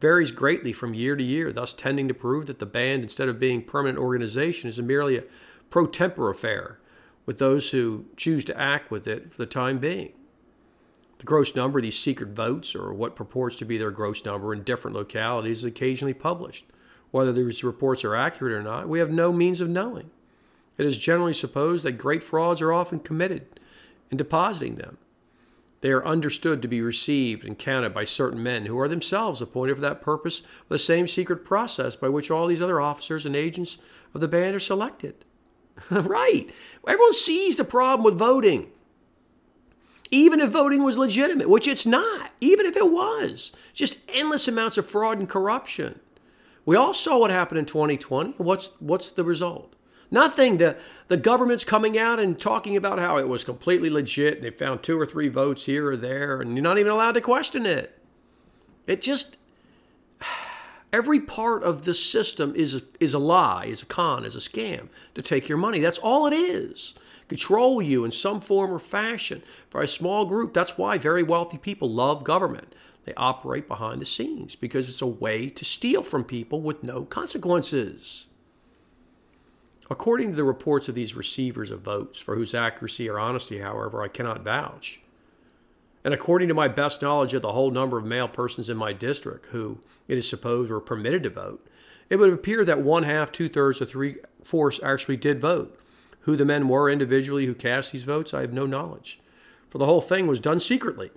varies 0.00 0.32
greatly 0.32 0.72
from 0.72 0.92
year 0.92 1.14
to 1.14 1.22
year, 1.22 1.52
thus 1.52 1.72
tending 1.72 2.08
to 2.08 2.14
prove 2.14 2.46
that 2.46 2.58
the 2.58 2.66
band, 2.66 3.04
instead 3.04 3.28
of 3.28 3.38
being 3.38 3.62
permanent 3.62 3.96
organization, 3.96 4.68
is 4.68 4.80
merely 4.80 5.16
a 5.16 5.24
pro 5.70 5.86
tempore 5.86 6.30
affair 6.30 6.80
with 7.26 7.38
those 7.38 7.70
who 7.70 8.06
choose 8.16 8.44
to 8.44 8.60
act 8.60 8.90
with 8.90 9.06
it 9.06 9.30
for 9.30 9.38
the 9.38 9.46
time 9.46 9.78
being. 9.78 10.12
The 11.18 11.24
gross 11.24 11.54
number 11.54 11.78
of 11.78 11.84
these 11.84 11.98
secret 11.98 12.30
votes, 12.30 12.74
or 12.74 12.92
what 12.92 13.16
purports 13.16 13.56
to 13.58 13.64
be 13.64 13.78
their 13.78 13.92
gross 13.92 14.24
number 14.24 14.52
in 14.52 14.64
different 14.64 14.96
localities, 14.96 15.58
is 15.58 15.64
occasionally 15.64 16.12
published. 16.12 16.66
Whether 17.12 17.32
these 17.32 17.62
reports 17.62 18.04
are 18.04 18.16
accurate 18.16 18.52
or 18.52 18.62
not, 18.62 18.88
we 18.88 18.98
have 18.98 19.10
no 19.10 19.32
means 19.32 19.60
of 19.60 19.68
knowing. 19.68 20.10
It 20.76 20.86
is 20.86 20.98
generally 20.98 21.34
supposed 21.34 21.84
that 21.84 21.92
great 21.92 22.24
frauds 22.24 22.60
are 22.60 22.72
often 22.72 22.98
committed 22.98 23.60
in 24.10 24.16
depositing 24.16 24.74
them. 24.74 24.98
They 25.86 25.92
are 25.92 26.04
understood 26.04 26.62
to 26.62 26.66
be 26.66 26.80
received 26.80 27.44
and 27.44 27.56
counted 27.56 27.94
by 27.94 28.06
certain 28.06 28.42
men 28.42 28.66
who 28.66 28.76
are 28.76 28.88
themselves 28.88 29.40
appointed 29.40 29.76
for 29.76 29.82
that 29.82 30.02
purpose 30.02 30.42
the 30.66 30.80
same 30.80 31.06
secret 31.06 31.44
process 31.44 31.94
by 31.94 32.08
which 32.08 32.28
all 32.28 32.48
these 32.48 32.60
other 32.60 32.80
officers 32.80 33.24
and 33.24 33.36
agents 33.36 33.78
of 34.12 34.20
the 34.20 34.26
band 34.26 34.56
are 34.56 34.58
selected. 34.58 35.24
right. 35.92 36.50
Everyone 36.88 37.12
sees 37.12 37.56
the 37.56 37.62
problem 37.62 38.02
with 38.04 38.18
voting. 38.18 38.66
Even 40.10 40.40
if 40.40 40.50
voting 40.50 40.82
was 40.82 40.98
legitimate, 40.98 41.48
which 41.48 41.68
it's 41.68 41.86
not, 41.86 42.32
even 42.40 42.66
if 42.66 42.76
it 42.76 42.90
was, 42.90 43.52
just 43.72 43.98
endless 44.08 44.48
amounts 44.48 44.76
of 44.76 44.86
fraud 44.86 45.20
and 45.20 45.28
corruption. 45.28 46.00
We 46.64 46.74
all 46.74 46.94
saw 46.94 47.18
what 47.18 47.30
happened 47.30 47.60
in 47.60 47.64
2020. 47.64 48.32
What's 48.38 48.70
what's 48.80 49.12
the 49.12 49.22
result? 49.22 49.75
Nothing. 50.10 50.58
The 50.58 50.76
the 51.08 51.16
government's 51.16 51.64
coming 51.64 51.96
out 51.96 52.18
and 52.18 52.38
talking 52.38 52.76
about 52.76 52.98
how 52.98 53.18
it 53.18 53.28
was 53.28 53.44
completely 53.44 53.90
legit 53.90 54.36
and 54.36 54.44
they 54.44 54.50
found 54.50 54.82
two 54.82 54.98
or 54.98 55.06
three 55.06 55.28
votes 55.28 55.66
here 55.66 55.88
or 55.90 55.96
there, 55.96 56.40
and 56.40 56.54
you're 56.54 56.62
not 56.62 56.78
even 56.78 56.92
allowed 56.92 57.12
to 57.12 57.20
question 57.20 57.64
it. 57.66 57.98
It 58.86 59.00
just 59.00 59.38
every 60.92 61.20
part 61.20 61.62
of 61.62 61.82
the 61.82 61.94
system 61.94 62.54
is 62.56 62.82
is 63.00 63.14
a 63.14 63.18
lie, 63.18 63.66
is 63.66 63.82
a 63.82 63.86
con, 63.86 64.24
is 64.24 64.34
a 64.34 64.38
scam 64.38 64.88
to 65.14 65.22
take 65.22 65.48
your 65.48 65.58
money. 65.58 65.80
That's 65.80 65.98
all 65.98 66.26
it 66.26 66.34
is. 66.34 66.94
Control 67.28 67.82
you 67.82 68.04
in 68.04 68.12
some 68.12 68.40
form 68.40 68.72
or 68.72 68.78
fashion 68.78 69.42
by 69.70 69.82
a 69.82 69.88
small 69.88 70.24
group. 70.24 70.54
That's 70.54 70.78
why 70.78 70.96
very 70.96 71.22
wealthy 71.22 71.58
people 71.58 71.90
love 71.90 72.22
government. 72.22 72.74
They 73.04 73.14
operate 73.16 73.68
behind 73.68 74.00
the 74.00 74.06
scenes 74.06 74.56
because 74.56 74.88
it's 74.88 75.02
a 75.02 75.06
way 75.06 75.48
to 75.50 75.64
steal 75.64 76.02
from 76.02 76.24
people 76.24 76.60
with 76.60 76.82
no 76.82 77.04
consequences. 77.04 78.26
According 79.88 80.30
to 80.30 80.36
the 80.36 80.44
reports 80.44 80.88
of 80.88 80.94
these 80.94 81.14
receivers 81.14 81.70
of 81.70 81.80
votes, 81.80 82.18
for 82.18 82.34
whose 82.34 82.54
accuracy 82.54 83.08
or 83.08 83.18
honesty, 83.18 83.58
however, 83.58 84.02
I 84.02 84.08
cannot 84.08 84.42
vouch, 84.42 85.00
and 86.06 86.14
according 86.14 86.46
to 86.46 86.54
my 86.54 86.68
best 86.68 87.02
knowledge 87.02 87.34
of 87.34 87.42
the 87.42 87.52
whole 87.52 87.72
number 87.72 87.98
of 87.98 88.04
male 88.04 88.28
persons 88.28 88.68
in 88.68 88.76
my 88.76 88.92
district 88.92 89.46
who, 89.46 89.80
it 90.06 90.16
is 90.16 90.28
supposed, 90.28 90.70
were 90.70 90.80
permitted 90.80 91.24
to 91.24 91.30
vote, 91.30 91.66
it 92.08 92.16
would 92.16 92.32
appear 92.32 92.64
that 92.64 92.80
one 92.80 93.02
half, 93.02 93.32
two 93.32 93.48
thirds, 93.48 93.80
or 93.80 93.86
three 93.86 94.18
fourths 94.40 94.78
actually 94.84 95.16
did 95.16 95.40
vote. 95.40 95.76
Who 96.20 96.36
the 96.36 96.44
men 96.44 96.68
were 96.68 96.88
individually 96.88 97.46
who 97.46 97.54
cast 97.54 97.90
these 97.90 98.04
votes, 98.04 98.32
I 98.32 98.42
have 98.42 98.52
no 98.52 98.66
knowledge, 98.66 99.20
for 99.68 99.78
the 99.78 99.86
whole 99.86 100.00
thing 100.00 100.28
was 100.28 100.38
done 100.38 100.60
secretly. 100.60 101.10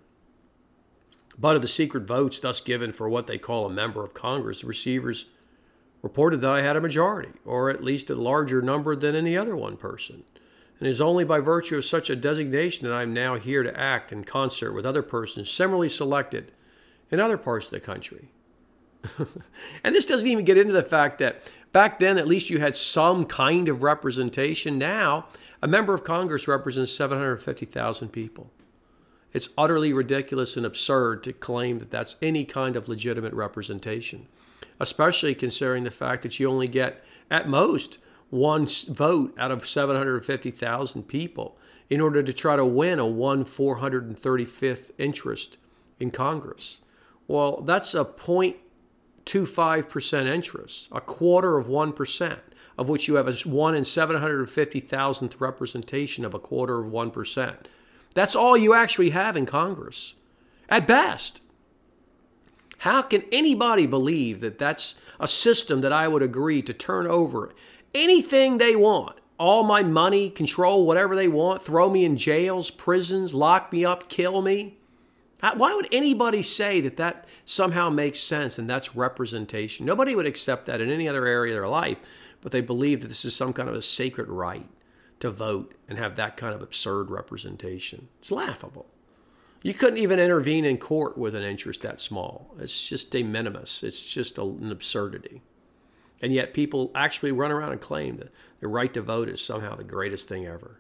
But 1.38 1.56
of 1.56 1.62
the 1.62 1.68
secret 1.68 2.06
votes 2.06 2.40
thus 2.40 2.60
given 2.60 2.92
for 2.92 3.08
what 3.08 3.28
they 3.28 3.38
call 3.38 3.68
a 3.68 3.72
member 3.72 4.04
of 4.04 4.16
Congress, 4.16 4.62
the 4.62 4.68
receivers 4.68 5.26
reported 6.02 6.38
that 6.42 6.52
I 6.52 6.62
had 6.62 6.76
a 6.76 6.82
majority, 6.82 7.32
or 7.46 7.70
at 7.70 7.84
least 7.84 8.10
a 8.10 8.16
larger 8.16 8.62
number 8.62 8.96
than 8.96 9.16
any 9.16 9.38
other 9.38 9.56
one 9.56 9.78
person. 9.78 10.24
And 10.80 10.88
it 10.88 10.92
is 10.92 11.02
only 11.02 11.26
by 11.26 11.40
virtue 11.40 11.78
of 11.78 11.86
such 11.86 12.10
a 12.10 12.16
designation 12.16 12.88
that 12.88 12.96
I 12.96 13.04
am 13.04 13.14
now 13.14 13.36
here 13.36 13.64
to 13.64 13.80
act 13.80 14.12
in 14.12 14.24
concert 14.24 14.72
with 14.72 14.86
other 14.86 15.04
persons 15.04 15.52
similarly 15.52 15.90
selected 15.90 16.54
in 17.12 17.20
other 17.20 17.38
parts 17.38 17.66
of 17.66 17.72
the 17.72 17.82
country. 17.82 18.30
and 19.84 19.96
this 19.96 20.06
doesn't 20.06 20.28
even 20.28 20.46
get 20.46 20.58
into 20.58 20.74
the 20.74 20.84
fact 20.84 21.20
that 21.20 21.52
back 21.74 22.00
then, 22.00 22.18
at 22.18 22.28
least 22.28 22.50
you 22.50 22.60
had 22.60 22.76
some 22.76 23.26
kind 23.26 23.68
of 23.68 23.84
representation. 23.84 24.78
Now, 24.78 25.28
a 25.62 25.68
member 25.68 25.94
of 25.94 26.06
Congress 26.06 26.48
represents 26.48 26.94
750,000 26.94 28.10
people. 28.10 28.50
It's 29.34 29.50
utterly 29.58 29.94
ridiculous 29.94 30.56
and 30.56 30.66
absurd 30.66 31.24
to 31.24 31.34
claim 31.34 31.80
that 31.80 31.92
that's 31.92 32.16
any 32.22 32.46
kind 32.46 32.76
of 32.76 32.88
legitimate 32.88 33.34
representation 33.34 34.28
especially 34.80 35.36
considering 35.36 35.84
the 35.84 35.92
fact 35.92 36.24
that 36.24 36.40
you 36.40 36.50
only 36.50 36.68
get 36.68 37.04
at 37.30 37.48
most 37.48 38.00
one 38.30 38.68
vote 38.90 39.34
out 39.38 39.52
of 39.52 39.68
750,000 39.68 41.08
people 41.08 41.58
in 41.90 42.00
order 42.00 42.22
to 42.22 42.32
try 42.32 42.56
to 42.56 42.66
win 42.66 43.00
a 43.00 43.08
1 43.08 43.46
435th 43.46 44.92
interest 44.98 45.58
in 46.00 46.12
Congress. 46.12 46.80
Well, 47.28 47.62
that's 47.62 47.94
a 47.94 48.06
0.25% 48.06 50.28
interest, 50.28 50.88
a 50.92 51.02
quarter 51.02 51.58
of 51.58 51.68
1%, 51.68 52.40
of 52.78 52.90
which 52.90 53.08
you 53.08 53.16
have 53.16 53.28
a 53.28 53.34
1 53.34 53.76
in 53.76 53.84
750,000th 53.84 55.42
representation 55.42 56.26
of 56.26 56.34
a 56.34 56.40
quarter 56.40 56.80
of 56.80 56.92
1%. 56.92 57.56
That's 58.14 58.36
all 58.36 58.58
you 58.58 58.74
actually 58.74 59.12
have 59.12 59.38
in 59.38 59.46
Congress, 59.46 60.16
at 60.68 60.88
best. 60.88 61.42
How 62.80 63.02
can 63.02 63.24
anybody 63.32 63.88
believe 63.88 64.40
that 64.42 64.58
that's 64.58 64.96
a 65.20 65.28
system 65.28 65.82
that 65.82 65.94
I 65.94 66.08
would 66.08 66.22
agree 66.22 66.62
to 66.62 66.74
turn 66.74 67.08
over 67.08 67.54
anything 67.94 68.58
they 68.58 68.76
want? 68.76 69.18
All 69.38 69.64
my 69.64 69.84
money, 69.84 70.30
control 70.30 70.86
whatever 70.86 71.16
they 71.16 71.28
want, 71.28 71.62
throw 71.62 71.90
me 71.90 72.04
in 72.06 72.18
jails, 72.18 72.72
prisons, 72.72 73.34
lock 73.34 73.72
me 73.72 73.86
up, 73.86 74.10
kill 74.10 74.42
me? 74.42 74.78
Why 75.42 75.74
would 75.74 75.88
anybody 75.94 76.44
say 76.44 76.82
that 76.82 76.98
that 76.98 77.26
somehow 77.46 77.90
makes 77.90 78.20
sense 78.20 78.58
and 78.58 78.70
that's 78.70 78.96
representation? 78.96 79.86
Nobody 79.86 80.16
would 80.16 80.26
accept 80.26 80.66
that 80.66 80.82
in 80.82 80.90
any 80.90 81.08
other 81.08 81.26
area 81.26 81.54
of 81.54 81.62
their 81.62 81.70
life, 81.70 81.98
but 82.42 82.52
they 82.52 82.62
believe 82.62 83.02
that 83.02 83.08
this 83.08 83.24
is 83.24 83.36
some 83.36 83.54
kind 83.54 83.70
of 83.70 83.76
a 83.76 83.82
sacred 83.82 84.28
right 84.28 84.68
to 85.20 85.32
vote 85.32 85.74
and 85.88 85.98
have 85.98 86.16
that 86.16 86.38
kind 86.38 86.54
of 86.54 86.62
absurd 86.62 87.10
representation. 87.10 88.08
It's 88.20 88.32
laughable. 88.32 88.88
You 89.62 89.74
couldn't 89.74 89.98
even 89.98 90.20
intervene 90.20 90.64
in 90.64 90.78
court 90.78 91.18
with 91.18 91.36
an 91.36 91.44
interest 91.44 91.82
that 91.82 92.00
small. 92.00 92.56
It's 92.60 92.88
just 92.88 93.12
de 93.12 93.24
minimis. 93.24 93.84
It's 93.84 94.06
just 94.06 94.38
an 94.38 94.72
absurdity. 94.72 95.42
And 96.22 96.34
yet 96.34 96.54
people 96.54 96.92
actually 96.96 97.32
run 97.32 97.52
around 97.52 97.74
and 97.74 97.82
claim 97.82 98.18
that 98.18 98.32
the 98.60 98.68
right 98.68 98.94
to 98.94 99.02
vote 99.02 99.30
is 99.30 99.42
somehow 99.42 99.76
the 99.76 99.84
greatest 99.84 100.28
thing 100.28 100.46
ever. 100.46 100.80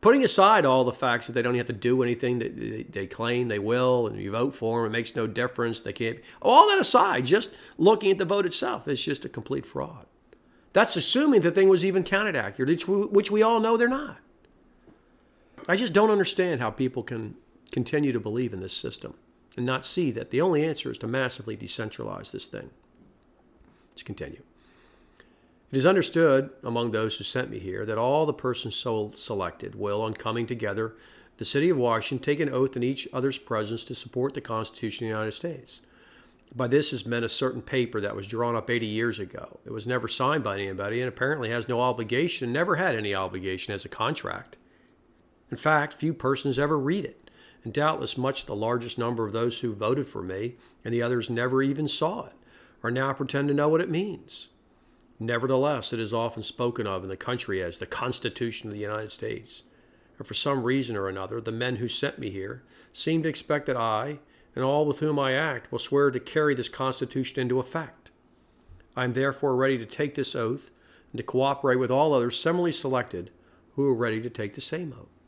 Putting 0.00 0.24
aside 0.24 0.64
all 0.64 0.82
the 0.82 0.92
facts 0.92 1.28
that 1.28 1.32
they 1.32 1.42
don't 1.42 1.54
have 1.54 1.66
to 1.66 1.72
do 1.72 2.02
anything 2.02 2.40
that 2.40 2.58
they, 2.58 2.82
they 2.82 3.06
claim 3.06 3.46
they 3.46 3.60
will, 3.60 4.08
and 4.08 4.20
you 4.20 4.32
vote 4.32 4.54
for 4.54 4.82
them, 4.82 4.90
it 4.90 4.96
makes 4.96 5.14
no 5.14 5.28
difference. 5.28 5.80
They 5.80 5.92
can't. 5.92 6.18
All 6.40 6.68
that 6.68 6.80
aside, 6.80 7.26
just 7.26 7.54
looking 7.78 8.10
at 8.10 8.18
the 8.18 8.24
vote 8.24 8.44
itself 8.44 8.88
is 8.88 9.04
just 9.04 9.24
a 9.24 9.28
complete 9.28 9.64
fraud. 9.64 10.06
That's 10.72 10.96
assuming 10.96 11.42
the 11.42 11.52
thing 11.52 11.68
was 11.68 11.84
even 11.84 12.02
counted 12.02 12.34
accurate, 12.34 12.88
which 12.88 13.30
we 13.30 13.42
all 13.42 13.60
know 13.60 13.76
they're 13.76 13.88
not. 13.88 14.18
I 15.68 15.76
just 15.76 15.92
don't 15.92 16.10
understand 16.10 16.60
how 16.60 16.70
people 16.70 17.04
can 17.04 17.36
continue 17.72 18.12
to 18.12 18.20
believe 18.20 18.52
in 18.52 18.60
this 18.60 18.76
system 18.76 19.14
and 19.56 19.66
not 19.66 19.84
see 19.84 20.10
that 20.12 20.30
the 20.30 20.40
only 20.40 20.64
answer 20.64 20.90
is 20.90 20.98
to 20.98 21.06
massively 21.06 21.56
decentralize 21.56 22.30
this 22.30 22.46
thing. 22.46 22.70
Let's 23.92 24.02
continue. 24.02 24.42
It 25.70 25.78
is 25.78 25.86
understood 25.86 26.50
among 26.62 26.90
those 26.90 27.16
who 27.16 27.24
sent 27.24 27.50
me 27.50 27.58
here 27.58 27.84
that 27.86 27.98
all 27.98 28.26
the 28.26 28.32
persons 28.32 28.76
so 28.76 29.10
selected 29.14 29.74
will, 29.74 30.02
on 30.02 30.14
coming 30.14 30.46
together, 30.46 30.94
the 31.38 31.44
city 31.46 31.70
of 31.70 31.78
Washington, 31.78 32.22
take 32.22 32.40
an 32.40 32.50
oath 32.50 32.76
in 32.76 32.82
each 32.82 33.08
other's 33.12 33.38
presence 33.38 33.84
to 33.84 33.94
support 33.94 34.34
the 34.34 34.40
Constitution 34.42 35.06
of 35.06 35.08
the 35.08 35.14
United 35.14 35.32
States. 35.32 35.80
By 36.54 36.68
this 36.68 36.92
is 36.92 37.06
meant 37.06 37.24
a 37.24 37.30
certain 37.30 37.62
paper 37.62 38.02
that 38.02 38.14
was 38.14 38.26
drawn 38.26 38.54
up 38.54 38.68
80 38.68 38.84
years 38.84 39.18
ago. 39.18 39.60
It 39.64 39.72
was 39.72 39.86
never 39.86 40.08
signed 40.08 40.44
by 40.44 40.58
anybody 40.58 41.00
and 41.00 41.08
apparently 41.08 41.48
has 41.48 41.68
no 41.68 41.80
obligation, 41.80 42.44
and 42.44 42.52
never 42.52 42.76
had 42.76 42.94
any 42.94 43.14
obligation 43.14 43.74
as 43.74 43.86
a 43.86 43.88
contract. 43.88 44.58
In 45.50 45.56
fact, 45.56 45.94
few 45.94 46.12
persons 46.12 46.58
ever 46.58 46.78
read 46.78 47.06
it 47.06 47.21
and 47.64 47.72
doubtless 47.72 48.16
much 48.16 48.46
the 48.46 48.56
largest 48.56 48.98
number 48.98 49.24
of 49.24 49.32
those 49.32 49.60
who 49.60 49.72
voted 49.72 50.06
for 50.06 50.22
me 50.22 50.56
and 50.84 50.92
the 50.92 51.02
others 51.02 51.30
never 51.30 51.62
even 51.62 51.86
saw 51.88 52.26
it, 52.26 52.32
or 52.82 52.90
now 52.90 53.12
pretend 53.12 53.48
to 53.48 53.54
know 53.54 53.68
what 53.68 53.80
it 53.80 53.90
means. 53.90 54.48
Nevertheless, 55.18 55.92
it 55.92 56.00
is 56.00 56.12
often 56.12 56.42
spoken 56.42 56.86
of 56.86 57.04
in 57.04 57.08
the 57.08 57.16
country 57.16 57.62
as 57.62 57.78
the 57.78 57.86
Constitution 57.86 58.68
of 58.68 58.74
the 58.74 58.80
United 58.80 59.12
States. 59.12 59.62
And 60.18 60.26
for 60.26 60.34
some 60.34 60.64
reason 60.64 60.96
or 60.96 61.08
another, 61.08 61.40
the 61.40 61.52
men 61.52 61.76
who 61.76 61.86
sent 61.86 62.18
me 62.18 62.30
here 62.30 62.64
seem 62.92 63.22
to 63.22 63.28
expect 63.28 63.66
that 63.66 63.76
I, 63.76 64.18
and 64.56 64.64
all 64.64 64.84
with 64.84 64.98
whom 64.98 65.18
I 65.18 65.32
act, 65.32 65.70
will 65.70 65.78
swear 65.78 66.10
to 66.10 66.18
carry 66.18 66.54
this 66.54 66.68
Constitution 66.68 67.40
into 67.40 67.60
effect. 67.60 68.10
I 68.96 69.04
am 69.04 69.12
therefore 69.12 69.54
ready 69.54 69.78
to 69.78 69.86
take 69.86 70.14
this 70.14 70.34
oath 70.34 70.70
and 71.12 71.18
to 71.18 71.22
cooperate 71.22 71.76
with 71.76 71.90
all 71.90 72.12
others 72.12 72.40
similarly 72.40 72.72
selected 72.72 73.30
who 73.76 73.88
are 73.88 73.94
ready 73.94 74.20
to 74.20 74.30
take 74.30 74.54
the 74.54 74.60
same 74.60 74.92
oath. 74.98 75.21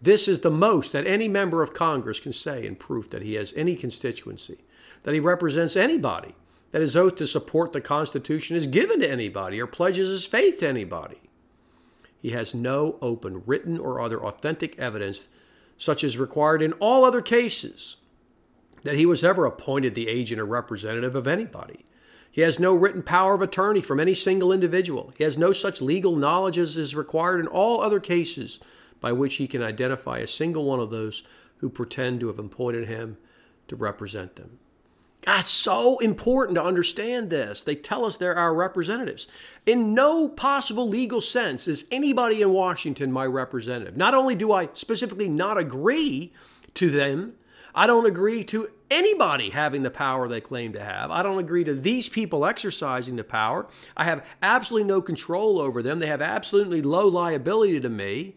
This 0.00 0.28
is 0.28 0.40
the 0.40 0.50
most 0.50 0.92
that 0.92 1.06
any 1.06 1.28
member 1.28 1.62
of 1.62 1.74
Congress 1.74 2.20
can 2.20 2.32
say 2.32 2.66
in 2.66 2.76
proof 2.76 3.08
that 3.10 3.22
he 3.22 3.34
has 3.34 3.54
any 3.56 3.76
constituency, 3.76 4.58
that 5.02 5.14
he 5.14 5.20
represents 5.20 5.76
anybody, 5.76 6.34
that 6.72 6.82
his 6.82 6.96
oath 6.96 7.16
to 7.16 7.26
support 7.26 7.72
the 7.72 7.80
Constitution 7.80 8.56
is 8.56 8.66
given 8.66 9.00
to 9.00 9.10
anybody 9.10 9.60
or 9.60 9.66
pledges 9.66 10.08
his 10.08 10.26
faith 10.26 10.60
to 10.60 10.68
anybody. 10.68 11.20
He 12.20 12.30
has 12.30 12.54
no 12.54 12.98
open, 13.00 13.42
written, 13.46 13.78
or 13.78 14.00
other 14.00 14.22
authentic 14.24 14.78
evidence, 14.78 15.28
such 15.76 16.02
as 16.02 16.18
required 16.18 16.62
in 16.62 16.72
all 16.74 17.04
other 17.04 17.20
cases, 17.20 17.96
that 18.82 18.96
he 18.96 19.06
was 19.06 19.22
ever 19.22 19.46
appointed 19.46 19.94
the 19.94 20.08
agent 20.08 20.40
or 20.40 20.46
representative 20.46 21.14
of 21.14 21.26
anybody. 21.26 21.84
He 22.30 22.40
has 22.40 22.58
no 22.58 22.74
written 22.74 23.02
power 23.02 23.34
of 23.34 23.42
attorney 23.42 23.80
from 23.80 24.00
any 24.00 24.14
single 24.14 24.52
individual. 24.52 25.12
He 25.16 25.24
has 25.24 25.38
no 25.38 25.52
such 25.52 25.80
legal 25.80 26.16
knowledge 26.16 26.58
as 26.58 26.76
is 26.76 26.96
required 26.96 27.40
in 27.40 27.46
all 27.46 27.80
other 27.80 28.00
cases 28.00 28.58
by 29.04 29.12
which 29.12 29.34
he 29.34 29.46
can 29.46 29.62
identify 29.62 30.16
a 30.16 30.26
single 30.26 30.64
one 30.64 30.80
of 30.80 30.88
those 30.88 31.24
who 31.58 31.68
pretend 31.68 32.20
to 32.20 32.28
have 32.28 32.38
appointed 32.38 32.88
him 32.88 33.18
to 33.68 33.76
represent 33.76 34.36
them. 34.36 34.58
That's 35.20 35.50
so 35.50 35.98
important 35.98 36.56
to 36.56 36.64
understand 36.64 37.28
this. 37.28 37.62
They 37.62 37.74
tell 37.74 38.06
us 38.06 38.16
they're 38.16 38.34
our 38.34 38.54
representatives. 38.54 39.26
In 39.66 39.92
no 39.92 40.26
possible 40.26 40.88
legal 40.88 41.20
sense 41.20 41.68
is 41.68 41.84
anybody 41.90 42.40
in 42.40 42.48
Washington 42.48 43.12
my 43.12 43.26
representative. 43.26 43.94
Not 43.94 44.14
only 44.14 44.34
do 44.34 44.52
I 44.52 44.70
specifically 44.72 45.28
not 45.28 45.58
agree 45.58 46.32
to 46.72 46.90
them. 46.90 47.34
I 47.74 47.86
don't 47.86 48.06
agree 48.06 48.42
to 48.44 48.70
anybody 48.90 49.50
having 49.50 49.82
the 49.82 49.90
power 49.90 50.28
they 50.28 50.40
claim 50.40 50.72
to 50.72 50.82
have. 50.82 51.10
I 51.10 51.22
don't 51.22 51.38
agree 51.38 51.64
to 51.64 51.74
these 51.74 52.08
people 52.08 52.46
exercising 52.46 53.16
the 53.16 53.24
power. 53.24 53.66
I 53.98 54.04
have 54.04 54.26
absolutely 54.40 54.88
no 54.88 55.02
control 55.02 55.60
over 55.60 55.82
them. 55.82 55.98
They 55.98 56.06
have 56.06 56.22
absolutely 56.22 56.80
low 56.80 57.06
liability 57.06 57.80
to 57.80 57.90
me. 57.90 58.36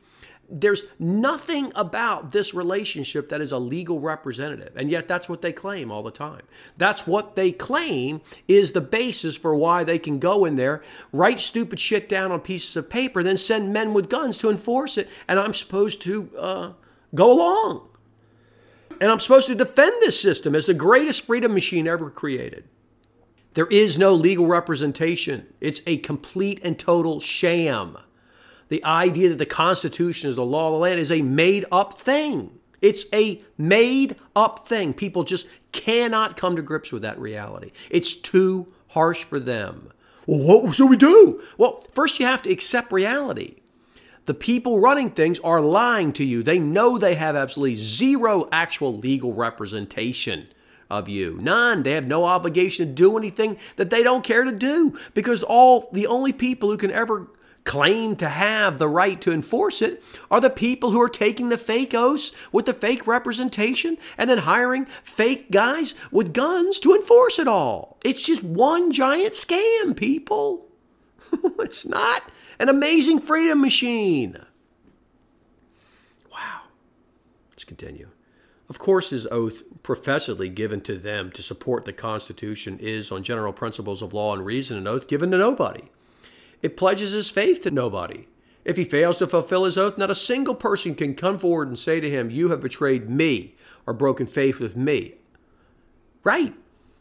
There's 0.49 0.83
nothing 0.97 1.71
about 1.75 2.31
this 2.31 2.53
relationship 2.53 3.27
that 3.29 3.41
is 3.41 3.51
a 3.51 3.57
legal 3.57 3.99
representative. 3.99 4.71
And 4.77 4.89
yet, 4.89 5.07
that's 5.07 5.27
what 5.27 5.41
they 5.41 5.51
claim 5.51 5.91
all 5.91 6.03
the 6.03 6.11
time. 6.11 6.43
That's 6.77 7.05
what 7.05 7.35
they 7.35 7.51
claim 7.51 8.21
is 8.47 8.71
the 8.71 8.81
basis 8.81 9.35
for 9.35 9.55
why 9.55 9.83
they 9.83 9.99
can 9.99 10.19
go 10.19 10.45
in 10.45 10.55
there, 10.55 10.81
write 11.11 11.41
stupid 11.41 11.79
shit 11.79 12.07
down 12.07 12.31
on 12.31 12.39
pieces 12.39 12.75
of 12.77 12.89
paper, 12.89 13.23
then 13.23 13.37
send 13.37 13.73
men 13.73 13.93
with 13.93 14.09
guns 14.09 14.37
to 14.37 14.49
enforce 14.49 14.97
it. 14.97 15.09
And 15.27 15.37
I'm 15.37 15.53
supposed 15.53 16.01
to 16.03 16.29
uh, 16.37 16.71
go 17.13 17.31
along. 17.31 17.89
And 19.01 19.11
I'm 19.11 19.19
supposed 19.19 19.47
to 19.47 19.55
defend 19.55 19.93
this 19.99 20.19
system 20.19 20.55
as 20.55 20.65
the 20.65 20.73
greatest 20.73 21.25
freedom 21.25 21.53
machine 21.53 21.87
ever 21.87 22.09
created. 22.09 22.63
There 23.53 23.67
is 23.67 23.97
no 23.97 24.13
legal 24.13 24.45
representation, 24.45 25.47
it's 25.59 25.81
a 25.87 25.97
complete 25.97 26.59
and 26.63 26.77
total 26.77 27.19
sham. 27.19 27.97
The 28.69 28.83
idea 28.83 29.29
that 29.29 29.37
the 29.37 29.45
Constitution 29.45 30.29
is 30.29 30.35
the 30.35 30.45
law 30.45 30.67
of 30.67 30.73
the 30.73 30.79
land 30.79 30.99
is 30.99 31.11
a 31.11 31.21
made 31.21 31.65
up 31.71 31.97
thing. 31.97 32.51
It's 32.81 33.05
a 33.13 33.41
made 33.57 34.15
up 34.35 34.67
thing. 34.67 34.93
People 34.93 35.23
just 35.23 35.47
cannot 35.71 36.37
come 36.37 36.55
to 36.55 36.61
grips 36.61 36.91
with 36.91 37.01
that 37.01 37.19
reality. 37.19 37.71
It's 37.89 38.13
too 38.13 38.67
harsh 38.89 39.23
for 39.23 39.39
them. 39.39 39.91
Well, 40.25 40.39
what 40.39 40.75
should 40.75 40.89
we 40.89 40.97
do? 40.97 41.41
Well, 41.57 41.83
first 41.93 42.19
you 42.19 42.25
have 42.25 42.41
to 42.43 42.51
accept 42.51 42.91
reality. 42.91 43.55
The 44.25 44.33
people 44.33 44.81
running 44.81 45.11
things 45.11 45.39
are 45.39 45.61
lying 45.61 46.11
to 46.13 46.25
you. 46.25 46.43
They 46.43 46.59
know 46.59 46.97
they 46.97 47.15
have 47.15 47.37
absolutely 47.37 47.75
zero 47.75 48.49
actual 48.51 48.97
legal 48.97 49.33
representation 49.33 50.47
of 50.89 51.07
you. 51.07 51.37
None. 51.41 51.83
They 51.83 51.93
have 51.93 52.07
no 52.07 52.25
obligation 52.25 52.87
to 52.87 52.93
do 52.93 53.17
anything 53.17 53.57
that 53.77 53.89
they 53.89 54.03
don't 54.03 54.23
care 54.23 54.43
to 54.43 54.51
do 54.51 54.97
because 55.13 55.43
all 55.43 55.89
the 55.93 56.07
only 56.07 56.33
people 56.33 56.69
who 56.69 56.77
can 56.77 56.91
ever 56.91 57.27
claim 57.67 58.15
to 58.15 58.29
have 58.29 58.77
the 58.77 58.87
right 58.87 59.19
to 59.19 59.33
enforce 59.33 59.81
it 59.81 60.01
are 60.31 60.39
the 60.39 60.49
people 60.49 60.91
who 60.91 61.01
are 61.01 61.09
taking 61.09 61.49
the 61.49 61.57
fake 61.57 61.93
oaths 61.93 62.31
with 62.51 62.65
the 62.65 62.73
fake 62.73 63.05
representation 63.05 63.97
and 64.17 64.29
then 64.29 64.39
hiring 64.39 64.85
fake 65.03 65.51
guys 65.51 65.93
with 66.09 66.33
guns 66.33 66.79
to 66.79 66.95
enforce 66.95 67.37
it 67.37 67.47
all. 67.47 67.97
It's 68.05 68.21
just 68.21 68.41
one 68.41 68.93
giant 68.93 69.33
scam, 69.33 69.95
people. 69.97 70.65
it's 71.59 71.85
not 71.85 72.23
an 72.57 72.69
amazing 72.69 73.19
freedom 73.19 73.59
machine. 73.59 74.37
Wow. 76.31 76.61
Let's 77.51 77.65
continue. 77.65 78.07
Of 78.69 78.79
course, 78.79 79.09
his 79.09 79.27
oath 79.27 79.63
professedly 79.83 80.47
given 80.47 80.79
to 80.81 80.95
them 80.95 81.31
to 81.31 81.41
support 81.41 81.83
the 81.83 81.93
Constitution 81.93 82.79
is, 82.79 83.11
on 83.11 83.23
general 83.23 83.51
principles 83.51 84.01
of 84.01 84.13
law 84.13 84.33
and 84.33 84.45
reason, 84.45 84.77
an 84.77 84.87
oath 84.87 85.07
given 85.07 85.31
to 85.31 85.37
nobody. 85.37 85.89
It 86.61 86.77
pledges 86.77 87.11
his 87.11 87.29
faith 87.29 87.61
to 87.63 87.71
nobody. 87.71 88.27
If 88.65 88.77
he 88.77 88.83
fails 88.83 89.17
to 89.19 89.27
fulfill 89.27 89.63
his 89.63 89.77
oath, 89.77 89.97
not 89.97 90.11
a 90.11 90.15
single 90.15 90.55
person 90.55 90.93
can 90.93 91.15
come 91.15 91.39
forward 91.39 91.69
and 91.69 91.79
say 91.79 91.99
to 91.99 92.09
him, 92.09 92.29
You 92.29 92.49
have 92.49 92.61
betrayed 92.61 93.09
me 93.09 93.55
or 93.85 93.93
broken 93.93 94.27
faith 94.27 94.59
with 94.59 94.75
me. 94.75 95.15
Right. 96.23 96.53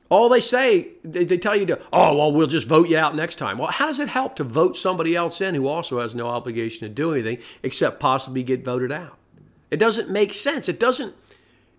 All 0.09 0.29
they 0.29 0.41
say, 0.41 0.91
they, 1.03 1.25
they, 1.25 1.37
tell 1.37 1.57
you 1.57 1.67
to, 1.67 1.81
oh, 1.93 2.17
well, 2.17 2.31
we'll 2.31 2.47
just 2.47 2.69
vote 2.69 2.89
you 2.89 2.97
out 2.97 3.17
next 3.17 3.37
time. 3.37 3.59
Well, 3.59 3.73
how 3.73 3.87
does 3.87 3.99
it 3.99 4.09
help 4.09 4.37
to 4.37 4.45
vote 4.45 4.77
somebody 4.77 5.17
else 5.17 5.41
in 5.41 5.57
who 5.57 5.67
also 5.67 6.01
has 6.01 6.15
no 6.15 6.29
obligation 6.29 6.87
to 6.87 6.95
do 6.95 7.13
anything 7.13 7.39
except 7.65 7.99
possibly 7.99 8.45
get 8.45 8.65
voted 8.65 8.93
out? 8.93 9.19
It 9.69 9.79
doesn't 9.79 10.09
make 10.09 10.33
sense. 10.33 10.69
It 10.69 10.79
doesn't 10.79 11.15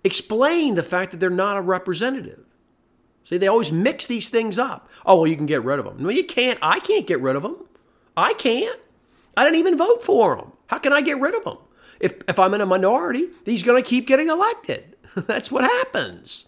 explain 0.04 0.76
the 0.76 0.84
fact 0.84 1.12
that 1.12 1.22
they're 1.22 1.30
not 1.30 1.56
a 1.56 1.62
representative. 1.62 2.44
See, 3.28 3.38
they 3.38 3.50
always 3.50 3.74
mix 3.74 4.06
these 4.06 4.30
things 4.30 4.58
up. 4.58 4.90
Oh, 5.06 5.18
well, 5.18 5.28
you 5.28 5.36
can 5.36 5.48
get 5.48 5.62
rid 5.62 5.80
of 5.80 5.86
them. 5.86 6.02
No, 6.02 6.08
you 6.08 6.24
can't. 6.24 6.58
I 6.62 6.80
can't 6.80 7.06
get 7.06 7.20
rid 7.20 7.36
of 7.36 7.44
them. 7.44 7.58
I 8.16 8.32
can't. 8.32 8.80
I 9.36 9.44
didn't 9.44 9.60
even 9.60 9.78
vote 9.78 10.02
for 10.02 10.38
them. 10.38 10.54
How 10.68 10.80
can 10.80 10.94
I 10.94 11.02
get 11.02 11.20
rid 11.20 11.36
of 11.36 11.44
them? 11.44 11.58
If, 12.00 12.14
if 12.30 12.40
I'm 12.40 12.54
in 12.54 12.62
a 12.62 12.66
minority, 12.66 13.28
he's 13.44 13.64
going 13.64 13.84
to 13.84 13.86
keep 13.86 14.08
getting 14.08 14.30
elected. 14.30 14.96
That's 15.28 15.52
what 15.52 15.66
happens. 15.66 16.46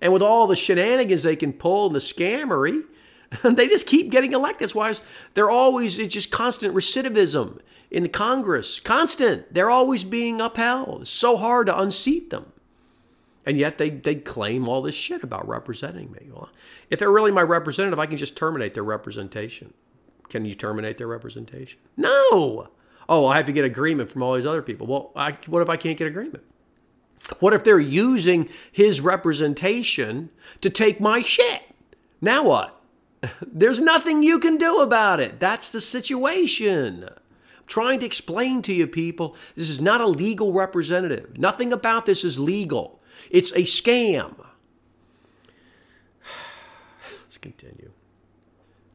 And 0.00 0.14
with 0.14 0.22
all 0.22 0.46
the 0.46 0.56
shenanigans 0.56 1.24
they 1.24 1.36
can 1.36 1.52
pull 1.52 1.88
and 1.88 1.94
the 1.94 1.98
scammery, 1.98 2.84
they 3.42 3.68
just 3.68 3.86
keep 3.86 4.10
getting 4.10 4.32
elected. 4.32 4.60
That's 4.60 4.74
why 4.74 4.94
they're 5.34 5.50
always, 5.50 5.98
it's 5.98 6.14
just 6.14 6.30
constant 6.30 6.74
recidivism 6.74 7.58
in 7.90 8.02
the 8.02 8.08
Congress. 8.08 8.80
Constant. 8.80 9.52
They're 9.52 9.68
always 9.68 10.04
being 10.04 10.40
upheld. 10.40 11.02
It's 11.02 11.10
so 11.10 11.36
hard 11.36 11.66
to 11.66 11.78
unseat 11.78 12.30
them. 12.30 12.53
And 13.46 13.58
yet 13.58 13.78
they, 13.78 13.90
they 13.90 14.14
claim 14.14 14.68
all 14.68 14.80
this 14.80 14.94
shit 14.94 15.22
about 15.22 15.46
representing 15.46 16.10
me. 16.12 16.30
Well, 16.32 16.50
if 16.90 16.98
they're 16.98 17.10
really 17.10 17.30
my 17.30 17.42
representative, 17.42 17.98
I 17.98 18.06
can 18.06 18.16
just 18.16 18.36
terminate 18.36 18.74
their 18.74 18.84
representation. 18.84 19.74
Can 20.30 20.44
you 20.44 20.54
terminate 20.54 20.98
their 20.98 21.06
representation? 21.06 21.78
No. 21.96 22.68
Oh, 23.08 23.26
I 23.26 23.36
have 23.36 23.46
to 23.46 23.52
get 23.52 23.64
agreement 23.64 24.10
from 24.10 24.22
all 24.22 24.34
these 24.34 24.46
other 24.46 24.62
people. 24.62 24.86
Well, 24.86 25.12
I, 25.14 25.36
what 25.46 25.60
if 25.60 25.68
I 25.68 25.76
can't 25.76 25.98
get 25.98 26.06
agreement? 26.06 26.42
What 27.38 27.54
if 27.54 27.64
they're 27.64 27.78
using 27.80 28.48
his 28.70 29.00
representation 29.00 30.30
to 30.60 30.70
take 30.70 31.00
my 31.00 31.22
shit? 31.22 31.62
Now 32.20 32.44
what? 32.44 32.80
There's 33.46 33.80
nothing 33.80 34.22
you 34.22 34.38
can 34.38 34.56
do 34.56 34.80
about 34.80 35.20
it. 35.20 35.40
That's 35.40 35.72
the 35.72 35.80
situation. 35.80 37.04
I'm 37.04 37.66
trying 37.66 38.00
to 38.00 38.06
explain 38.06 38.62
to 38.62 38.74
you 38.74 38.86
people 38.86 39.36
this 39.54 39.70
is 39.70 39.80
not 39.80 40.00
a 40.00 40.06
legal 40.06 40.52
representative. 40.52 41.38
Nothing 41.38 41.72
about 41.72 42.06
this 42.06 42.24
is 42.24 42.38
legal. 42.38 43.00
It's 43.30 43.50
a 43.52 43.62
scam. 43.62 44.34
Let's 47.22 47.38
continue. 47.38 47.90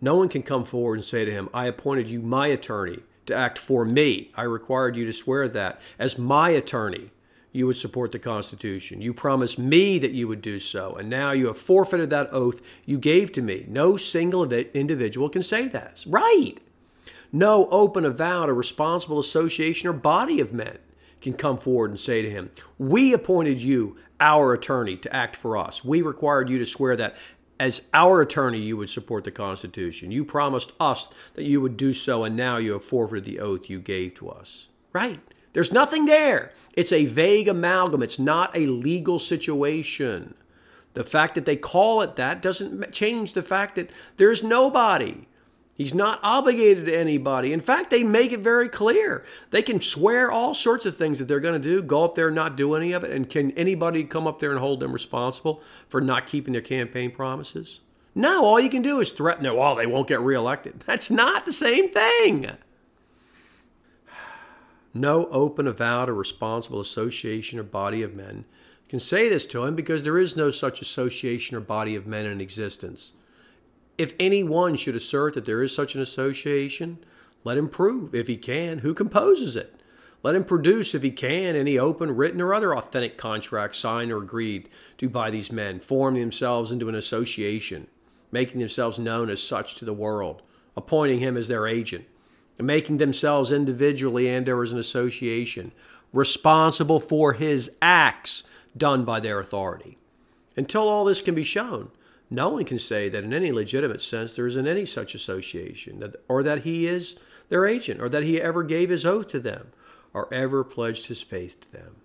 No 0.01 0.15
one 0.15 0.29
can 0.29 0.43
come 0.43 0.63
forward 0.63 0.95
and 0.95 1.05
say 1.05 1.25
to 1.25 1.31
him, 1.31 1.49
I 1.53 1.67
appointed 1.67 2.07
you 2.07 2.21
my 2.21 2.47
attorney 2.47 2.99
to 3.25 3.35
act 3.35 3.57
for 3.57 3.85
me. 3.85 4.31
I 4.35 4.43
required 4.43 4.95
you 4.95 5.05
to 5.05 5.13
swear 5.13 5.47
that 5.49 5.81
as 5.97 6.17
my 6.17 6.49
attorney 6.49 7.11
you 7.51 7.65
would 7.65 7.77
support 7.77 8.11
the 8.11 8.19
Constitution. 8.19 9.01
You 9.01 9.13
promised 9.13 9.57
me 9.57 9.97
that 9.99 10.11
you 10.11 10.27
would 10.27 10.41
do 10.41 10.59
so, 10.59 10.95
and 10.95 11.09
now 11.09 11.31
you 11.31 11.47
have 11.47 11.57
forfeited 11.57 12.09
that 12.11 12.29
oath 12.31 12.61
you 12.85 12.97
gave 12.97 13.31
to 13.33 13.41
me. 13.41 13.65
No 13.67 13.97
single 13.97 14.51
individual 14.51 15.29
can 15.29 15.43
say 15.43 15.67
that. 15.67 16.03
Right. 16.07 16.55
No 17.31 17.67
open 17.69 18.05
avowed 18.05 18.49
or 18.49 18.53
responsible 18.53 19.19
association 19.19 19.89
or 19.89 19.93
body 19.93 20.39
of 20.39 20.53
men 20.53 20.77
can 21.21 21.33
come 21.33 21.57
forward 21.57 21.91
and 21.91 21.99
say 21.99 22.21
to 22.21 22.29
him, 22.29 22.51
We 22.77 23.13
appointed 23.13 23.59
you 23.59 23.97
our 24.19 24.53
attorney 24.53 24.95
to 24.97 25.15
act 25.15 25.35
for 25.35 25.57
us. 25.57 25.83
We 25.83 26.01
required 26.01 26.49
you 26.49 26.57
to 26.57 26.65
swear 26.65 26.95
that 26.95 27.15
as 27.59 27.81
our 27.93 28.21
attorney 28.21 28.59
you 28.59 28.77
would 28.77 28.89
support 28.89 29.23
the 29.25 29.31
Constitution. 29.31 30.11
You 30.11 30.23
promised 30.23 30.71
us 30.79 31.09
that 31.33 31.45
you 31.45 31.59
would 31.61 31.75
do 31.75 31.93
so, 31.93 32.23
and 32.23 32.35
now 32.35 32.57
you 32.57 32.73
have 32.73 32.83
forfeited 32.83 33.25
the 33.25 33.39
oath 33.39 33.69
you 33.69 33.79
gave 33.79 34.15
to 34.15 34.29
us. 34.29 34.67
Right. 34.93 35.19
There's 35.53 35.73
nothing 35.73 36.05
there. 36.05 36.51
It's 36.73 36.91
a 36.91 37.05
vague 37.05 37.47
amalgam. 37.47 38.01
It's 38.01 38.19
not 38.19 38.55
a 38.55 38.67
legal 38.67 39.19
situation. 39.19 40.35
The 40.93 41.03
fact 41.03 41.35
that 41.35 41.45
they 41.45 41.55
call 41.55 42.01
it 42.01 42.15
that 42.15 42.41
doesn't 42.41 42.91
change 42.91 43.33
the 43.33 43.43
fact 43.43 43.75
that 43.75 43.91
there's 44.17 44.43
nobody. 44.43 45.27
He's 45.79 45.93
not 45.93 46.19
obligated 46.23 46.87
to 46.87 46.93
anybody. 46.93 47.53
In 47.53 47.61
fact, 47.61 47.89
they 47.89 48.03
make 48.03 48.33
it 48.33 48.41
very 48.41 48.67
clear. 48.67 49.23
They 49.51 49.61
can 49.61 49.79
swear 49.79 50.29
all 50.29 50.53
sorts 50.53 50.85
of 50.85 50.97
things 50.97 51.19
that 51.19 51.29
they're 51.29 51.39
going 51.39 51.59
to 51.59 51.69
do, 51.69 51.81
go 51.81 52.03
up 52.03 52.15
there 52.15 52.27
and 52.27 52.35
not 52.35 52.57
do 52.57 52.75
any 52.75 52.91
of 52.91 53.05
it. 53.05 53.11
And 53.11 53.29
can 53.29 53.51
anybody 53.51 54.03
come 54.03 54.27
up 54.27 54.39
there 54.39 54.51
and 54.51 54.59
hold 54.59 54.81
them 54.81 54.91
responsible 54.91 55.63
for 55.87 56.01
not 56.01 56.27
keeping 56.27 56.51
their 56.51 56.61
campaign 56.61 57.11
promises? 57.11 57.79
No, 58.13 58.43
all 58.43 58.59
you 58.59 58.69
can 58.69 58.81
do 58.81 58.99
is 58.99 59.11
threaten 59.11 59.45
them, 59.45 59.55
well, 59.55 59.73
they 59.73 59.85
won't 59.87 60.09
get 60.09 60.19
reelected. 60.19 60.81
That's 60.81 61.09
not 61.09 61.45
the 61.45 61.53
same 61.53 61.89
thing. 61.89 62.49
No 64.91 65.27
open, 65.27 65.67
avowed, 65.67 66.09
or 66.09 66.15
responsible 66.15 66.81
association 66.81 67.59
or 67.59 67.63
body 67.63 68.01
of 68.01 68.15
men 68.15 68.43
can 68.89 68.99
say 68.99 69.29
this 69.29 69.45
to 69.45 69.63
him 69.63 69.75
because 69.75 70.03
there 70.03 70.17
is 70.17 70.35
no 70.35 70.49
such 70.49 70.81
association 70.81 71.55
or 71.55 71.61
body 71.61 71.95
of 71.95 72.07
men 72.07 72.25
in 72.25 72.41
existence. 72.41 73.11
If 73.99 74.13
any 74.19 74.43
one 74.43 74.77
should 74.77 74.95
assert 74.95 75.33
that 75.35 75.43
there 75.43 75.61
is 75.61 75.75
such 75.75 75.93
an 75.93 76.01
association, 76.01 76.99
let 77.43 77.57
him 77.57 77.67
prove, 77.67 78.15
if 78.15 78.27
he 78.27 78.37
can, 78.37 78.79
who 78.79 78.93
composes 78.93 79.57
it. 79.57 79.75
Let 80.23 80.35
him 80.35 80.45
produce, 80.45 80.95
if 80.95 81.03
he 81.03 81.11
can, 81.11 81.55
any 81.55 81.77
open, 81.77 82.15
written, 82.15 82.41
or 82.41 82.53
other 82.53 82.73
authentic 82.75 83.17
contract 83.17 83.75
signed 83.75 84.11
or 84.11 84.23
agreed 84.23 84.69
to 84.97 85.09
by 85.09 85.29
these 85.29 85.51
men, 85.51 85.81
forming 85.81 86.21
themselves 86.21 86.71
into 86.71 86.87
an 86.87 86.95
association, 86.95 87.87
making 88.31 88.59
themselves 88.59 88.97
known 88.97 89.29
as 89.29 89.43
such 89.43 89.75
to 89.75 89.85
the 89.85 89.93
world, 89.93 90.41
appointing 90.77 91.19
him 91.19 91.35
as 91.35 91.49
their 91.49 91.67
agent 91.67 92.05
and 92.57 92.67
making 92.67 92.97
themselves 92.97 93.51
individually 93.51 94.27
and 94.27 94.47
or 94.47 94.63
as 94.63 94.71
an 94.71 94.79
association 94.79 95.71
responsible 96.13 96.99
for 96.99 97.33
his 97.33 97.71
acts 97.81 98.43
done 98.77 99.03
by 99.03 99.19
their 99.19 99.39
authority. 99.39 99.97
Until 100.55 100.87
all 100.87 101.05
this 101.05 101.21
can 101.21 101.35
be 101.35 101.43
shown, 101.43 101.91
no 102.29 102.49
one 102.49 102.65
can 102.65 102.79
say 102.79 103.09
that 103.09 103.23
in 103.23 103.33
any 103.33 103.51
legitimate 103.51 104.01
sense 104.01 104.35
there 104.35 104.47
isn't 104.47 104.67
any 104.67 104.85
such 104.85 105.15
association, 105.15 105.99
that, 105.99 106.15
or 106.27 106.43
that 106.43 106.61
he 106.61 106.87
is 106.87 107.15
their 107.49 107.65
agent, 107.65 108.01
or 108.01 108.09
that 108.09 108.23
he 108.23 108.41
ever 108.41 108.63
gave 108.63 108.89
his 108.89 109.05
oath 109.05 109.27
to 109.29 109.39
them, 109.39 109.71
or 110.13 110.31
ever 110.33 110.63
pledged 110.63 111.07
his 111.07 111.21
faith 111.21 111.59
to 111.61 111.71
them. 111.71 111.95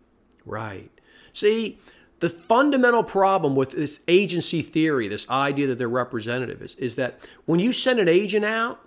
Right. 0.46 0.90
See, 1.32 1.78
the 2.20 2.30
fundamental 2.30 3.02
problem 3.02 3.54
with 3.54 3.72
this 3.72 4.00
agency 4.08 4.62
theory, 4.62 5.08
this 5.08 5.28
idea 5.28 5.66
that 5.66 5.78
they're 5.78 5.88
representative, 5.88 6.62
is, 6.62 6.74
is 6.76 6.96
that 6.96 7.18
when 7.44 7.60
you 7.60 7.72
send 7.72 8.00
an 8.00 8.08
agent 8.08 8.44
out, 8.44 8.80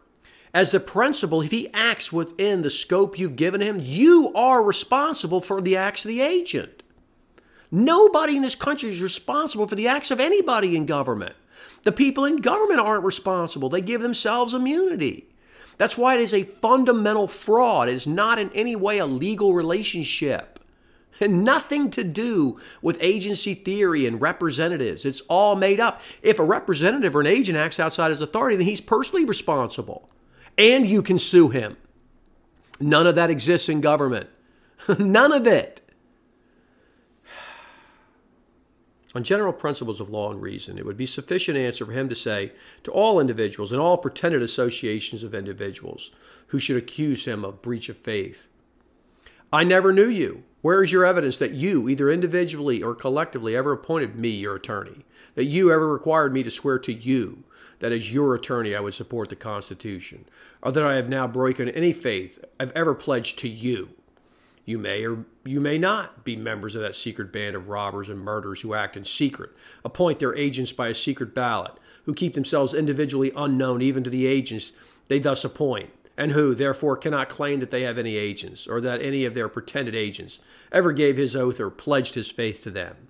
as 0.54 0.71
the 0.71 0.80
principal, 0.80 1.41
if 1.41 1.52
he 1.52 1.71
acts 1.73 2.12
within 2.12 2.63
the 2.63 2.69
scope 2.71 3.19
you've 3.19 3.36
given 3.36 3.62
him, 3.62 3.80
you 3.80 4.32
are 4.34 4.63
responsible 4.63 5.41
for 5.41 5.62
the 5.62 5.78
acts 5.78 6.04
of 6.04 6.10
the 6.10 6.21
agent. 6.21 6.82
Nobody 7.71 8.38
in 8.38 8.41
this 8.41 8.56
country 8.56 8.89
is 8.89 9.01
responsible 9.01 9.67
for 9.67 9.75
the 9.75 9.88
acts 9.88 10.12
of 10.12 10.19
anybody 10.19 10.75
in 10.75 10.86
government. 10.86 11.36
The 11.84 11.91
people 11.91 12.25
in 12.25 12.38
government 12.38 12.80
aren't 12.80 13.03
responsible, 13.03 13.69
they 13.69 13.82
give 13.82 14.01
themselves 14.01 14.53
immunity. 14.53 15.27
That's 15.77 15.97
why 15.97 16.15
it 16.15 16.21
is 16.21 16.34
a 16.34 16.43
fundamental 16.43 17.27
fraud. 17.27 17.88
It 17.88 17.93
is 17.93 18.08
not 18.08 18.39
in 18.39 18.49
any 18.53 18.75
way 18.75 18.97
a 18.97 19.06
legal 19.06 19.53
relationship. 19.53 20.60
And 21.19 21.43
nothing 21.43 21.89
to 21.91 22.03
do 22.03 22.60
with 22.82 22.97
agency 22.99 23.53
theory 23.53 24.06
and 24.06 24.21
representatives. 24.21 25.06
It's 25.06 25.21
all 25.21 25.56
made 25.56 25.80
up. 25.80 26.01
If 26.21 26.39
a 26.39 26.43
representative 26.43 27.15
or 27.15 27.21
an 27.21 27.27
agent 27.27 27.58
acts 27.58 27.80
outside 27.80 28.10
his 28.10 28.21
authority, 28.21 28.56
then 28.56 28.67
he's 28.67 28.82
personally 28.82 29.25
responsible. 29.25 30.10
And 30.58 30.86
you 30.86 31.01
can 31.01 31.17
sue 31.17 31.49
him. 31.49 31.77
None 32.80 33.08
of 33.08 33.15
that 33.15 33.32
exists 33.32 33.69
in 33.69 33.82
government. 33.82 34.30
None 34.99 35.32
of 35.32 35.47
it. 35.47 35.82
On 39.17 39.23
general 39.23 39.51
principles 39.51 39.99
of 39.99 40.12
law 40.12 40.30
and 40.30 40.39
reason, 40.39 40.77
it 40.77 40.86
would 40.86 40.95
be 40.95 41.08
sufficient 41.08 41.58
answer 41.58 41.88
for 41.88 41.91
him 41.91 42.08
to 42.08 42.13
say 42.13 42.51
to 42.84 42.91
all 42.91 43.19
individuals 43.19 43.71
and 43.71 43.82
all 43.82 43.97
pretended 43.97 44.43
associations 44.43 45.23
of 45.23 45.34
individuals 45.34 46.12
who 46.49 46.60
should 46.60 46.77
accuse 46.77 47.25
him 47.25 47.43
of 47.43 47.63
breach 47.63 47.89
of 47.89 47.97
faith 47.97 48.45
I 49.51 49.63
never 49.63 49.91
knew 49.91 50.08
you. 50.08 50.43
Where 50.62 50.84
is 50.84 50.91
your 50.91 51.03
evidence 51.03 51.39
that 51.39 51.53
you, 51.53 51.89
either 51.89 52.12
individually 52.12 52.84
or 52.84 52.93
collectively, 52.93 53.56
ever 53.56 53.71
appointed 53.71 54.15
me 54.15 54.30
your 54.30 54.58
attorney? 54.58 55.03
That 55.34 55.45
you 55.45 55.71
ever 55.71 55.91
required 55.91 56.32
me 56.32 56.43
to 56.43 56.51
swear 56.51 56.77
to 56.77 56.93
you 56.93 57.43
that 57.80 57.91
as 57.91 58.13
your 58.13 58.36
attorney 58.36 58.75
I 58.75 58.82
would 58.82 58.93
support 58.93 59.30
the 59.30 59.36
Constitution? 59.36 60.25
Or 60.62 60.71
that 60.71 60.84
I 60.84 60.95
have 60.95 61.10
now 61.10 61.27
broken 61.27 61.69
any 61.69 61.91
faith 61.91 62.38
I've 62.60 62.71
ever 62.75 62.93
pledged 62.93 63.39
to 63.39 63.49
you? 63.49 63.89
You 64.67 64.77
may 64.77 65.06
or 65.06 65.23
you 65.45 65.62
may 65.62 65.77
not 65.77 66.25
be 66.25 66.36
members 66.36 66.75
of 66.75 66.82
that 66.82 66.93
secret 66.93 67.32
band 67.32 67.56
of 67.56 67.69
robbers 67.69 68.10
and 68.10 68.19
murderers 68.19 68.60
who 68.62 68.73
act 68.73 68.97
in 68.97 69.06
secret, 69.06 69.51
appoint 69.86 70.19
their 70.19 70.36
agents 70.36 70.73
by 70.73 70.89
a 70.89 70.93
secret 70.93 71.34
ballot, 71.34 71.71
who 72.03 72.13
keep 72.13 72.34
themselves 72.34 72.73
individually 72.73 73.32
unknown 73.34 73.82
even 73.82 74.03
to 74.03 74.10
the 74.10 74.25
agents 74.27 74.73
they 75.08 75.19
thus 75.19 75.45
appoint, 75.45 75.91
and 76.17 76.34
who, 76.34 76.53
therefore, 76.53 76.97
cannot 76.97 77.30
claim 77.30 77.62
that 77.62 77.71
they 77.71 77.84
have 77.84 77.97
any 77.97 78.17
agents, 78.17 78.67
or 78.67 78.82
that 78.82 79.01
any 79.01 79.23
of 79.23 79.34
their 79.36 79.47
pretended 79.47 79.95
agents 79.95 80.39
ever 80.69 80.91
gave 80.91 81.15
his 81.15 81.34
oath 81.34 81.62
or 81.62 81.69
pledged 81.69 82.15
his 82.15 82.30
faith 82.30 82.62
to 82.63 82.69
them. 82.69 83.08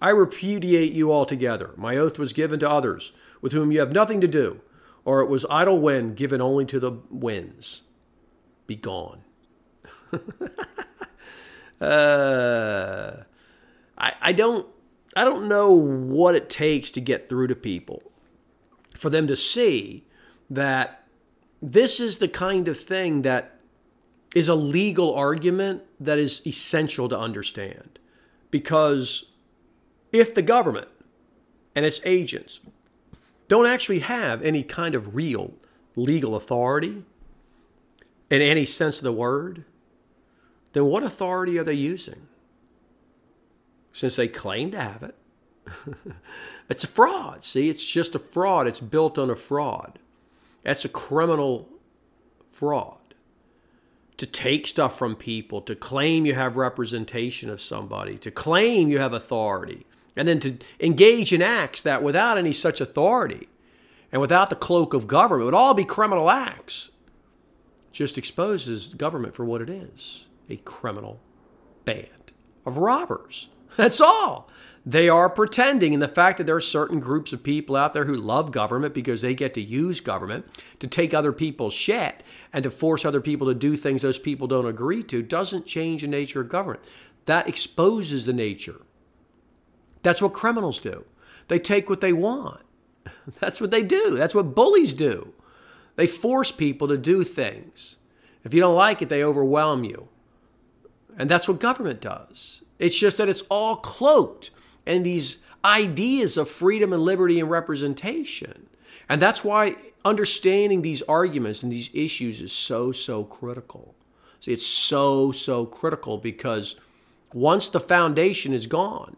I 0.00 0.10
repudiate 0.10 0.92
you 0.92 1.12
altogether. 1.12 1.72
My 1.76 1.96
oath 1.96 2.16
was 2.16 2.32
given 2.32 2.60
to 2.60 2.70
others, 2.70 3.10
with 3.40 3.50
whom 3.50 3.72
you 3.72 3.80
have 3.80 3.92
nothing 3.92 4.20
to 4.20 4.28
do, 4.28 4.60
or 5.04 5.20
it 5.20 5.28
was 5.28 5.44
idle 5.50 5.80
wind 5.80 6.14
given 6.14 6.40
only 6.40 6.64
to 6.66 6.78
the 6.78 6.92
winds. 7.10 7.82
Be 8.68 8.76
gone. 8.76 9.22
Uh, 11.82 13.24
I, 13.98 14.12
I 14.20 14.32
don't 14.32 14.66
I 15.16 15.24
don't 15.24 15.48
know 15.48 15.72
what 15.72 16.34
it 16.34 16.48
takes 16.48 16.90
to 16.92 17.00
get 17.00 17.28
through 17.28 17.48
to 17.48 17.56
people 17.56 18.02
for 18.96 19.10
them 19.10 19.26
to 19.26 19.36
see 19.36 20.04
that 20.48 21.04
this 21.60 21.98
is 22.00 22.18
the 22.18 22.28
kind 22.28 22.68
of 22.68 22.78
thing 22.78 23.22
that 23.22 23.58
is 24.34 24.48
a 24.48 24.54
legal 24.54 25.14
argument 25.14 25.82
that 26.00 26.18
is 26.18 26.40
essential 26.46 27.08
to 27.08 27.18
understand. 27.18 27.98
Because 28.50 29.26
if 30.12 30.34
the 30.34 30.42
government 30.42 30.88
and 31.74 31.84
its 31.84 32.00
agents 32.04 32.60
don't 33.48 33.66
actually 33.66 34.00
have 34.00 34.42
any 34.42 34.62
kind 34.62 34.94
of 34.94 35.14
real 35.14 35.54
legal 35.96 36.34
authority 36.36 37.04
in 38.30 38.40
any 38.40 38.64
sense 38.64 38.98
of 38.98 39.04
the 39.04 39.12
word, 39.12 39.64
then 40.72 40.86
what 40.86 41.02
authority 41.02 41.58
are 41.58 41.64
they 41.64 41.74
using? 41.74 42.28
Since 43.92 44.16
they 44.16 44.28
claim 44.28 44.70
to 44.70 44.80
have 44.80 45.02
it. 45.02 45.14
it's 46.68 46.84
a 46.84 46.88
fraud. 46.88 47.44
See, 47.44 47.68
it's 47.68 47.84
just 47.84 48.14
a 48.14 48.18
fraud. 48.18 48.66
It's 48.66 48.80
built 48.80 49.18
on 49.18 49.30
a 49.30 49.36
fraud. 49.36 49.98
That's 50.62 50.84
a 50.84 50.88
criminal 50.88 51.68
fraud. 52.50 52.98
To 54.16 54.26
take 54.26 54.66
stuff 54.66 54.96
from 54.96 55.16
people, 55.16 55.60
to 55.62 55.74
claim 55.74 56.26
you 56.26 56.34
have 56.34 56.56
representation 56.56 57.50
of 57.50 57.60
somebody, 57.60 58.16
to 58.18 58.30
claim 58.30 58.88
you 58.88 58.98
have 58.98 59.12
authority, 59.12 59.84
and 60.14 60.28
then 60.28 60.38
to 60.40 60.58
engage 60.78 61.32
in 61.32 61.42
acts 61.42 61.80
that 61.80 62.02
without 62.02 62.38
any 62.38 62.52
such 62.52 62.80
authority 62.80 63.48
and 64.12 64.20
without 64.20 64.48
the 64.48 64.56
cloak 64.56 64.94
of 64.94 65.08
government 65.08 65.46
would 65.46 65.54
all 65.54 65.74
be 65.74 65.84
criminal 65.84 66.30
acts, 66.30 66.90
just 67.90 68.16
exposes 68.16 68.94
government 68.94 69.34
for 69.34 69.44
what 69.44 69.60
it 69.60 69.68
is 69.68 70.26
a 70.48 70.56
criminal 70.56 71.20
band 71.84 72.32
of 72.64 72.76
robbers. 72.76 73.48
That's 73.76 74.00
all. 74.00 74.48
They 74.84 75.08
are 75.08 75.30
pretending, 75.30 75.94
and 75.94 76.02
the 76.02 76.08
fact 76.08 76.38
that 76.38 76.44
there 76.44 76.56
are 76.56 76.60
certain 76.60 76.98
groups 76.98 77.32
of 77.32 77.44
people 77.44 77.76
out 77.76 77.94
there 77.94 78.04
who 78.04 78.14
love 78.14 78.50
government 78.50 78.94
because 78.94 79.20
they 79.20 79.34
get 79.34 79.54
to 79.54 79.60
use 79.60 80.00
government 80.00 80.44
to 80.80 80.88
take 80.88 81.14
other 81.14 81.32
people's 81.32 81.72
shit 81.72 82.24
and 82.52 82.64
to 82.64 82.70
force 82.70 83.04
other 83.04 83.20
people 83.20 83.46
to 83.46 83.54
do 83.54 83.76
things 83.76 84.02
those 84.02 84.18
people 84.18 84.48
don't 84.48 84.66
agree 84.66 85.04
to 85.04 85.22
doesn't 85.22 85.66
change 85.66 86.02
the 86.02 86.08
nature 86.08 86.40
of 86.40 86.48
government. 86.48 86.82
That 87.26 87.48
exposes 87.48 88.26
the 88.26 88.32
nature. 88.32 88.80
That's 90.02 90.20
what 90.20 90.32
criminals 90.32 90.80
do. 90.80 91.04
They 91.46 91.60
take 91.60 91.88
what 91.88 92.00
they 92.00 92.12
want. 92.12 92.62
That's 93.40 93.60
what 93.60 93.70
they 93.70 93.84
do. 93.84 94.16
That's 94.16 94.34
what 94.34 94.54
bullies 94.54 94.94
do. 94.94 95.32
They 95.94 96.08
force 96.08 96.50
people 96.50 96.88
to 96.88 96.98
do 96.98 97.22
things. 97.22 97.98
If 98.42 98.52
you 98.52 98.60
don't 98.60 98.74
like 98.74 99.00
it, 99.00 99.08
they 99.08 99.22
overwhelm 99.22 99.84
you. 99.84 100.08
And 101.18 101.30
that's 101.30 101.48
what 101.48 101.60
government 101.60 102.00
does. 102.00 102.62
It's 102.78 102.98
just 102.98 103.16
that 103.18 103.28
it's 103.28 103.42
all 103.48 103.76
cloaked 103.76 104.50
in 104.86 105.02
these 105.02 105.38
ideas 105.64 106.36
of 106.36 106.48
freedom 106.48 106.92
and 106.92 107.02
liberty 107.02 107.38
and 107.38 107.50
representation. 107.50 108.68
And 109.08 109.20
that's 109.20 109.44
why 109.44 109.76
understanding 110.04 110.82
these 110.82 111.02
arguments 111.02 111.62
and 111.62 111.70
these 111.70 111.90
issues 111.92 112.40
is 112.40 112.52
so, 112.52 112.92
so 112.92 113.24
critical. 113.24 113.94
See, 114.40 114.52
it's 114.52 114.66
so, 114.66 115.30
so 115.30 115.66
critical 115.66 116.18
because 116.18 116.74
once 117.32 117.68
the 117.68 117.80
foundation 117.80 118.52
is 118.52 118.66
gone, 118.66 119.16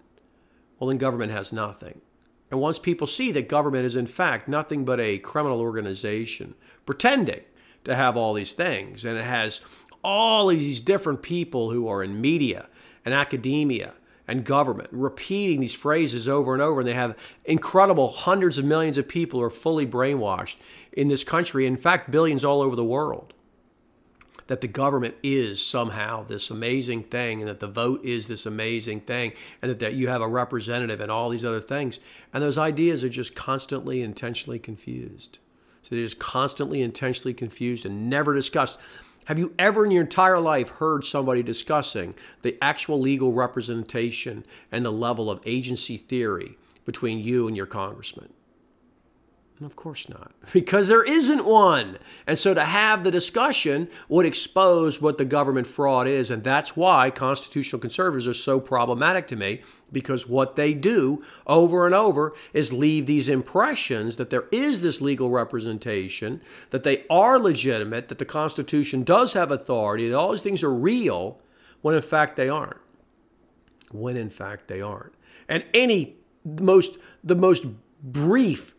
well, 0.78 0.88
then 0.88 0.98
government 0.98 1.32
has 1.32 1.52
nothing. 1.52 2.00
And 2.50 2.60
once 2.60 2.78
people 2.78 3.06
see 3.06 3.32
that 3.32 3.48
government 3.48 3.86
is, 3.86 3.96
in 3.96 4.06
fact, 4.06 4.48
nothing 4.48 4.84
but 4.84 5.00
a 5.00 5.18
criminal 5.18 5.60
organization 5.60 6.54
pretending 6.84 7.40
to 7.84 7.94
have 7.94 8.16
all 8.16 8.34
these 8.34 8.52
things, 8.52 9.04
and 9.04 9.18
it 9.18 9.24
has 9.24 9.60
all 10.04 10.50
of 10.50 10.58
these 10.58 10.80
different 10.80 11.22
people 11.22 11.72
who 11.72 11.88
are 11.88 12.04
in 12.04 12.20
media 12.20 12.68
and 13.04 13.12
academia 13.12 13.94
and 14.28 14.44
government 14.44 14.88
repeating 14.92 15.60
these 15.60 15.74
phrases 15.74 16.28
over 16.28 16.52
and 16.52 16.62
over 16.62 16.80
and 16.80 16.88
they 16.88 16.94
have 16.94 17.16
incredible 17.44 18.10
hundreds 18.10 18.56
of 18.56 18.64
millions 18.64 18.96
of 18.96 19.08
people 19.08 19.40
who 19.40 19.44
are 19.44 19.50
fully 19.50 19.86
brainwashed 19.86 20.56
in 20.92 21.08
this 21.08 21.24
country 21.24 21.66
in 21.66 21.76
fact 21.76 22.10
billions 22.10 22.44
all 22.44 22.62
over 22.62 22.76
the 22.76 22.84
world 22.84 23.34
that 24.46 24.60
the 24.60 24.68
government 24.68 25.14
is 25.22 25.64
somehow 25.64 26.22
this 26.22 26.50
amazing 26.50 27.02
thing 27.04 27.40
and 27.40 27.48
that 27.48 27.60
the 27.60 27.66
vote 27.66 28.04
is 28.04 28.28
this 28.28 28.44
amazing 28.44 29.00
thing 29.00 29.32
and 29.62 29.70
that, 29.70 29.80
that 29.80 29.94
you 29.94 30.08
have 30.08 30.20
a 30.20 30.28
representative 30.28 31.00
and 31.00 31.10
all 31.10 31.30
these 31.30 31.44
other 31.44 31.60
things. 31.60 31.98
And 32.32 32.42
those 32.42 32.58
ideas 32.58 33.02
are 33.02 33.08
just 33.08 33.34
constantly 33.34 34.02
intentionally 34.02 34.58
confused. 34.58 35.38
So 35.82 35.94
they're 35.94 36.04
just 36.04 36.18
constantly 36.18 36.82
intentionally 36.82 37.34
confused 37.34 37.86
and 37.86 38.08
never 38.10 38.34
discussed 38.34 38.78
have 39.26 39.38
you 39.38 39.54
ever 39.58 39.84
in 39.84 39.90
your 39.90 40.02
entire 40.02 40.38
life 40.38 40.68
heard 40.68 41.04
somebody 41.04 41.42
discussing 41.42 42.14
the 42.42 42.58
actual 42.60 43.00
legal 43.00 43.32
representation 43.32 44.44
and 44.70 44.84
the 44.84 44.92
level 44.92 45.30
of 45.30 45.40
agency 45.46 45.96
theory 45.96 46.56
between 46.84 47.18
you 47.18 47.48
and 47.48 47.56
your 47.56 47.66
congressman? 47.66 48.32
Of 49.62 49.76
course 49.76 50.08
not, 50.08 50.32
because 50.52 50.88
there 50.88 51.04
isn't 51.04 51.44
one. 51.44 51.98
And 52.26 52.38
so 52.38 52.54
to 52.54 52.64
have 52.64 53.04
the 53.04 53.10
discussion 53.12 53.88
would 54.08 54.26
expose 54.26 55.00
what 55.00 55.16
the 55.16 55.24
government 55.24 55.68
fraud 55.68 56.08
is. 56.08 56.28
And 56.30 56.42
that's 56.42 56.76
why 56.76 57.10
constitutional 57.10 57.78
conservatives 57.78 58.26
are 58.26 58.34
so 58.34 58.58
problematic 58.58 59.28
to 59.28 59.36
me, 59.36 59.62
because 59.92 60.28
what 60.28 60.56
they 60.56 60.74
do 60.74 61.22
over 61.46 61.86
and 61.86 61.94
over 61.94 62.34
is 62.52 62.72
leave 62.72 63.06
these 63.06 63.28
impressions 63.28 64.16
that 64.16 64.30
there 64.30 64.46
is 64.50 64.80
this 64.80 65.00
legal 65.00 65.30
representation, 65.30 66.40
that 66.70 66.82
they 66.82 67.04
are 67.08 67.38
legitimate, 67.38 68.08
that 68.08 68.18
the 68.18 68.24
Constitution 68.24 69.04
does 69.04 69.34
have 69.34 69.52
authority, 69.52 70.08
that 70.08 70.18
all 70.18 70.32
these 70.32 70.42
things 70.42 70.64
are 70.64 70.74
real, 70.74 71.38
when 71.80 71.94
in 71.94 72.02
fact 72.02 72.36
they 72.36 72.48
aren't. 72.48 72.80
When 73.92 74.16
in 74.16 74.30
fact 74.30 74.66
they 74.66 74.80
aren't. 74.80 75.14
And 75.48 75.64
any 75.72 76.16
most 76.44 76.98
the 77.22 77.36
most 77.36 77.66
brief 78.02 78.74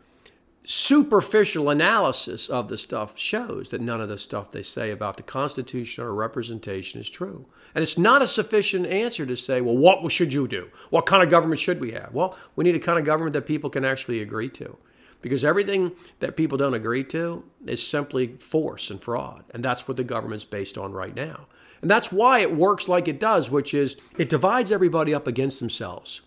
superficial 0.65 1.69
analysis 1.69 2.49
of 2.49 2.67
the 2.67 2.77
stuff 2.77 3.17
shows 3.17 3.69
that 3.69 3.81
none 3.81 4.01
of 4.01 4.09
the 4.09 4.17
stuff 4.17 4.51
they 4.51 4.61
say 4.61 4.91
about 4.91 5.17
the 5.17 5.23
Constitution 5.23 6.03
or 6.03 6.13
representation 6.13 6.99
is 6.99 7.09
true. 7.09 7.45
And 7.73 7.83
it's 7.83 7.97
not 7.97 8.21
a 8.21 8.27
sufficient 8.27 8.85
answer 8.85 9.25
to 9.25 9.35
say, 9.35 9.61
well, 9.61 9.77
what 9.77 10.11
should 10.11 10.33
you 10.33 10.47
do? 10.47 10.69
What 10.89 11.05
kind 11.05 11.23
of 11.23 11.29
government 11.29 11.59
should 11.59 11.79
we 11.79 11.91
have? 11.91 12.13
Well, 12.13 12.37
we 12.55 12.63
need 12.63 12.75
a 12.75 12.79
kind 12.79 12.97
of 12.97 13.05
government 13.05 13.33
that 13.33 13.45
people 13.45 13.69
can 13.69 13.85
actually 13.85 14.21
agree 14.21 14.49
to. 14.49 14.77
Because 15.21 15.43
everything 15.43 15.91
that 16.19 16.35
people 16.35 16.57
don't 16.57 16.73
agree 16.73 17.03
to 17.05 17.43
is 17.65 17.85
simply 17.85 18.27
force 18.37 18.89
and 18.89 19.01
fraud. 19.01 19.43
And 19.51 19.65
that's 19.65 19.87
what 19.87 19.97
the 19.97 20.03
government's 20.03 20.45
based 20.45 20.77
on 20.77 20.93
right 20.93 21.15
now. 21.15 21.47
And 21.81 21.89
that's 21.89 22.11
why 22.11 22.39
it 22.39 22.55
works 22.55 22.87
like 22.87 23.07
it 23.07 23.19
does, 23.19 23.49
which 23.49 23.73
is 23.73 23.97
it 24.17 24.29
divides 24.29 24.71
everybody 24.71 25.13
up 25.13 25.27
against 25.27 25.59
themselves 25.59 26.21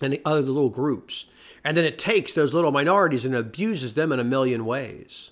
and 0.00 0.12
the 0.12 0.22
other 0.24 0.42
little 0.42 0.70
groups. 0.70 1.26
And 1.64 1.76
then 1.76 1.84
it 1.84 1.98
takes 1.98 2.32
those 2.32 2.54
little 2.54 2.70
minorities 2.70 3.24
and 3.24 3.34
abuses 3.34 3.94
them 3.94 4.12
in 4.12 4.20
a 4.20 4.24
million 4.24 4.64
ways. 4.64 5.30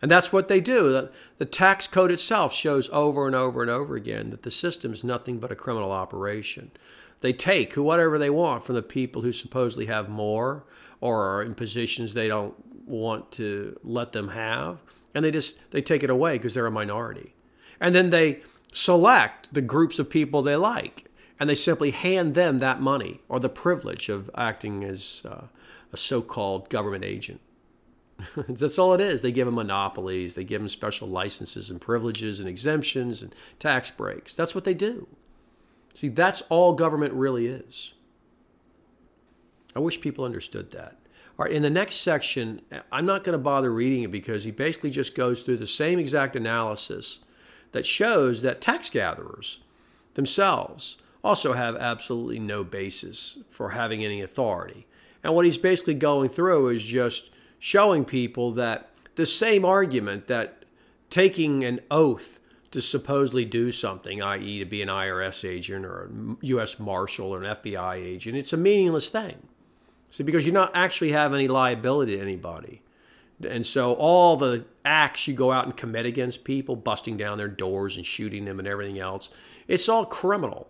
And 0.00 0.10
that's 0.10 0.32
what 0.32 0.48
they 0.48 0.60
do. 0.60 1.08
The 1.38 1.46
tax 1.46 1.86
code 1.86 2.10
itself 2.10 2.52
shows 2.52 2.88
over 2.92 3.26
and 3.26 3.34
over 3.34 3.62
and 3.62 3.70
over 3.70 3.96
again 3.96 4.30
that 4.30 4.42
the 4.42 4.50
system 4.50 4.92
is 4.92 5.04
nothing 5.04 5.38
but 5.38 5.52
a 5.52 5.56
criminal 5.56 5.92
operation. 5.92 6.70
They 7.20 7.32
take 7.32 7.74
whatever 7.74 8.18
they 8.18 8.30
want 8.30 8.64
from 8.64 8.74
the 8.74 8.82
people 8.82 9.22
who 9.22 9.32
supposedly 9.32 9.86
have 9.86 10.08
more 10.08 10.64
or 11.00 11.22
are 11.22 11.42
in 11.42 11.54
positions 11.54 12.12
they 12.12 12.28
don't 12.28 12.54
want 12.86 13.32
to 13.32 13.78
let 13.82 14.12
them 14.12 14.28
have, 14.28 14.82
and 15.14 15.24
they 15.24 15.30
just 15.30 15.70
they 15.70 15.80
take 15.80 16.02
it 16.02 16.10
away 16.10 16.36
because 16.36 16.52
they're 16.52 16.66
a 16.66 16.70
minority. 16.70 17.34
And 17.80 17.94
then 17.94 18.10
they 18.10 18.42
select 18.72 19.54
the 19.54 19.62
groups 19.62 19.98
of 19.98 20.10
people 20.10 20.42
they 20.42 20.56
like 20.56 21.10
and 21.38 21.50
they 21.50 21.54
simply 21.54 21.90
hand 21.90 22.34
them 22.34 22.58
that 22.58 22.80
money 22.80 23.20
or 23.28 23.40
the 23.40 23.48
privilege 23.48 24.08
of 24.08 24.30
acting 24.36 24.84
as 24.84 25.22
uh, 25.24 25.46
a 25.92 25.96
so-called 25.96 26.68
government 26.70 27.04
agent. 27.04 27.40
That's 28.36 28.78
all 28.78 28.94
it 28.94 29.00
is. 29.00 29.22
They 29.22 29.32
give 29.32 29.46
them 29.46 29.56
monopolies, 29.56 30.34
they 30.34 30.44
give 30.44 30.60
them 30.60 30.68
special 30.68 31.08
licenses 31.08 31.70
and 31.70 31.80
privileges 31.80 32.40
and 32.40 32.48
exemptions 32.48 33.22
and 33.22 33.34
tax 33.58 33.90
breaks. 33.90 34.34
That's 34.34 34.54
what 34.54 34.64
they 34.64 34.74
do. 34.74 35.08
See, 35.94 36.08
that's 36.08 36.42
all 36.48 36.74
government 36.74 37.14
really 37.14 37.46
is. 37.46 37.94
I 39.76 39.78
wish 39.78 40.00
people 40.00 40.24
understood 40.24 40.72
that. 40.72 40.96
All 41.38 41.44
right, 41.44 41.52
in 41.52 41.62
the 41.62 41.70
next 41.70 41.96
section, 41.96 42.62
I'm 42.92 43.06
not 43.06 43.24
going 43.24 43.32
to 43.32 43.42
bother 43.42 43.72
reading 43.72 44.02
it 44.02 44.10
because 44.10 44.44
he 44.44 44.50
basically 44.50 44.90
just 44.90 45.14
goes 45.14 45.42
through 45.42 45.56
the 45.56 45.66
same 45.66 45.98
exact 45.98 46.36
analysis 46.36 47.20
that 47.72 47.86
shows 47.86 48.42
that 48.42 48.60
tax 48.60 48.90
gatherers 48.90 49.60
themselves 50.14 50.98
also 51.24 51.54
have 51.54 51.74
absolutely 51.76 52.38
no 52.38 52.62
basis 52.62 53.38
for 53.48 53.70
having 53.70 54.04
any 54.04 54.20
authority. 54.20 54.86
And 55.24 55.34
what 55.34 55.46
he's 55.46 55.56
basically 55.56 55.94
going 55.94 56.28
through 56.28 56.68
is 56.68 56.84
just 56.84 57.30
showing 57.58 58.04
people 58.04 58.50
that 58.52 58.90
the 59.14 59.24
same 59.24 59.64
argument 59.64 60.26
that 60.26 60.64
taking 61.08 61.64
an 61.64 61.80
oath 61.90 62.38
to 62.72 62.82
supposedly 62.82 63.46
do 63.46 63.72
something, 63.72 64.20
i.e., 64.20 64.58
to 64.58 64.64
be 64.66 64.82
an 64.82 64.88
IRS 64.88 65.48
agent 65.48 65.86
or 65.86 66.04
a 66.04 66.46
U.S. 66.46 66.78
Marshal 66.78 67.34
or 67.34 67.42
an 67.42 67.56
FBI 67.56 67.94
agent, 67.94 68.36
it's 68.36 68.52
a 68.52 68.58
meaningless 68.58 69.08
thing. 69.08 69.48
See, 70.10 70.24
because 70.24 70.44
you're 70.44 70.52
not 70.52 70.72
actually 70.74 71.12
have 71.12 71.32
any 71.32 71.48
liability 71.48 72.16
to 72.16 72.22
anybody. 72.22 72.82
And 73.48 73.64
so 73.64 73.94
all 73.94 74.36
the 74.36 74.66
acts 74.84 75.26
you 75.26 75.34
go 75.34 75.50
out 75.52 75.64
and 75.64 75.76
commit 75.76 76.04
against 76.04 76.44
people, 76.44 76.76
busting 76.76 77.16
down 77.16 77.38
their 77.38 77.48
doors 77.48 77.96
and 77.96 78.04
shooting 78.04 78.44
them 78.44 78.58
and 78.58 78.68
everything 78.68 78.98
else, 78.98 79.30
it's 79.66 79.88
all 79.88 80.04
criminal 80.04 80.68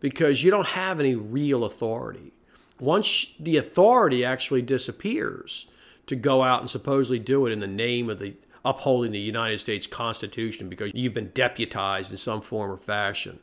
because 0.00 0.42
you 0.42 0.50
don't 0.50 0.68
have 0.68 0.98
any 0.98 1.14
real 1.14 1.64
authority. 1.64 2.32
Once 2.78 3.34
the 3.38 3.56
authority 3.56 4.24
actually 4.24 4.62
disappears 4.62 5.66
to 6.06 6.16
go 6.16 6.42
out 6.42 6.60
and 6.60 6.70
supposedly 6.70 7.18
do 7.18 7.46
it 7.46 7.52
in 7.52 7.60
the 7.60 7.66
name 7.66 8.08
of 8.08 8.18
the 8.18 8.34
upholding 8.64 9.12
the 9.12 9.18
United 9.18 9.58
States 9.58 9.86
Constitution 9.86 10.68
because 10.68 10.90
you've 10.94 11.14
been 11.14 11.30
deputized 11.30 12.10
in 12.10 12.16
some 12.16 12.40
form 12.40 12.70
or 12.70 12.76
fashion. 12.76 13.38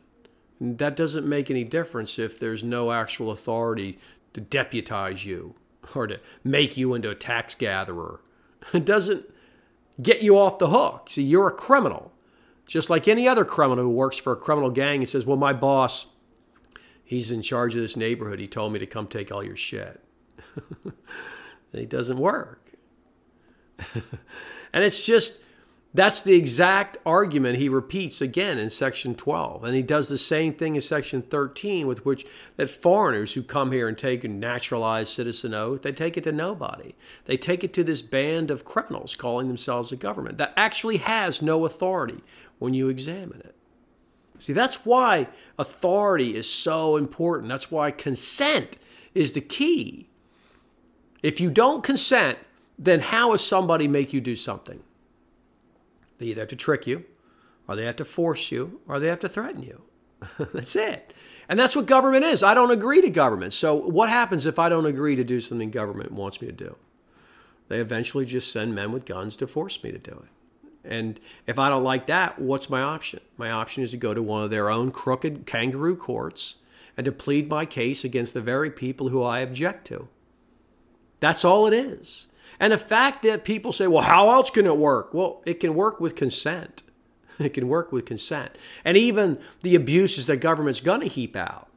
That 0.60 0.96
doesn't 0.96 1.28
make 1.28 1.50
any 1.50 1.64
difference 1.64 2.18
if 2.18 2.40
there's 2.40 2.64
no 2.64 2.92
actual 2.92 3.32
authority 3.32 4.00
to 4.34 4.42
deputize 4.42 5.26
you 5.26 5.56
or 5.96 6.08
to 6.08 6.20
make 6.44 6.78
you 6.78 6.94
into 6.94 7.10
a 7.10 7.16
tax 7.16 7.56
gatherer. 7.56 8.22
It 8.74 8.84
doesn't 8.84 9.26
get 10.02 10.22
you 10.22 10.38
off 10.38 10.60
the 10.60 10.70
hook. 10.70 11.10
See, 11.10 11.24
you're 11.24 11.48
a 11.48 11.54
criminal. 11.54 12.12
Just 12.66 12.90
like 12.90 13.08
any 13.08 13.30
other 13.30 13.46
criminal 13.46 13.86
who 13.86 13.90
works 13.90 14.18
for 14.18 14.34
a 14.34 14.36
criminal 14.36 14.72
gang 14.72 15.00
and 15.00 15.08
says, 15.08 15.26
Well, 15.26 15.38
my 15.38 15.54
boss 15.54 16.08
he's 17.08 17.32
in 17.32 17.42
charge 17.42 17.76
of 17.76 17.82
this 17.82 17.96
neighborhood. 17.96 18.40
He 18.40 18.48
told 18.48 18.74
me 18.74 18.80
to 18.80 18.86
come 18.86 19.08
take 19.08 19.32
all 19.32 19.44
your 19.44 19.56
shit. 19.56 20.04
it 21.74 21.90
doesn't 21.90 22.18
work. 22.18 22.74
and 24.74 24.84
it's 24.84 25.06
just, 25.06 25.42
that's 25.94 26.20
the 26.20 26.36
exact 26.36 26.98
argument 27.06 27.60
he 27.60 27.70
repeats 27.70 28.20
again 28.20 28.60
in 28.60 28.70
section 28.70 29.16
12. 29.16 29.64
And 29.64 29.74
he 29.74 29.84
does 29.84 30.10
the 30.10 30.18
same 30.18 30.54
thing 30.54 30.76
in 30.76 30.82
section 30.82 31.22
13, 31.22 31.88
with 31.88 32.06
which 32.06 32.26
that 32.58 32.70
foreigners 32.70 33.34
who 33.34 33.42
come 33.42 33.72
here 33.72 33.88
and 33.88 33.98
take 33.98 34.26
a 34.26 34.28
naturalized 34.28 35.12
citizen 35.12 35.54
oath, 35.54 35.84
they 35.84 35.94
take 35.94 36.18
it 36.18 36.26
to 36.26 36.34
nobody. 36.34 36.94
They 37.24 37.38
take 37.38 37.64
it 37.64 37.74
to 37.76 37.86
this 37.86 38.02
band 38.02 38.52
of 38.52 38.66
criminals 38.66 39.16
calling 39.16 39.48
themselves 39.48 39.94
a 39.94 39.96
government 39.96 40.38
that 40.40 40.54
actually 40.58 40.98
has 40.98 41.42
no 41.42 41.66
authority 41.66 42.22
when 42.60 42.74
you 42.74 42.90
examine 42.90 43.40
it. 43.40 43.57
See, 44.40 44.54
that's 44.54 44.86
why 44.86 45.28
authority 45.58 46.36
is 46.36 46.50
so 46.50 46.98
important. 46.98 47.50
That's 47.50 47.72
why 47.72 47.92
consent 47.92 48.78
is 49.14 49.32
the 49.32 49.42
key. 49.42 50.10
If 51.24 51.40
you 51.40 51.50
don't 51.50 51.84
consent, 51.84 52.38
then 52.78 53.00
how 53.00 53.32
does 53.32 53.46
somebody 53.46 53.88
make 53.88 54.14
you 54.14 54.22
do 54.22 54.36
something? 54.36 54.82
They 56.20 56.28
either 56.28 56.42
have 56.42 56.50
to 56.50 56.56
trick 56.56 56.88
you, 56.88 57.06
or 57.68 57.76
they 57.76 57.86
have 57.86 57.96
to 57.98 58.06
force 58.06 58.52
you, 58.52 58.80
or 58.88 59.00
they 59.00 59.08
have 59.08 59.20
to 59.20 59.30
threaten 59.30 59.64
you. 59.64 59.82
that's 60.54 60.76
it. 60.76 61.14
And 61.50 61.60
that's 61.60 61.76
what 61.76 61.86
government 61.86 62.26
is. 62.26 62.44
I 62.44 62.54
don't 62.54 62.72
agree 62.72 63.02
to 63.02 63.10
government. 63.10 63.54
So, 63.54 63.74
what 63.74 64.10
happens 64.10 64.46
if 64.46 64.60
I 64.60 64.70
don't 64.70 64.86
agree 64.86 65.16
to 65.16 65.24
do 65.24 65.40
something 65.40 65.72
government 65.72 66.12
wants 66.12 66.42
me 66.42 66.48
to 66.48 66.54
do? 66.54 66.76
They 67.68 67.80
eventually 67.80 68.26
just 68.26 68.52
send 68.52 68.76
men 68.76 68.92
with 68.92 69.06
guns 69.06 69.36
to 69.38 69.48
force 69.48 69.82
me 69.84 69.92
to 69.92 69.98
do 69.98 70.12
it. 70.12 70.30
And 70.88 71.20
if 71.46 71.60
I 71.60 71.70
don't 71.70 71.84
like 71.84 72.08
that, 72.08 72.40
what's 72.40 72.70
my 72.70 72.82
option? 72.82 73.20
My 73.38 73.52
option 73.52 73.84
is 73.84 73.92
to 73.92 73.98
go 73.98 74.14
to 74.14 74.24
one 74.24 74.44
of 74.44 74.50
their 74.50 74.70
own 74.70 74.92
crooked 74.92 75.46
kangaroo 75.46 75.96
courts 75.96 76.56
and 76.96 77.06
to 77.06 77.12
plead 77.12 77.50
my 77.50 77.66
case 77.66 78.04
against 78.04 78.34
the 78.34 78.42
very 78.42 78.72
people 78.72 79.10
who 79.10 79.24
I 79.24 79.40
object 79.40 79.86
to. 79.88 80.08
That's 81.20 81.46
all 81.46 81.68
it 81.68 81.74
is. 81.74 82.28
And 82.60 82.74
the 82.74 82.78
fact 82.78 83.24
that 83.24 83.44
people 83.44 83.72
say, 83.72 83.88
well, 83.88 84.04
how 84.04 84.30
else 84.32 84.50
can 84.50 84.66
it 84.66 84.78
work? 84.78 85.14
Well, 85.14 85.42
it 85.46 85.60
can 85.60 85.76
work 85.76 86.00
with 86.00 86.16
consent. 86.16 86.84
It 87.40 87.54
can 87.54 87.68
work 87.68 87.92
with 87.92 88.08
consent. 88.08 88.58
And 88.84 88.98
even 88.98 89.38
the 89.62 89.76
abuses 89.76 90.26
that 90.26 90.38
government's 90.38 90.80
going 90.80 91.02
to 91.02 91.08
heap 91.08 91.36
out, 91.36 91.68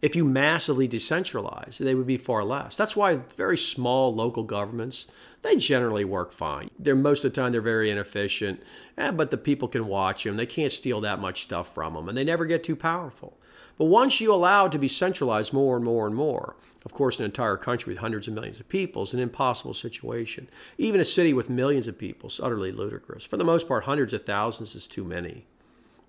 if 0.00 0.16
you 0.16 0.24
massively 0.24 0.88
decentralize, 0.88 1.76
they 1.76 1.94
would 1.94 2.06
be 2.06 2.16
far 2.16 2.42
less. 2.42 2.74
That's 2.74 2.96
why 2.96 3.16
very 3.36 3.58
small 3.58 4.14
local 4.14 4.44
governments, 4.44 5.06
they 5.42 5.56
generally 5.56 6.04
work 6.04 6.32
fine. 6.32 6.70
They're 6.78 6.94
most 6.94 7.24
of 7.24 7.32
the 7.32 7.40
time 7.40 7.52
they're 7.52 7.60
very 7.60 7.90
inefficient, 7.90 8.62
eh, 8.98 9.10
but 9.10 9.30
the 9.30 9.38
people 9.38 9.68
can 9.68 9.86
watch 9.86 10.24
them. 10.24 10.36
They 10.36 10.46
can't 10.46 10.72
steal 10.72 11.00
that 11.00 11.20
much 11.20 11.42
stuff 11.42 11.72
from 11.72 11.94
them, 11.94 12.08
and 12.08 12.16
they 12.16 12.24
never 12.24 12.44
get 12.44 12.62
too 12.62 12.76
powerful. 12.76 13.38
But 13.78 13.86
once 13.86 14.20
you 14.20 14.32
allow 14.32 14.66
it 14.66 14.72
to 14.72 14.78
be 14.78 14.88
centralized 14.88 15.54
more 15.54 15.76
and 15.76 15.84
more 15.84 16.06
and 16.06 16.14
more, 16.14 16.56
of 16.84 16.92
course, 16.92 17.18
an 17.18 17.24
entire 17.24 17.56
country 17.56 17.92
with 17.92 18.00
hundreds 18.00 18.28
of 18.28 18.34
millions 18.34 18.60
of 18.60 18.68
people 18.68 19.02
is 19.02 19.14
an 19.14 19.20
impossible 19.20 19.74
situation. 19.74 20.48
Even 20.76 21.00
a 21.00 21.04
city 21.04 21.32
with 21.32 21.50
millions 21.50 21.86
of 21.86 21.98
people 21.98 22.28
is 22.28 22.40
utterly 22.42 22.72
ludicrous. 22.72 23.24
For 23.24 23.36
the 23.36 23.44
most 23.44 23.68
part, 23.68 23.84
hundreds 23.84 24.12
of 24.12 24.24
thousands 24.24 24.74
is 24.74 24.86
too 24.86 25.04
many. 25.04 25.46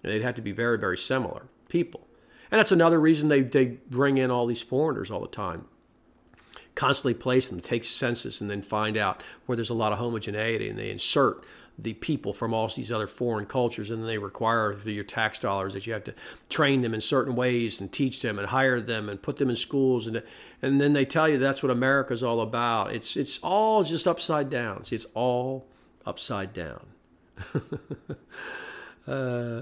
And 0.04 0.12
they'd 0.12 0.22
have 0.22 0.36
to 0.36 0.42
be 0.42 0.52
very, 0.52 0.78
very 0.78 0.98
similar 0.98 1.48
people. 1.70 2.08
And 2.52 2.60
that's 2.60 2.72
another 2.72 3.00
reason 3.00 3.30
they, 3.30 3.42
they 3.42 3.66
bring 3.66 4.18
in 4.18 4.32
all 4.32 4.46
these 4.46 4.64
foreigners 4.64 5.12
all 5.12 5.22
the 5.22 5.28
time 5.28 5.66
constantly 6.82 7.14
place 7.14 7.46
them, 7.46 7.60
take 7.60 7.84
census, 7.84 8.42
and 8.42 8.50
then 8.50 8.64
find 8.64 8.98
out 8.98 9.22
where 9.46 9.56
there's 9.56 9.70
a 9.70 9.74
lot 9.76 9.92
of 9.92 10.00
homogeneity, 10.00 10.68
and 10.68 10.80
they 10.80 10.90
insert 10.90 11.44
the 11.78 11.94
people 11.94 12.34
from 12.34 12.56
all 12.56 12.68
these 12.70 12.92
other 12.92 13.06
foreign 13.06 13.46
cultures, 13.46 13.92
and 13.92 14.00
then 14.00 14.08
they 14.08 14.18
require 14.18 14.74
through 14.74 14.94
your 14.94 15.04
tax 15.04 15.38
dollars 15.38 15.76
that 15.76 15.86
you 15.86 15.94
have 15.94 16.04
to 16.04 16.16
train 16.50 16.82
them 16.82 16.96
in 16.96 17.00
certain 17.00 17.36
ways 17.36 17.80
and 17.80 17.92
teach 17.92 18.24
them 18.24 18.40
and 18.40 18.48
hire 18.48 18.82
them 18.82 19.10
and 19.10 19.22
put 19.22 19.38
them 19.38 19.52
in 19.52 19.56
schools, 19.56 20.08
and 20.08 20.24
and 20.64 20.82
then 20.82 20.94
they 20.94 21.06
tell 21.06 21.30
you 21.30 21.38
that's 21.38 21.62
what 21.62 21.72
America's 21.72 22.24
all 22.24 22.42
about. 22.42 22.92
It's 22.92 23.16
it's 23.16 23.38
all 23.44 23.84
just 23.84 24.08
upside 24.08 24.50
down. 24.50 24.84
See, 24.84 24.96
it's 24.96 25.06
all 25.14 25.68
upside 26.04 26.52
down. 26.52 26.88
uh, 29.08 29.62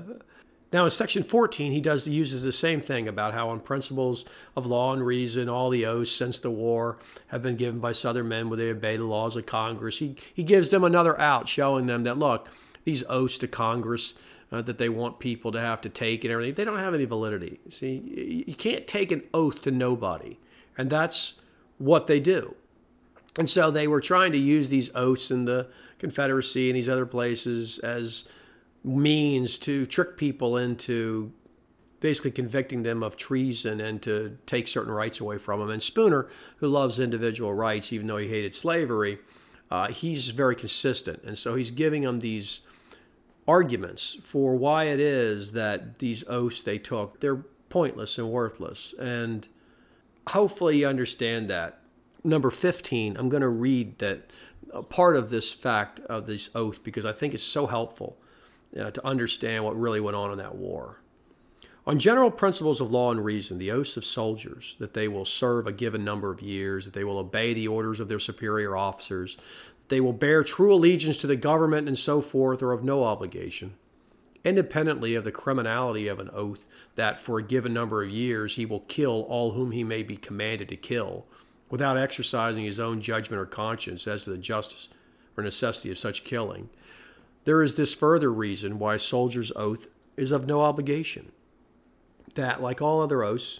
now, 0.72 0.86
in 0.86 0.92
section 0.92 1.24
14, 1.24 1.72
he 1.72 1.82
does 1.82 2.08
uses 2.08 2.44
the 2.44 2.52
same 2.52 2.80
thing 2.80 3.08
about 3.08 3.34
how, 3.34 3.50
on 3.50 3.60
principles 3.60 4.24
of 4.56 4.68
law 4.68 4.94
and 4.94 5.04
reason, 5.04 5.50
all 5.50 5.72
the 5.72 5.86
oaths 5.86 6.12
since 6.12 6.38
the 6.38 6.52
war 6.52 7.00
have 7.28 7.42
been 7.42 7.56
given 7.56 7.80
by 7.80 7.92
Southern 7.92 8.28
men 8.28 8.50
where 8.50 8.58
they 8.58 8.70
obey 8.70 8.96
the 8.96 9.04
laws 9.04 9.36
of 9.36 9.48
Congress. 9.48 9.98
He, 9.98 10.16
he 10.32 10.44
gives 10.44 10.70
them 10.70 10.84
another 10.84 11.20
out, 11.20 11.50
showing 11.50 11.88
them 11.88 12.04
that, 12.04 12.20
look, 12.20 12.50
these 12.84 13.04
oaths 13.10 13.40
to 13.40 13.48
Congress 13.48 14.14
uh, 14.52 14.62
that 14.62 14.78
they 14.78 14.90
want 14.90 15.18
people 15.18 15.52
to 15.52 15.60
have 15.60 15.82
to 15.82 15.90
take 15.90 16.24
and 16.24 16.32
everything, 16.32 16.54
they 16.54 16.66
don't 16.66 16.78
have 16.78 16.94
any 16.94 17.06
validity. 17.06 17.60
See, 17.70 18.44
you 18.48 18.56
can't 18.56 18.86
take 18.86 19.12
an 19.12 19.24
oath 19.34 19.64
to 19.64 19.72
nobody. 19.72 20.38
And 20.78 20.90
that's 20.90 21.34
what 21.80 22.06
they 22.06 22.20
do. 22.20 22.56
And 23.38 23.50
so 23.50 23.72
they 23.72 23.88
were 23.88 24.02
trying 24.02 24.32
to 24.34 24.38
use 24.38 24.68
these 24.68 24.90
oaths 24.94 25.32
in 25.32 25.46
the 25.46 25.68
Confederacy 25.98 26.70
and 26.70 26.78
these 26.78 26.90
other 26.90 27.06
places 27.06 27.80
as 27.80 28.26
means 28.84 29.58
to 29.60 29.86
trick 29.86 30.18
people 30.18 30.58
into 30.58 31.32
basically 32.00 32.32
convicting 32.32 32.84
them 32.84 33.04
of 33.04 33.18
treason 33.18 33.82
and 33.82 34.02
to 34.02 34.38
take 34.46 34.68
certain 34.68 34.92
rights 34.92 35.20
away 35.20 35.38
from 35.38 35.60
them. 35.60 35.70
And 35.70 35.82
Spooner, 35.82 36.30
who 36.58 36.68
loves 36.68 37.00
individual 37.00 37.54
rights, 37.54 37.92
even 37.92 38.08
though 38.08 38.18
he 38.18 38.28
hated 38.28 38.56
slavery, 38.56 39.20
uh, 39.70 39.90
he's 39.90 40.30
very 40.30 40.56
consistent. 40.56 41.22
And 41.24 41.38
so 41.38 41.56
he's 41.56 41.72
giving 41.72 42.04
them 42.04 42.20
these 42.20 42.62
arguments 43.48 44.18
for 44.24 44.56
why 44.56 44.86
it 44.86 45.00
is 45.00 45.52
that 45.54 46.00
these 46.00 46.24
oaths 46.28 46.62
they 46.62 46.78
took, 46.78 47.20
they're 47.20 47.44
pointless 47.70 48.18
and 48.18 48.32
worthless. 48.32 48.94
And 49.00 49.48
hopefully 50.28 50.78
you 50.78 50.88
understand 50.88 51.50
that. 51.50 51.80
Number 52.24 52.52
15, 52.52 53.18
I'm 53.18 53.30
going 53.30 53.42
to 53.42 53.48
read 53.48 54.00
that 54.00 54.30
part 54.90 55.16
of 55.16 55.30
this 55.30 55.54
fact 55.54 56.00
of 56.02 56.28
this 56.28 56.50
oath 56.54 56.84
because 56.84 57.06
I 57.06 57.12
think 57.12 57.34
it's 57.34 57.44
so 57.44 57.66
helpful 57.66 58.18
uh, 58.78 58.92
to 58.92 59.06
understand 59.06 59.64
what 59.64 59.80
really 59.80 60.02
went 60.02 60.18
on 60.18 60.32
in 60.32 60.38
that 60.38 60.56
war. 60.56 61.00
On 61.88 61.98
general 61.98 62.30
principles 62.30 62.82
of 62.82 62.92
law 62.92 63.10
and 63.10 63.24
reason, 63.26 63.58
the 63.58 63.72
oaths 63.72 63.98
of 63.98 64.06
soldiers 64.06 64.76
that 64.80 64.94
they 64.94 65.08
will 65.08 65.26
serve 65.26 65.66
a 65.66 65.72
given 65.72 66.04
number 66.04 66.32
of 66.32 66.42
years, 66.42 66.86
that 66.86 66.94
they 66.94 67.04
will 67.04 67.18
obey 67.18 67.54
the 67.54 67.68
orders 67.68 68.00
of 68.00 68.08
their 68.08 68.20
superior 68.20 68.78
officers, 68.78 69.38
that 69.38 69.90
they 69.90 70.00
will 70.00 70.14
bear 70.14 70.44
true 70.44 70.72
allegiance 70.72 71.18
to 71.18 71.28
the 71.28 71.36
government 71.36 71.88
and 71.88 71.98
so 71.98 72.22
forth, 72.22 72.62
are 72.62 72.74
of 72.74 72.84
no 72.84 73.04
obligation. 73.04 73.74
Independently 74.46 75.16
of 75.16 75.24
the 75.24 75.32
criminality 75.32 76.08
of 76.08 76.20
an 76.20 76.30
oath 76.32 76.68
that 76.96 77.20
for 77.20 77.40
a 77.40 77.44
given 77.44 77.74
number 77.74 78.04
of 78.04 78.10
years 78.12 78.56
he 78.56 78.66
will 78.66 78.82
kill 78.82 79.26
all 79.28 79.52
whom 79.52 79.72
he 79.72 79.84
may 79.84 80.04
be 80.04 80.16
commanded 80.16 80.70
to 80.70 80.76
kill, 80.76 81.26
without 81.72 81.98
exercising 81.98 82.66
his 82.66 82.80
own 82.80 83.02
judgment 83.02 83.42
or 83.42 83.46
conscience 83.46 84.06
as 84.06 84.26
to 84.26 84.30
the 84.30 84.38
justice 84.38 84.90
or 85.36 85.44
necessity 85.44 85.90
of 85.90 85.98
such 85.98 86.24
killing, 86.24 86.70
there 87.50 87.64
is 87.64 87.74
this 87.74 87.96
further 87.96 88.32
reason 88.32 88.78
why 88.78 88.94
a 88.94 89.00
soldier's 89.00 89.52
oath 89.56 89.88
is 90.16 90.32
of 90.32 90.46
no 90.46 90.62
obligation 90.62 91.32
that, 92.36 92.62
like 92.62 92.80
all 92.80 93.02
other 93.02 93.24
oaths 93.24 93.60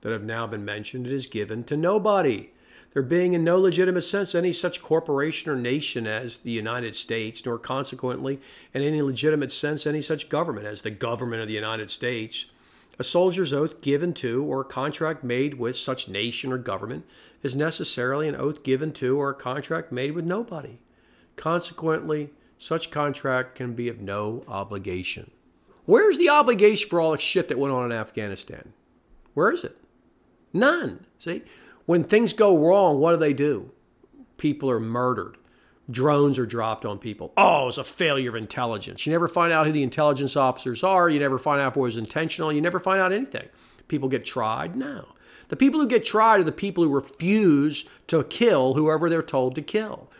that 0.00 0.10
have 0.10 0.24
now 0.24 0.46
been 0.46 0.64
mentioned, 0.64 1.06
it 1.06 1.12
is 1.12 1.26
given 1.26 1.62
to 1.62 1.76
nobody. 1.76 2.48
There 2.94 3.02
being 3.02 3.34
in 3.34 3.44
no 3.44 3.58
legitimate 3.58 4.04
sense 4.04 4.34
any 4.34 4.54
such 4.54 4.80
corporation 4.80 5.50
or 5.50 5.56
nation 5.56 6.06
as 6.06 6.38
the 6.38 6.50
United 6.50 6.94
States, 6.94 7.44
nor 7.44 7.58
consequently 7.58 8.40
in 8.72 8.80
any 8.80 9.02
legitimate 9.02 9.52
sense 9.52 9.86
any 9.86 10.00
such 10.00 10.30
government 10.30 10.66
as 10.66 10.80
the 10.80 10.90
government 10.90 11.42
of 11.42 11.48
the 11.48 11.52
United 11.52 11.90
States. 11.90 12.46
A 12.98 13.04
soldier's 13.04 13.52
oath 13.52 13.82
given 13.82 14.14
to 14.14 14.46
or 14.46 14.62
a 14.62 14.64
contract 14.64 15.22
made 15.22 15.58
with 15.58 15.76
such 15.76 16.08
nation 16.08 16.52
or 16.52 16.56
government 16.56 17.04
is 17.42 17.54
necessarily 17.54 18.28
an 18.30 18.36
oath 18.36 18.62
given 18.62 18.94
to 18.94 19.20
or 19.20 19.28
a 19.28 19.34
contract 19.34 19.92
made 19.92 20.12
with 20.12 20.24
nobody. 20.24 20.78
Consequently, 21.36 22.30
such 22.58 22.90
contract 22.90 23.54
can 23.54 23.74
be 23.74 23.88
of 23.88 24.00
no 24.00 24.44
obligation. 24.48 25.30
Where's 25.84 26.18
the 26.18 26.28
obligation 26.28 26.88
for 26.88 27.00
all 27.00 27.12
the 27.12 27.18
shit 27.18 27.48
that 27.48 27.58
went 27.58 27.72
on 27.72 27.84
in 27.84 27.96
Afghanistan? 27.96 28.72
Where 29.34 29.52
is 29.52 29.62
it? 29.62 29.76
None. 30.52 31.06
See, 31.18 31.42
when 31.84 32.04
things 32.04 32.32
go 32.32 32.58
wrong, 32.58 32.98
what 32.98 33.12
do 33.12 33.16
they 33.18 33.32
do? 33.32 33.70
People 34.36 34.70
are 34.70 34.80
murdered. 34.80 35.36
Drones 35.88 36.38
are 36.38 36.46
dropped 36.46 36.84
on 36.84 36.98
people. 36.98 37.32
Oh, 37.36 37.68
it's 37.68 37.78
a 37.78 37.84
failure 37.84 38.30
of 38.30 38.34
intelligence. 38.34 39.06
You 39.06 39.12
never 39.12 39.28
find 39.28 39.52
out 39.52 39.66
who 39.66 39.72
the 39.72 39.84
intelligence 39.84 40.34
officers 40.34 40.82
are. 40.82 41.08
You 41.08 41.20
never 41.20 41.38
find 41.38 41.60
out 41.60 41.74
if 41.74 41.76
it 41.76 41.80
was 41.80 41.96
intentional. 41.96 42.52
You 42.52 42.60
never 42.60 42.80
find 42.80 43.00
out 43.00 43.12
anything. 43.12 43.48
People 43.86 44.08
get 44.08 44.24
tried. 44.24 44.74
No. 44.74 45.06
The 45.48 45.56
people 45.56 45.78
who 45.78 45.86
get 45.86 46.04
tried 46.04 46.40
are 46.40 46.44
the 46.44 46.50
people 46.50 46.82
who 46.82 46.90
refuse 46.90 47.84
to 48.08 48.24
kill 48.24 48.74
whoever 48.74 49.08
they're 49.08 49.22
told 49.22 49.54
to 49.54 49.62
kill. 49.62 50.10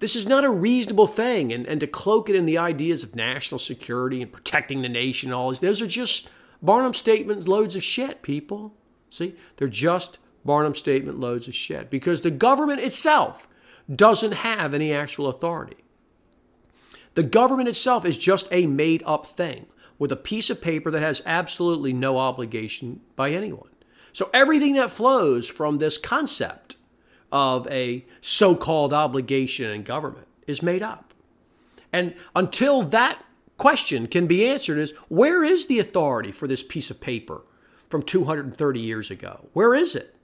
This 0.00 0.14
is 0.14 0.26
not 0.26 0.44
a 0.44 0.50
reasonable 0.50 1.06
thing. 1.06 1.52
And, 1.52 1.66
and 1.66 1.80
to 1.80 1.86
cloak 1.86 2.28
it 2.28 2.36
in 2.36 2.46
the 2.46 2.58
ideas 2.58 3.02
of 3.02 3.16
national 3.16 3.58
security 3.58 4.22
and 4.22 4.32
protecting 4.32 4.82
the 4.82 4.88
nation 4.88 5.30
and 5.30 5.34
all 5.34 5.50
these, 5.50 5.60
those 5.60 5.82
are 5.82 5.86
just 5.86 6.28
Barnum 6.62 6.94
statements, 6.94 7.48
loads 7.48 7.76
of 7.76 7.82
shit, 7.82 8.22
people. 8.22 8.74
See, 9.10 9.34
they're 9.56 9.68
just 9.68 10.18
Barnum 10.44 10.74
statement 10.74 11.20
loads 11.20 11.48
of 11.48 11.54
shit 11.54 11.90
because 11.90 12.22
the 12.22 12.30
government 12.30 12.80
itself 12.80 13.48
doesn't 13.94 14.32
have 14.32 14.74
any 14.74 14.92
actual 14.92 15.28
authority. 15.28 15.76
The 17.14 17.22
government 17.22 17.68
itself 17.68 18.04
is 18.04 18.18
just 18.18 18.48
a 18.50 18.66
made 18.66 19.02
up 19.04 19.26
thing 19.26 19.66
with 19.98 20.12
a 20.12 20.16
piece 20.16 20.50
of 20.50 20.62
paper 20.62 20.90
that 20.90 21.02
has 21.02 21.22
absolutely 21.26 21.92
no 21.92 22.18
obligation 22.18 23.00
by 23.16 23.30
anyone. 23.30 23.70
So 24.12 24.30
everything 24.32 24.74
that 24.74 24.90
flows 24.90 25.48
from 25.48 25.78
this 25.78 25.98
concept 25.98 26.76
of 27.30 27.66
a 27.68 28.04
so 28.20 28.54
called 28.54 28.92
obligation 28.92 29.70
in 29.70 29.82
government 29.82 30.26
is 30.46 30.62
made 30.62 30.82
up. 30.82 31.14
And 31.92 32.14
until 32.34 32.82
that 32.82 33.22
question 33.56 34.06
can 34.06 34.26
be 34.26 34.46
answered, 34.46 34.78
is 34.78 34.92
where 35.08 35.42
is 35.42 35.66
the 35.66 35.78
authority 35.78 36.32
for 36.32 36.46
this 36.46 36.62
piece 36.62 36.90
of 36.90 37.00
paper 37.00 37.42
from 37.88 38.02
230 38.02 38.80
years 38.80 39.10
ago? 39.10 39.48
Where 39.52 39.74
is 39.74 39.94
it? 39.94 40.14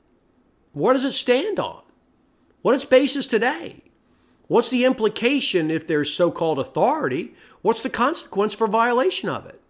What 0.72 0.94
does 0.94 1.04
it 1.04 1.12
stand 1.12 1.58
on? 1.58 1.82
What 2.62 2.74
its 2.74 2.84
basis 2.84 3.26
today? 3.26 3.82
What's 4.46 4.70
the 4.70 4.84
implication 4.84 5.70
if 5.70 5.86
there's 5.86 6.12
so 6.12 6.30
called 6.30 6.58
authority? 6.58 7.34
What's 7.62 7.80
the 7.80 7.90
consequence 7.90 8.54
for 8.54 8.66
violation 8.66 9.28
of 9.28 9.46
it? 9.46 9.60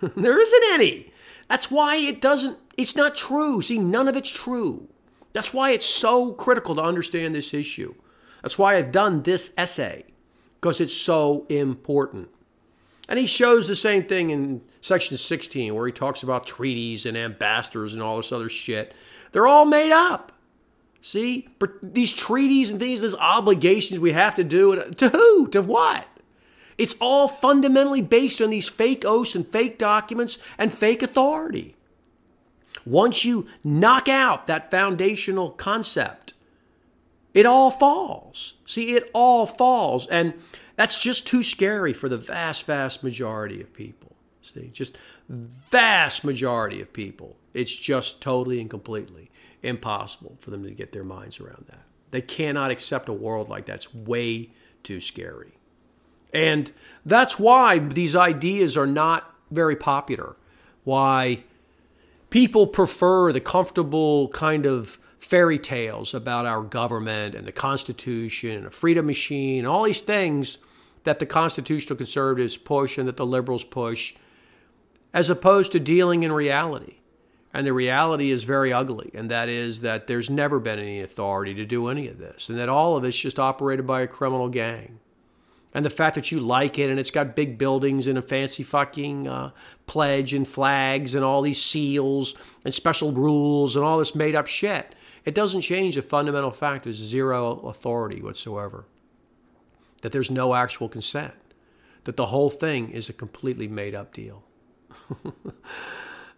there 0.16 0.40
isn't 0.40 0.64
any. 0.72 1.12
That's 1.48 1.70
why 1.70 1.96
it 1.96 2.20
doesn't, 2.20 2.58
it's 2.76 2.96
not 2.96 3.14
true. 3.14 3.60
See, 3.62 3.78
none 3.78 4.08
of 4.08 4.16
it's 4.16 4.30
true. 4.30 4.88
That's 5.36 5.52
why 5.52 5.72
it's 5.72 5.84
so 5.84 6.32
critical 6.32 6.76
to 6.76 6.82
understand 6.82 7.34
this 7.34 7.52
issue. 7.52 7.94
That's 8.40 8.58
why 8.58 8.76
I've 8.76 8.90
done 8.90 9.22
this 9.22 9.52
essay, 9.58 10.04
because 10.58 10.80
it's 10.80 10.96
so 10.96 11.44
important. 11.50 12.30
And 13.06 13.18
he 13.18 13.26
shows 13.26 13.68
the 13.68 13.76
same 13.76 14.04
thing 14.04 14.30
in 14.30 14.62
section 14.80 15.14
16, 15.18 15.74
where 15.74 15.86
he 15.86 15.92
talks 15.92 16.22
about 16.22 16.46
treaties 16.46 17.04
and 17.04 17.18
ambassadors 17.18 17.92
and 17.92 18.02
all 18.02 18.16
this 18.16 18.32
other 18.32 18.48
shit. 18.48 18.94
They're 19.32 19.46
all 19.46 19.66
made 19.66 19.92
up. 19.92 20.32
See, 21.02 21.50
these 21.82 22.14
treaties 22.14 22.70
and 22.70 22.80
these 22.80 23.14
obligations 23.14 24.00
we 24.00 24.12
have 24.12 24.36
to 24.36 24.44
do, 24.44 24.90
to 24.90 25.10
who? 25.10 25.48
To 25.48 25.60
what? 25.60 26.06
It's 26.78 26.94
all 26.98 27.28
fundamentally 27.28 28.00
based 28.00 28.40
on 28.40 28.48
these 28.48 28.70
fake 28.70 29.04
oaths 29.04 29.34
and 29.34 29.46
fake 29.46 29.76
documents 29.76 30.38
and 30.56 30.72
fake 30.72 31.02
authority. 31.02 31.75
Once 32.86 33.24
you 33.24 33.46
knock 33.64 34.08
out 34.08 34.46
that 34.46 34.70
foundational 34.70 35.50
concept, 35.50 36.32
it 37.34 37.44
all 37.44 37.70
falls. 37.70 38.54
See, 38.64 38.94
it 38.94 39.10
all 39.12 39.44
falls. 39.44 40.06
And 40.06 40.32
that's 40.76 41.02
just 41.02 41.26
too 41.26 41.42
scary 41.42 41.92
for 41.92 42.08
the 42.08 42.16
vast, 42.16 42.64
vast 42.64 43.02
majority 43.02 43.60
of 43.60 43.72
people. 43.74 44.16
See, 44.40 44.70
just 44.72 44.96
vast 45.28 46.24
majority 46.24 46.80
of 46.80 46.92
people. 46.92 47.36
It's 47.52 47.74
just 47.74 48.20
totally 48.20 48.60
and 48.60 48.70
completely 48.70 49.30
impossible 49.62 50.36
for 50.38 50.50
them 50.50 50.62
to 50.62 50.70
get 50.70 50.92
their 50.92 51.04
minds 51.04 51.40
around 51.40 51.66
that. 51.68 51.82
They 52.12 52.20
cannot 52.20 52.70
accept 52.70 53.08
a 53.08 53.12
world 53.12 53.48
like 53.48 53.66
that. 53.66 53.74
It's 53.74 53.94
way 53.94 54.50
too 54.84 55.00
scary. 55.00 55.58
And 56.32 56.70
that's 57.04 57.38
why 57.38 57.78
these 57.78 58.14
ideas 58.14 58.76
are 58.76 58.86
not 58.86 59.34
very 59.50 59.74
popular. 59.74 60.36
Why 60.84 61.44
people 62.36 62.66
prefer 62.66 63.32
the 63.32 63.40
comfortable 63.40 64.28
kind 64.28 64.66
of 64.66 64.98
fairy 65.16 65.58
tales 65.58 66.12
about 66.12 66.44
our 66.44 66.60
government 66.60 67.34
and 67.34 67.46
the 67.46 67.50
Constitution 67.50 68.50
and 68.50 68.66
a 68.66 68.70
freedom 68.70 69.06
machine 69.06 69.60
and 69.60 69.66
all 69.66 69.84
these 69.84 70.02
things 70.02 70.58
that 71.04 71.18
the 71.18 71.24
constitutional 71.24 71.96
conservatives 71.96 72.58
push 72.58 72.98
and 72.98 73.08
that 73.08 73.16
the 73.16 73.24
liberals 73.24 73.64
push, 73.64 74.14
as 75.14 75.30
opposed 75.30 75.72
to 75.72 75.80
dealing 75.80 76.24
in 76.24 76.30
reality. 76.30 76.96
And 77.54 77.66
the 77.66 77.72
reality 77.72 78.30
is 78.30 78.44
very 78.44 78.70
ugly, 78.70 79.10
and 79.14 79.30
that 79.30 79.48
is 79.48 79.80
that 79.80 80.06
there's 80.06 80.28
never 80.28 80.60
been 80.60 80.78
any 80.78 81.00
authority 81.00 81.54
to 81.54 81.64
do 81.64 81.88
any 81.88 82.06
of 82.06 82.18
this, 82.18 82.50
and 82.50 82.58
that 82.58 82.68
all 82.68 82.98
of 82.98 83.04
it's 83.04 83.18
just 83.18 83.38
operated 83.38 83.86
by 83.86 84.02
a 84.02 84.06
criminal 84.06 84.50
gang 84.50 84.98
and 85.74 85.84
the 85.84 85.90
fact 85.90 86.14
that 86.14 86.32
you 86.32 86.40
like 86.40 86.78
it 86.78 86.90
and 86.90 86.98
it's 86.98 87.10
got 87.10 87.36
big 87.36 87.58
buildings 87.58 88.06
and 88.06 88.16
a 88.16 88.22
fancy 88.22 88.62
fucking 88.62 89.28
uh, 89.28 89.50
pledge 89.86 90.32
and 90.32 90.48
flags 90.48 91.14
and 91.14 91.24
all 91.24 91.42
these 91.42 91.60
seals 91.60 92.34
and 92.64 92.72
special 92.72 93.12
rules 93.12 93.76
and 93.76 93.84
all 93.84 93.98
this 93.98 94.14
made 94.14 94.34
up 94.34 94.46
shit. 94.46 94.94
It 95.24 95.34
doesn't 95.34 95.62
change 95.62 95.96
the 95.96 96.02
fundamental 96.02 96.50
fact 96.50 96.84
there's 96.84 96.96
zero 96.96 97.58
authority 97.60 98.22
whatsoever, 98.22 98.86
that 100.02 100.12
there's 100.12 100.30
no 100.30 100.54
actual 100.54 100.88
consent, 100.88 101.34
that 102.04 102.16
the 102.16 102.26
whole 102.26 102.48
thing 102.50 102.90
is 102.90 103.08
a 103.08 103.12
completely 103.12 103.68
made 103.68 103.94
up 103.94 104.14
deal. 104.14 104.44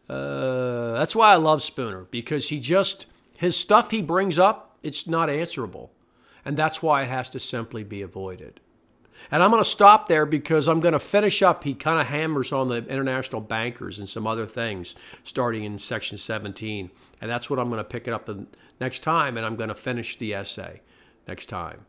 uh, 0.08 0.92
that's 0.94 1.14
why 1.14 1.32
I 1.32 1.36
love 1.36 1.62
Spooner 1.62 2.06
because 2.10 2.48
he 2.48 2.58
just, 2.58 3.06
his 3.36 3.56
stuff 3.56 3.90
he 3.90 4.02
brings 4.02 4.38
up, 4.38 4.78
it's 4.82 5.06
not 5.06 5.28
answerable. 5.30 5.92
And 6.44 6.56
that's 6.56 6.82
why 6.82 7.02
it 7.02 7.08
has 7.08 7.28
to 7.30 7.38
simply 7.38 7.84
be 7.84 8.00
avoided. 8.00 8.60
And 9.30 9.42
I'm 9.42 9.50
going 9.50 9.62
to 9.62 9.68
stop 9.68 10.08
there 10.08 10.26
because 10.26 10.68
I'm 10.68 10.80
going 10.80 10.92
to 10.92 10.98
finish 10.98 11.42
up. 11.42 11.64
He 11.64 11.74
kind 11.74 12.00
of 12.00 12.06
hammers 12.06 12.52
on 12.52 12.68
the 12.68 12.84
international 12.86 13.40
bankers 13.40 13.98
and 13.98 14.08
some 14.08 14.26
other 14.26 14.46
things 14.46 14.94
starting 15.24 15.64
in 15.64 15.78
section 15.78 16.18
17. 16.18 16.90
And 17.20 17.30
that's 17.30 17.50
what 17.50 17.58
I'm 17.58 17.68
going 17.68 17.78
to 17.78 17.84
pick 17.84 18.06
it 18.08 18.14
up 18.14 18.26
the 18.26 18.46
next 18.80 19.00
time, 19.00 19.36
and 19.36 19.44
I'm 19.44 19.56
going 19.56 19.68
to 19.68 19.74
finish 19.74 20.16
the 20.16 20.34
essay. 20.34 20.80
next 21.26 21.46
time. 21.46 21.87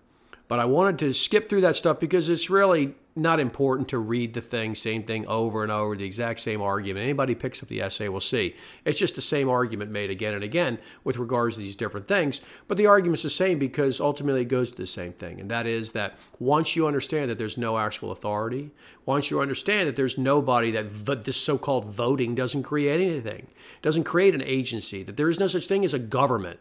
But 0.50 0.60
I 0.60 0.66
wanted 0.66 0.98
to 1.00 1.14
skip 1.14 1.48
through 1.48 1.62
that 1.62 1.76
stuff 1.76 2.00
because 2.00 2.28
it's 2.28 2.50
really 2.50 2.96
not 3.16 3.40
important 3.40 3.88
to 3.90 4.00
read 4.00 4.34
the 4.34 4.42
thing, 4.42 4.74
same 4.74 5.04
thing 5.04 5.28
over 5.28 5.62
and 5.62 5.72
over, 5.72 5.96
the 5.96 6.06
exact 6.06 6.40
same 6.40 6.60
argument. 6.60 7.04
Anybody 7.04 7.36
picks 7.36 7.62
up 7.62 7.70
the 7.70 7.82
essay 7.82 8.10
will 8.10 8.20
see. 8.20 8.56
It's 8.84 8.98
just 8.98 9.14
the 9.14 9.22
same 9.22 9.48
argument 9.48 9.92
made 9.92 10.10
again 10.10 10.34
and 10.34 10.44
again 10.44 10.80
with 11.04 11.18
regards 11.18 11.56
to 11.56 11.62
these 11.62 11.76
different 11.76 12.08
things. 12.08 12.42
But 12.68 12.78
the 12.78 12.88
argument's 12.88 13.22
the 13.22 13.30
same 13.30 13.60
because 13.60 14.00
ultimately 14.00 14.42
it 14.42 14.46
goes 14.46 14.72
to 14.72 14.78
the 14.78 14.88
same 14.88 15.14
thing. 15.14 15.40
And 15.40 15.52
that 15.52 15.68
is 15.68 15.92
that 15.92 16.18
once 16.40 16.76
you 16.76 16.88
understand 16.88 17.30
that 17.30 17.38
there's 17.38 17.58
no 17.58 17.78
actual 17.78 18.12
authority, 18.12 18.72
once 19.06 19.30
you 19.30 19.42
understand 19.42 19.88
that 19.88 19.96
there's 19.96 20.18
nobody 20.18 20.72
that 20.72 21.26
this 21.26 21.38
so 21.38 21.60
called 21.60 21.86
voting 21.86 22.34
doesn't 22.34 22.64
create 22.64 23.00
anything, 23.00 23.46
doesn't 23.84 24.04
create 24.04 24.34
an 24.34 24.42
agency, 24.42 25.04
that 25.04 25.16
there 25.16 25.30
is 25.30 25.40
no 25.40 25.46
such 25.46 25.68
thing 25.68 25.86
as 25.86 25.94
a 25.94 26.00
government 26.00 26.60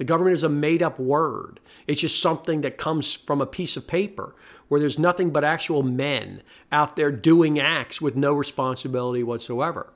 the 0.00 0.04
government 0.06 0.32
is 0.32 0.42
a 0.42 0.48
made 0.48 0.82
up 0.82 0.98
word. 0.98 1.60
It's 1.86 2.00
just 2.00 2.22
something 2.22 2.62
that 2.62 2.78
comes 2.78 3.12
from 3.12 3.42
a 3.42 3.46
piece 3.46 3.76
of 3.76 3.86
paper 3.86 4.34
where 4.68 4.80
there's 4.80 4.98
nothing 4.98 5.28
but 5.28 5.44
actual 5.44 5.82
men 5.82 6.40
out 6.72 6.96
there 6.96 7.12
doing 7.12 7.60
acts 7.60 8.00
with 8.00 8.16
no 8.16 8.32
responsibility 8.32 9.22
whatsoever. 9.22 9.92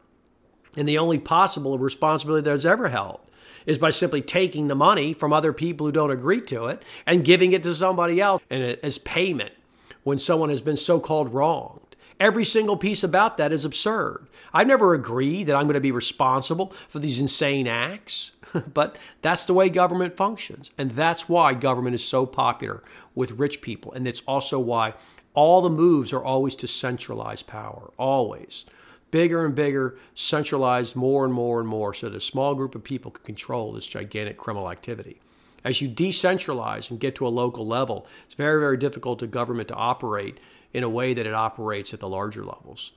And 0.76 0.86
the 0.86 0.98
only 0.98 1.18
possible 1.18 1.78
responsibility 1.78 2.44
that's 2.44 2.66
ever 2.66 2.90
held 2.90 3.20
is 3.64 3.78
by 3.78 3.88
simply 3.88 4.20
taking 4.20 4.68
the 4.68 4.74
money 4.74 5.14
from 5.14 5.32
other 5.32 5.54
people 5.54 5.86
who 5.86 5.92
don't 5.92 6.10
agree 6.10 6.42
to 6.42 6.66
it 6.66 6.82
and 7.06 7.24
giving 7.24 7.52
it 7.52 7.62
to 7.62 7.74
somebody 7.74 8.20
else 8.20 8.42
and 8.50 8.62
as 8.82 8.98
payment 8.98 9.54
when 10.02 10.18
someone 10.18 10.50
has 10.50 10.60
been 10.60 10.76
so 10.76 11.00
called 11.00 11.32
wronged. 11.32 11.80
Every 12.24 12.46
single 12.46 12.78
piece 12.78 13.04
about 13.04 13.36
that 13.36 13.52
is 13.52 13.66
absurd. 13.66 14.28
I 14.50 14.64
never 14.64 14.94
agree 14.94 15.44
that 15.44 15.54
I'm 15.54 15.66
going 15.66 15.74
to 15.74 15.80
be 15.80 15.92
responsible 15.92 16.68
for 16.88 16.98
these 16.98 17.18
insane 17.18 17.66
acts. 17.66 18.32
but 18.72 18.96
that's 19.20 19.44
the 19.44 19.52
way 19.52 19.68
government 19.68 20.16
functions. 20.16 20.70
And 20.78 20.92
that's 20.92 21.28
why 21.28 21.52
government 21.52 21.96
is 21.96 22.02
so 22.02 22.24
popular 22.24 22.82
with 23.14 23.32
rich 23.32 23.60
people. 23.60 23.92
And 23.92 24.08
it's 24.08 24.22
also 24.26 24.58
why 24.58 24.94
all 25.34 25.60
the 25.60 25.68
moves 25.68 26.14
are 26.14 26.24
always 26.24 26.56
to 26.56 26.66
centralize 26.66 27.42
power, 27.42 27.92
always. 27.98 28.64
Bigger 29.10 29.44
and 29.44 29.54
bigger, 29.54 29.98
centralized 30.14 30.96
more 30.96 31.26
and 31.26 31.34
more 31.34 31.60
and 31.60 31.68
more, 31.68 31.92
so 31.92 32.08
that 32.08 32.16
a 32.16 32.22
small 32.22 32.54
group 32.54 32.74
of 32.74 32.82
people 32.82 33.10
can 33.10 33.22
control 33.22 33.70
this 33.70 33.86
gigantic 33.86 34.38
criminal 34.38 34.70
activity. 34.70 35.20
As 35.62 35.82
you 35.82 35.90
decentralize 35.90 36.90
and 36.90 36.98
get 36.98 37.14
to 37.16 37.26
a 37.26 37.28
local 37.28 37.66
level, 37.66 38.06
it's 38.24 38.34
very, 38.34 38.60
very 38.60 38.78
difficult 38.78 39.18
to 39.18 39.26
government 39.26 39.68
to 39.68 39.74
operate 39.74 40.38
in 40.74 40.82
a 40.82 40.88
way 40.88 41.14
that 41.14 41.24
it 41.24 41.32
operates 41.32 41.94
at 41.94 42.00
the 42.00 42.08
larger 42.08 42.44
levels. 42.44 42.92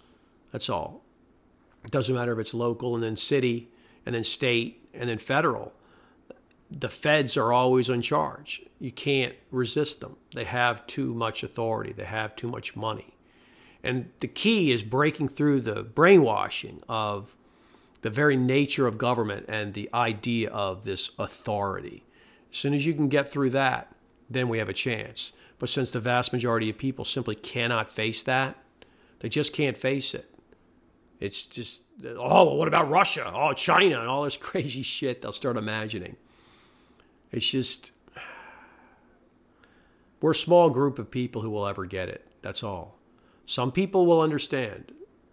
That's 0.51 0.69
all. 0.69 1.03
It 1.85 1.91
doesn't 1.91 2.13
matter 2.13 2.33
if 2.33 2.39
it's 2.39 2.53
local 2.53 2.95
and 2.95 3.03
then 3.03 3.15
city 3.15 3.69
and 4.05 4.13
then 4.13 4.23
state 4.23 4.89
and 4.93 5.07
then 5.07 5.19
federal, 5.19 5.73
the 6.69 6.89
feds 6.89 7.37
are 7.37 7.53
always 7.53 7.87
in 7.87 8.01
charge. 8.01 8.63
You 8.79 8.91
can't 8.91 9.35
resist 9.51 10.01
them. 10.01 10.17
They 10.33 10.43
have 10.43 10.85
too 10.87 11.13
much 11.13 11.43
authority, 11.43 11.93
they 11.93 12.05
have 12.05 12.35
too 12.35 12.49
much 12.49 12.75
money. 12.75 13.13
And 13.83 14.09
the 14.19 14.27
key 14.27 14.71
is 14.71 14.83
breaking 14.83 15.29
through 15.29 15.61
the 15.61 15.83
brainwashing 15.83 16.81
of 16.89 17.35
the 18.01 18.09
very 18.09 18.35
nature 18.35 18.87
of 18.87 18.97
government 18.97 19.45
and 19.47 19.73
the 19.73 19.89
idea 19.93 20.49
of 20.49 20.83
this 20.83 21.11
authority. 21.17 22.03
As 22.51 22.57
soon 22.57 22.73
as 22.73 22.85
you 22.85 22.93
can 22.93 23.07
get 23.07 23.29
through 23.29 23.51
that, 23.51 23.95
then 24.29 24.49
we 24.49 24.57
have 24.57 24.69
a 24.69 24.73
chance. 24.73 25.31
But 25.59 25.69
since 25.69 25.91
the 25.91 25.99
vast 25.99 26.31
majority 26.31 26.69
of 26.69 26.77
people 26.77 27.05
simply 27.05 27.35
cannot 27.35 27.89
face 27.89 28.21
that, 28.23 28.57
they 29.19 29.29
just 29.29 29.53
can't 29.53 29.77
face 29.77 30.13
it. 30.13 30.29
It's 31.19 31.47
just, 31.47 31.83
oh, 32.05 32.53
what 32.55 32.67
about 32.67 32.89
Russia? 32.89 33.31
Oh, 33.33 33.53
China, 33.53 33.99
and 33.99 34.07
all 34.07 34.23
this 34.23 34.37
crazy 34.37 34.83
shit 34.83 35.21
they'll 35.21 35.31
start 35.31 35.57
imagining. 35.57 36.15
It's 37.31 37.49
just, 37.49 37.91
we're 40.21 40.31
a 40.31 40.35
small 40.35 40.69
group 40.69 40.99
of 40.99 41.11
people 41.11 41.41
who 41.41 41.49
will 41.49 41.67
ever 41.67 41.85
get 41.85 42.09
it. 42.09 42.25
That's 42.41 42.63
all. 42.63 42.97
Some 43.45 43.71
people 43.71 44.05
will 44.05 44.21
understand. 44.21 44.91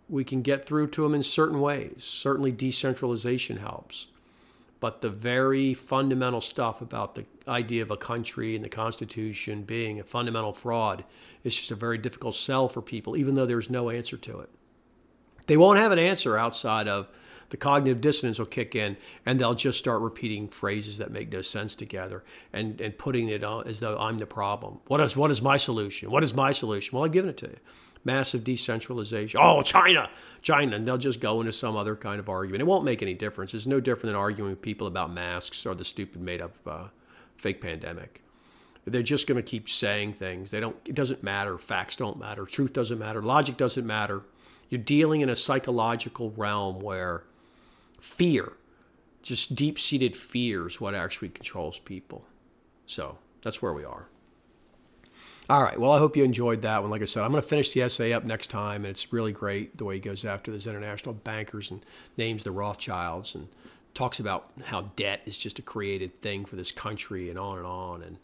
We 0.08 0.24
can 0.24 0.42
get 0.42 0.64
through 0.64 0.88
to 0.88 1.02
them 1.02 1.14
in 1.14 1.22
certain 1.22 1.60
ways. 1.60 2.04
Certainly, 2.04 2.52
decentralization 2.52 3.58
helps. 3.58 4.08
But 4.80 5.00
the 5.00 5.10
very 5.10 5.72
fundamental 5.72 6.40
stuff 6.40 6.80
about 6.80 7.14
the 7.14 7.24
idea 7.48 7.82
of 7.82 7.90
a 7.90 7.96
country 7.96 8.54
and 8.54 8.64
the 8.64 8.68
Constitution 8.68 9.62
being 9.62 9.98
a 9.98 10.04
fundamental 10.04 10.52
fraud 10.52 11.04
is 11.42 11.54
just 11.56 11.70
a 11.70 11.74
very 11.74 11.98
difficult 11.98 12.34
sell 12.34 12.68
for 12.68 12.82
people, 12.82 13.16
even 13.16 13.34
though 13.34 13.46
there's 13.46 13.70
no 13.70 13.90
answer 13.90 14.16
to 14.16 14.40
it. 14.40 14.50
They 15.46 15.56
won't 15.56 15.78
have 15.78 15.92
an 15.92 15.98
answer 15.98 16.36
outside 16.36 16.88
of 16.88 17.08
the 17.50 17.56
cognitive 17.56 18.00
dissonance 18.00 18.38
will 18.38 18.46
kick 18.46 18.74
in 18.74 18.96
and 19.24 19.38
they'll 19.38 19.54
just 19.54 19.78
start 19.78 20.00
repeating 20.00 20.48
phrases 20.48 20.98
that 20.98 21.10
make 21.10 21.30
no 21.30 21.40
sense 21.40 21.76
together 21.76 22.24
and, 22.52 22.80
and 22.80 22.98
putting 22.98 23.28
it 23.28 23.44
on 23.44 23.66
as 23.68 23.80
though 23.80 23.96
I'm 23.98 24.18
the 24.18 24.26
problem. 24.26 24.80
What 24.86 25.00
is, 25.00 25.16
what 25.16 25.30
is 25.30 25.42
my 25.42 25.56
solution? 25.56 26.10
What 26.10 26.24
is 26.24 26.34
my 26.34 26.52
solution? 26.52 26.96
Well, 26.96 27.04
I've 27.04 27.12
given 27.12 27.30
it 27.30 27.36
to 27.38 27.46
you. 27.46 27.56
Massive 28.04 28.44
decentralization. 28.44 29.40
Oh, 29.42 29.62
China, 29.62 30.10
China. 30.42 30.76
And 30.76 30.84
they'll 30.84 30.98
just 30.98 31.20
go 31.20 31.40
into 31.40 31.52
some 31.52 31.76
other 31.76 31.96
kind 31.96 32.20
of 32.20 32.28
argument. 32.28 32.60
It 32.60 32.66
won't 32.66 32.84
make 32.84 33.02
any 33.02 33.14
difference. 33.14 33.54
It's 33.54 33.66
no 33.66 33.80
different 33.80 34.12
than 34.12 34.16
arguing 34.16 34.50
with 34.50 34.62
people 34.62 34.86
about 34.86 35.10
masks 35.10 35.64
or 35.64 35.74
the 35.74 35.84
stupid 35.84 36.20
made 36.20 36.42
up 36.42 36.54
uh, 36.66 36.88
fake 37.36 37.60
pandemic. 37.60 38.20
They're 38.86 39.02
just 39.02 39.26
going 39.26 39.36
to 39.36 39.42
keep 39.42 39.68
saying 39.68 40.14
things. 40.14 40.50
They 40.50 40.60
don't. 40.60 40.76
It 40.84 40.94
doesn't 40.94 41.22
matter. 41.22 41.56
Facts 41.56 41.96
don't 41.96 42.18
matter. 42.18 42.44
Truth 42.44 42.74
doesn't 42.74 42.98
matter. 42.98 43.22
Logic 43.22 43.56
doesn't 43.56 43.86
matter. 43.86 44.22
You're 44.68 44.82
dealing 44.82 45.22
in 45.22 45.30
a 45.30 45.36
psychological 45.36 46.32
realm 46.32 46.80
where 46.80 47.24
fear, 48.00 48.52
just 49.22 49.54
deep 49.54 49.78
seated 49.78 50.16
fear, 50.16 50.66
is 50.66 50.80
what 50.80 50.94
actually 50.94 51.30
controls 51.30 51.78
people. 51.78 52.26
So 52.86 53.16
that's 53.40 53.62
where 53.62 53.72
we 53.72 53.84
are. 53.84 54.08
All 55.48 55.62
right. 55.62 55.78
Well, 55.78 55.92
I 55.92 55.98
hope 55.98 56.16
you 56.16 56.24
enjoyed 56.24 56.62
that 56.62 56.80
one. 56.80 56.90
Like 56.90 57.02
I 57.02 57.06
said, 57.06 57.22
I'm 57.22 57.30
going 57.30 57.42
to 57.42 57.48
finish 57.48 57.72
the 57.72 57.82
essay 57.82 58.12
up 58.12 58.24
next 58.24 58.48
time, 58.48 58.84
and 58.84 58.90
it's 58.90 59.12
really 59.12 59.32
great 59.32 59.76
the 59.76 59.84
way 59.84 59.94
he 59.94 60.00
goes 60.00 60.24
after 60.24 60.50
those 60.50 60.66
international 60.66 61.14
bankers 61.14 61.70
and 61.70 61.84
names 62.16 62.44
the 62.44 62.50
Rothschilds 62.50 63.34
and 63.34 63.48
talks 63.92 64.18
about 64.18 64.50
how 64.64 64.90
debt 64.96 65.20
is 65.26 65.36
just 65.36 65.58
a 65.58 65.62
created 65.62 66.20
thing 66.20 66.44
for 66.44 66.56
this 66.56 66.72
country 66.72 67.28
and 67.28 67.38
on 67.38 67.58
and 67.58 67.66
on. 67.66 68.02
And 68.02 68.18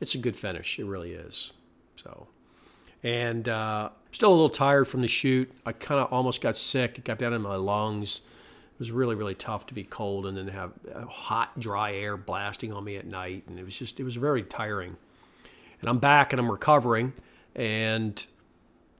it's 0.00 0.14
a 0.14 0.18
good 0.18 0.34
finish. 0.34 0.78
It 0.78 0.86
really 0.86 1.12
is. 1.12 1.52
So 1.96 2.28
and 3.02 3.48
uh, 3.48 3.90
still 4.12 4.30
a 4.30 4.32
little 4.32 4.50
tired 4.50 4.86
from 4.86 5.00
the 5.00 5.08
shoot. 5.08 5.50
I 5.66 5.72
kind 5.72 6.00
of 6.00 6.12
almost 6.12 6.40
got 6.40 6.56
sick. 6.56 6.98
It 6.98 7.04
got 7.04 7.18
down 7.18 7.32
in 7.32 7.42
my 7.42 7.56
lungs. 7.56 8.20
It 8.74 8.78
was 8.78 8.90
really, 8.90 9.14
really 9.14 9.34
tough 9.34 9.66
to 9.66 9.74
be 9.74 9.84
cold 9.84 10.26
and 10.26 10.36
then 10.36 10.48
have 10.48 10.72
hot, 11.08 11.58
dry 11.58 11.94
air 11.94 12.16
blasting 12.16 12.72
on 12.72 12.84
me 12.84 12.96
at 12.96 13.06
night. 13.06 13.44
And 13.46 13.58
it 13.58 13.64
was 13.64 13.76
just, 13.76 13.98
it 13.98 14.04
was 14.04 14.16
very 14.16 14.42
tiring. 14.42 14.96
And 15.82 15.90
I'm 15.90 15.98
back 15.98 16.32
and 16.32 16.40
I'm 16.40 16.50
recovering. 16.50 17.12
And 17.54 18.24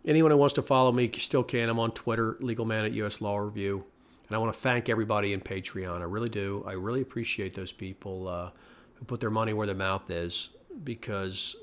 anyone 0.05 0.31
who 0.31 0.37
wants 0.37 0.55
to 0.57 0.63
follow 0.63 0.93
me 0.93 1.11
still 1.17 1.45
can. 1.45 1.71
I'm 1.71 1.79
on 1.79 1.93
Twitter, 1.93 2.37
Legal 2.41 2.67
Man 2.67 2.85
at 2.85 2.93
US 2.93 3.21
Law 3.21 3.39
Review. 3.39 3.85
And 4.29 4.37
I 4.37 4.39
want 4.39 4.53
to 4.53 4.59
thank 4.59 4.89
everybody 4.89 5.33
in 5.33 5.41
Patreon. 5.41 6.01
I 6.01 6.05
really 6.05 6.29
do. 6.29 6.65
I 6.67 6.73
really 6.73 7.01
appreciate 7.01 7.55
those 7.55 7.73
people 7.73 8.29
uh, 8.29 8.51
who 8.95 9.05
put 9.05 9.21
their 9.21 9.31
money 9.31 9.53
where 9.53 9.67
their 9.67 9.77
mouth 9.77 10.11
is 10.11 10.51
because 10.85 11.57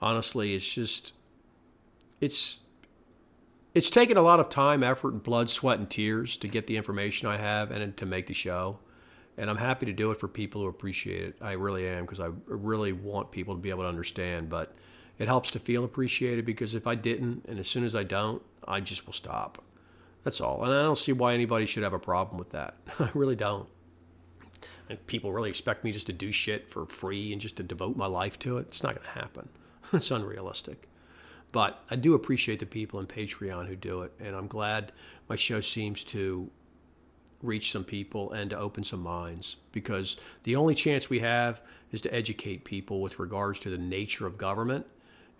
honestly, 0.00 0.54
it's 0.54 0.72
just 0.72 1.14
it's 2.20 2.60
it's 3.74 3.90
taken 3.90 4.16
a 4.16 4.22
lot 4.22 4.40
of 4.40 4.48
time, 4.48 4.82
effort, 4.82 5.12
and 5.12 5.22
blood, 5.22 5.50
sweat, 5.50 5.78
and 5.78 5.88
tears 5.88 6.36
to 6.38 6.48
get 6.48 6.66
the 6.66 6.76
information 6.76 7.28
I 7.28 7.36
have 7.36 7.70
and 7.70 7.96
to 7.96 8.06
make 8.06 8.26
the 8.26 8.34
show. 8.34 8.78
And 9.38 9.48
I'm 9.48 9.56
happy 9.56 9.86
to 9.86 9.92
do 9.92 10.10
it 10.10 10.18
for 10.18 10.28
people 10.28 10.60
who 10.60 10.68
appreciate 10.68 11.22
it. 11.22 11.36
I 11.40 11.52
really 11.52 11.88
am 11.88 12.04
because 12.04 12.20
I 12.20 12.30
really 12.46 12.92
want 12.92 13.30
people 13.30 13.54
to 13.54 13.60
be 13.60 13.70
able 13.70 13.82
to 13.82 13.88
understand. 13.88 14.50
But 14.50 14.74
it 15.18 15.28
helps 15.28 15.50
to 15.52 15.58
feel 15.58 15.84
appreciated 15.84 16.44
because 16.44 16.74
if 16.74 16.86
I 16.86 16.96
didn't, 16.96 17.46
and 17.48 17.58
as 17.58 17.68
soon 17.68 17.84
as 17.84 17.94
I 17.94 18.02
don't, 18.02 18.42
I 18.66 18.80
just 18.80 19.06
will 19.06 19.12
stop. 19.12 19.62
That's 20.24 20.40
all. 20.40 20.64
And 20.64 20.72
I 20.72 20.82
don't 20.82 20.98
see 20.98 21.12
why 21.12 21.34
anybody 21.34 21.66
should 21.66 21.84
have 21.84 21.92
a 21.92 21.98
problem 21.98 22.38
with 22.38 22.50
that. 22.50 22.76
I 22.98 23.10
really 23.14 23.36
don't. 23.36 23.68
And 24.90 25.06
people 25.06 25.32
really 25.32 25.50
expect 25.50 25.84
me 25.84 25.92
just 25.92 26.06
to 26.08 26.12
do 26.12 26.32
shit 26.32 26.68
for 26.68 26.84
free 26.86 27.32
and 27.32 27.40
just 27.40 27.56
to 27.58 27.62
devote 27.62 27.96
my 27.96 28.06
life 28.06 28.38
to 28.40 28.58
it. 28.58 28.66
It's 28.68 28.82
not 28.82 28.96
going 28.96 29.06
to 29.06 29.20
happen. 29.20 29.48
it's 29.92 30.10
unrealistic. 30.10 30.88
But 31.52 31.82
I 31.90 31.96
do 31.96 32.14
appreciate 32.14 32.60
the 32.60 32.66
people 32.66 33.00
in 33.00 33.06
Patreon 33.06 33.68
who 33.68 33.76
do 33.76 34.02
it, 34.02 34.12
and 34.20 34.36
I'm 34.36 34.48
glad 34.48 34.92
my 35.28 35.36
show 35.36 35.60
seems 35.60 36.04
to 36.04 36.50
reach 37.42 37.70
some 37.70 37.84
people 37.84 38.32
and 38.32 38.50
to 38.50 38.58
open 38.58 38.84
some 38.84 39.02
minds 39.02 39.56
because 39.72 40.16
the 40.42 40.56
only 40.56 40.74
chance 40.74 41.08
we 41.08 41.20
have 41.20 41.60
is 41.92 42.00
to 42.00 42.14
educate 42.14 42.64
people 42.64 43.00
with 43.00 43.18
regards 43.18 43.60
to 43.60 43.70
the 43.70 43.78
nature 43.78 44.26
of 44.26 44.38
government 44.38 44.86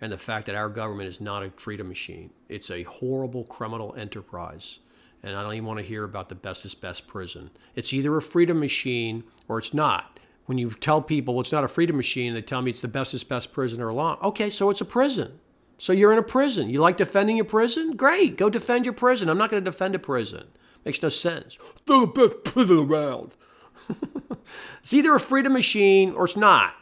and 0.01 0.11
the 0.11 0.17
fact 0.17 0.45
that 0.45 0.55
our 0.55 0.69
government 0.69 1.09
is 1.09 1.19
not 1.19 1.43
a 1.43 1.51
freedom 1.51 1.87
machine. 1.87 2.31
It's 2.47 2.71
a 2.71 2.83
horrible 2.83 3.43
criminal 3.43 3.93
enterprise. 3.95 4.79
And 5.21 5.35
I 5.35 5.43
don't 5.43 5.53
even 5.53 5.65
want 5.65 5.79
to 5.79 5.85
hear 5.85 6.05
about 6.05 6.29
the 6.29 6.35
bestest 6.35 6.79
best 6.79 7.05
prison. 7.05 7.49
It's 7.75 7.91
either 7.91 8.15
a 8.15 8.21
freedom 8.21 8.59
machine 8.59 9.25
or 9.49 9.59
it's 9.59 9.73
not. 9.73 10.19
When 10.45 10.57
you 10.57 10.71
tell 10.71 11.01
people 11.01 11.33
well, 11.33 11.41
it's 11.41 11.51
not 11.51 11.65
a 11.65 11.67
freedom 11.67 11.97
machine, 11.97 12.33
they 12.33 12.41
tell 12.41 12.61
me 12.61 12.71
it's 12.71 12.81
the 12.81 12.87
bestest 12.87 13.27
best 13.27 13.51
prisoner 13.51 13.89
along. 13.89 14.17
Okay, 14.23 14.49
so 14.49 14.69
it's 14.69 14.81
a 14.81 14.85
prison. 14.85 15.39
So 15.77 15.93
you're 15.93 16.11
in 16.11 16.17
a 16.17 16.23
prison. 16.23 16.69
You 16.69 16.81
like 16.81 16.97
defending 16.97 17.35
your 17.35 17.45
prison? 17.45 17.95
Great. 17.95 18.37
Go 18.37 18.49
defend 18.49 18.85
your 18.85 18.93
prison. 18.93 19.29
I'm 19.29 19.37
not 19.37 19.49
going 19.49 19.63
to 19.63 19.71
defend 19.71 19.95
a 19.95 19.99
prison. 19.99 20.47
Makes 20.85 21.01
no 21.01 21.09
sense. 21.09 21.57
The 21.85 22.07
best 22.07 22.69
around. 22.69 23.35
it's 24.81 24.93
either 24.93 25.15
a 25.15 25.19
freedom 25.19 25.53
machine 25.53 26.13
or 26.13 26.25
it's 26.25 26.37
not. 26.37 26.73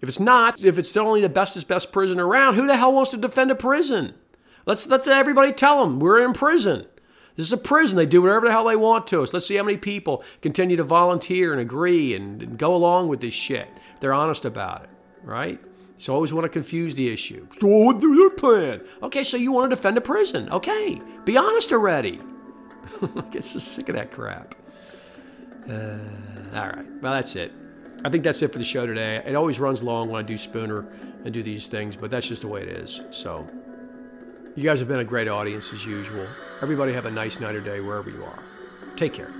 If 0.00 0.08
it's 0.08 0.20
not, 0.20 0.62
if 0.62 0.78
it's 0.78 0.96
only 0.96 1.22
the 1.22 1.28
bestest 1.28 1.66
best 1.66 1.92
prison 1.92 2.20
around, 2.20 2.54
who 2.54 2.66
the 2.66 2.76
hell 2.76 2.92
wants 2.92 3.10
to 3.12 3.16
defend 3.16 3.50
a 3.50 3.54
prison? 3.54 4.14
Let's 4.66 4.86
let 4.86 5.06
everybody 5.08 5.52
tell 5.52 5.82
them 5.82 5.98
we're 5.98 6.22
in 6.22 6.32
prison. 6.32 6.86
This 7.36 7.46
is 7.46 7.52
a 7.52 7.58
prison. 7.58 7.96
They 7.96 8.06
do 8.06 8.22
whatever 8.22 8.46
the 8.46 8.52
hell 8.52 8.64
they 8.64 8.76
want 8.76 9.06
to 9.08 9.22
us. 9.22 9.32
Let's 9.32 9.46
see 9.46 9.56
how 9.56 9.64
many 9.64 9.76
people 9.76 10.22
continue 10.40 10.76
to 10.76 10.84
volunteer 10.84 11.52
and 11.52 11.60
agree 11.60 12.14
and, 12.14 12.42
and 12.42 12.58
go 12.58 12.74
along 12.74 13.08
with 13.08 13.20
this 13.20 13.34
shit. 13.34 13.68
They're 14.00 14.12
honest 14.12 14.44
about 14.44 14.84
it, 14.84 14.90
right? 15.22 15.60
So 15.96 16.14
always 16.14 16.32
want 16.32 16.44
to 16.44 16.48
confuse 16.48 16.94
the 16.94 17.12
issue. 17.12 17.46
So 17.58 17.66
what 17.66 18.00
do 18.00 18.14
your 18.14 18.30
plan? 18.30 18.82
Okay, 19.02 19.24
so 19.24 19.36
you 19.36 19.52
want 19.52 19.70
to 19.70 19.76
defend 19.76 19.96
a 19.96 20.00
prison. 20.00 20.50
Okay, 20.50 21.00
be 21.24 21.36
honest 21.36 21.72
already. 21.72 22.20
I 23.16 23.20
get 23.30 23.44
so 23.44 23.58
sick 23.58 23.88
of 23.88 23.96
that 23.96 24.10
crap. 24.10 24.54
Uh, 25.68 25.98
all 26.54 26.68
right, 26.68 26.86
well 27.00 27.14
that's 27.14 27.36
it. 27.36 27.52
I 28.04 28.10
think 28.10 28.22
that's 28.22 28.42
it 28.42 28.52
for 28.52 28.58
the 28.58 28.64
show 28.64 28.86
today. 28.86 29.22
It 29.24 29.34
always 29.34 29.58
runs 29.58 29.82
long 29.82 30.10
when 30.10 30.22
I 30.22 30.26
do 30.26 30.36
Spooner 30.36 30.86
and 31.24 31.32
do 31.32 31.42
these 31.42 31.66
things, 31.66 31.96
but 31.96 32.10
that's 32.10 32.26
just 32.26 32.42
the 32.42 32.48
way 32.48 32.62
it 32.62 32.68
is. 32.68 33.00
So 33.10 33.48
you 34.56 34.62
guys 34.62 34.78
have 34.78 34.88
been 34.88 35.00
a 35.00 35.04
great 35.04 35.26
audience 35.26 35.72
as 35.72 35.86
usual. 35.86 36.26
Everybody 36.60 36.92
have 36.92 37.06
a 37.06 37.10
nice 37.10 37.40
night 37.40 37.54
or 37.54 37.60
day 37.60 37.80
wherever 37.80 38.10
you 38.10 38.22
are. 38.22 38.38
Take 38.96 39.14
care. 39.14 39.32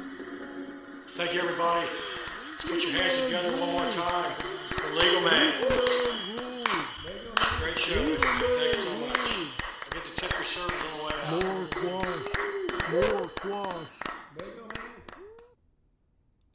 Thank 1.14 1.34
you, 1.34 1.40
everybody. 1.40 1.86
Let's 2.52 2.64
put 2.64 2.82
your 2.82 3.02
hands 3.02 3.24
together 3.24 3.50
one 3.60 3.72
more 3.72 3.90
time 3.90 4.30
for 4.66 4.94
Legal 4.94 5.20
Man. 5.20 5.52
Great 7.60 7.78
show. 7.78 8.14
Thanks 8.16 8.78
so 8.78 9.00
much. 9.00 9.18
I 9.18 9.94
get 9.94 10.04
to 10.04 10.16
tip 10.16 10.32
your 10.32 10.44
servers 10.44 10.82
on 10.92 10.98
the 10.98 11.04
way 11.04 11.12
out. 11.92 12.53
More 12.94 13.28
squash. 13.28 14.03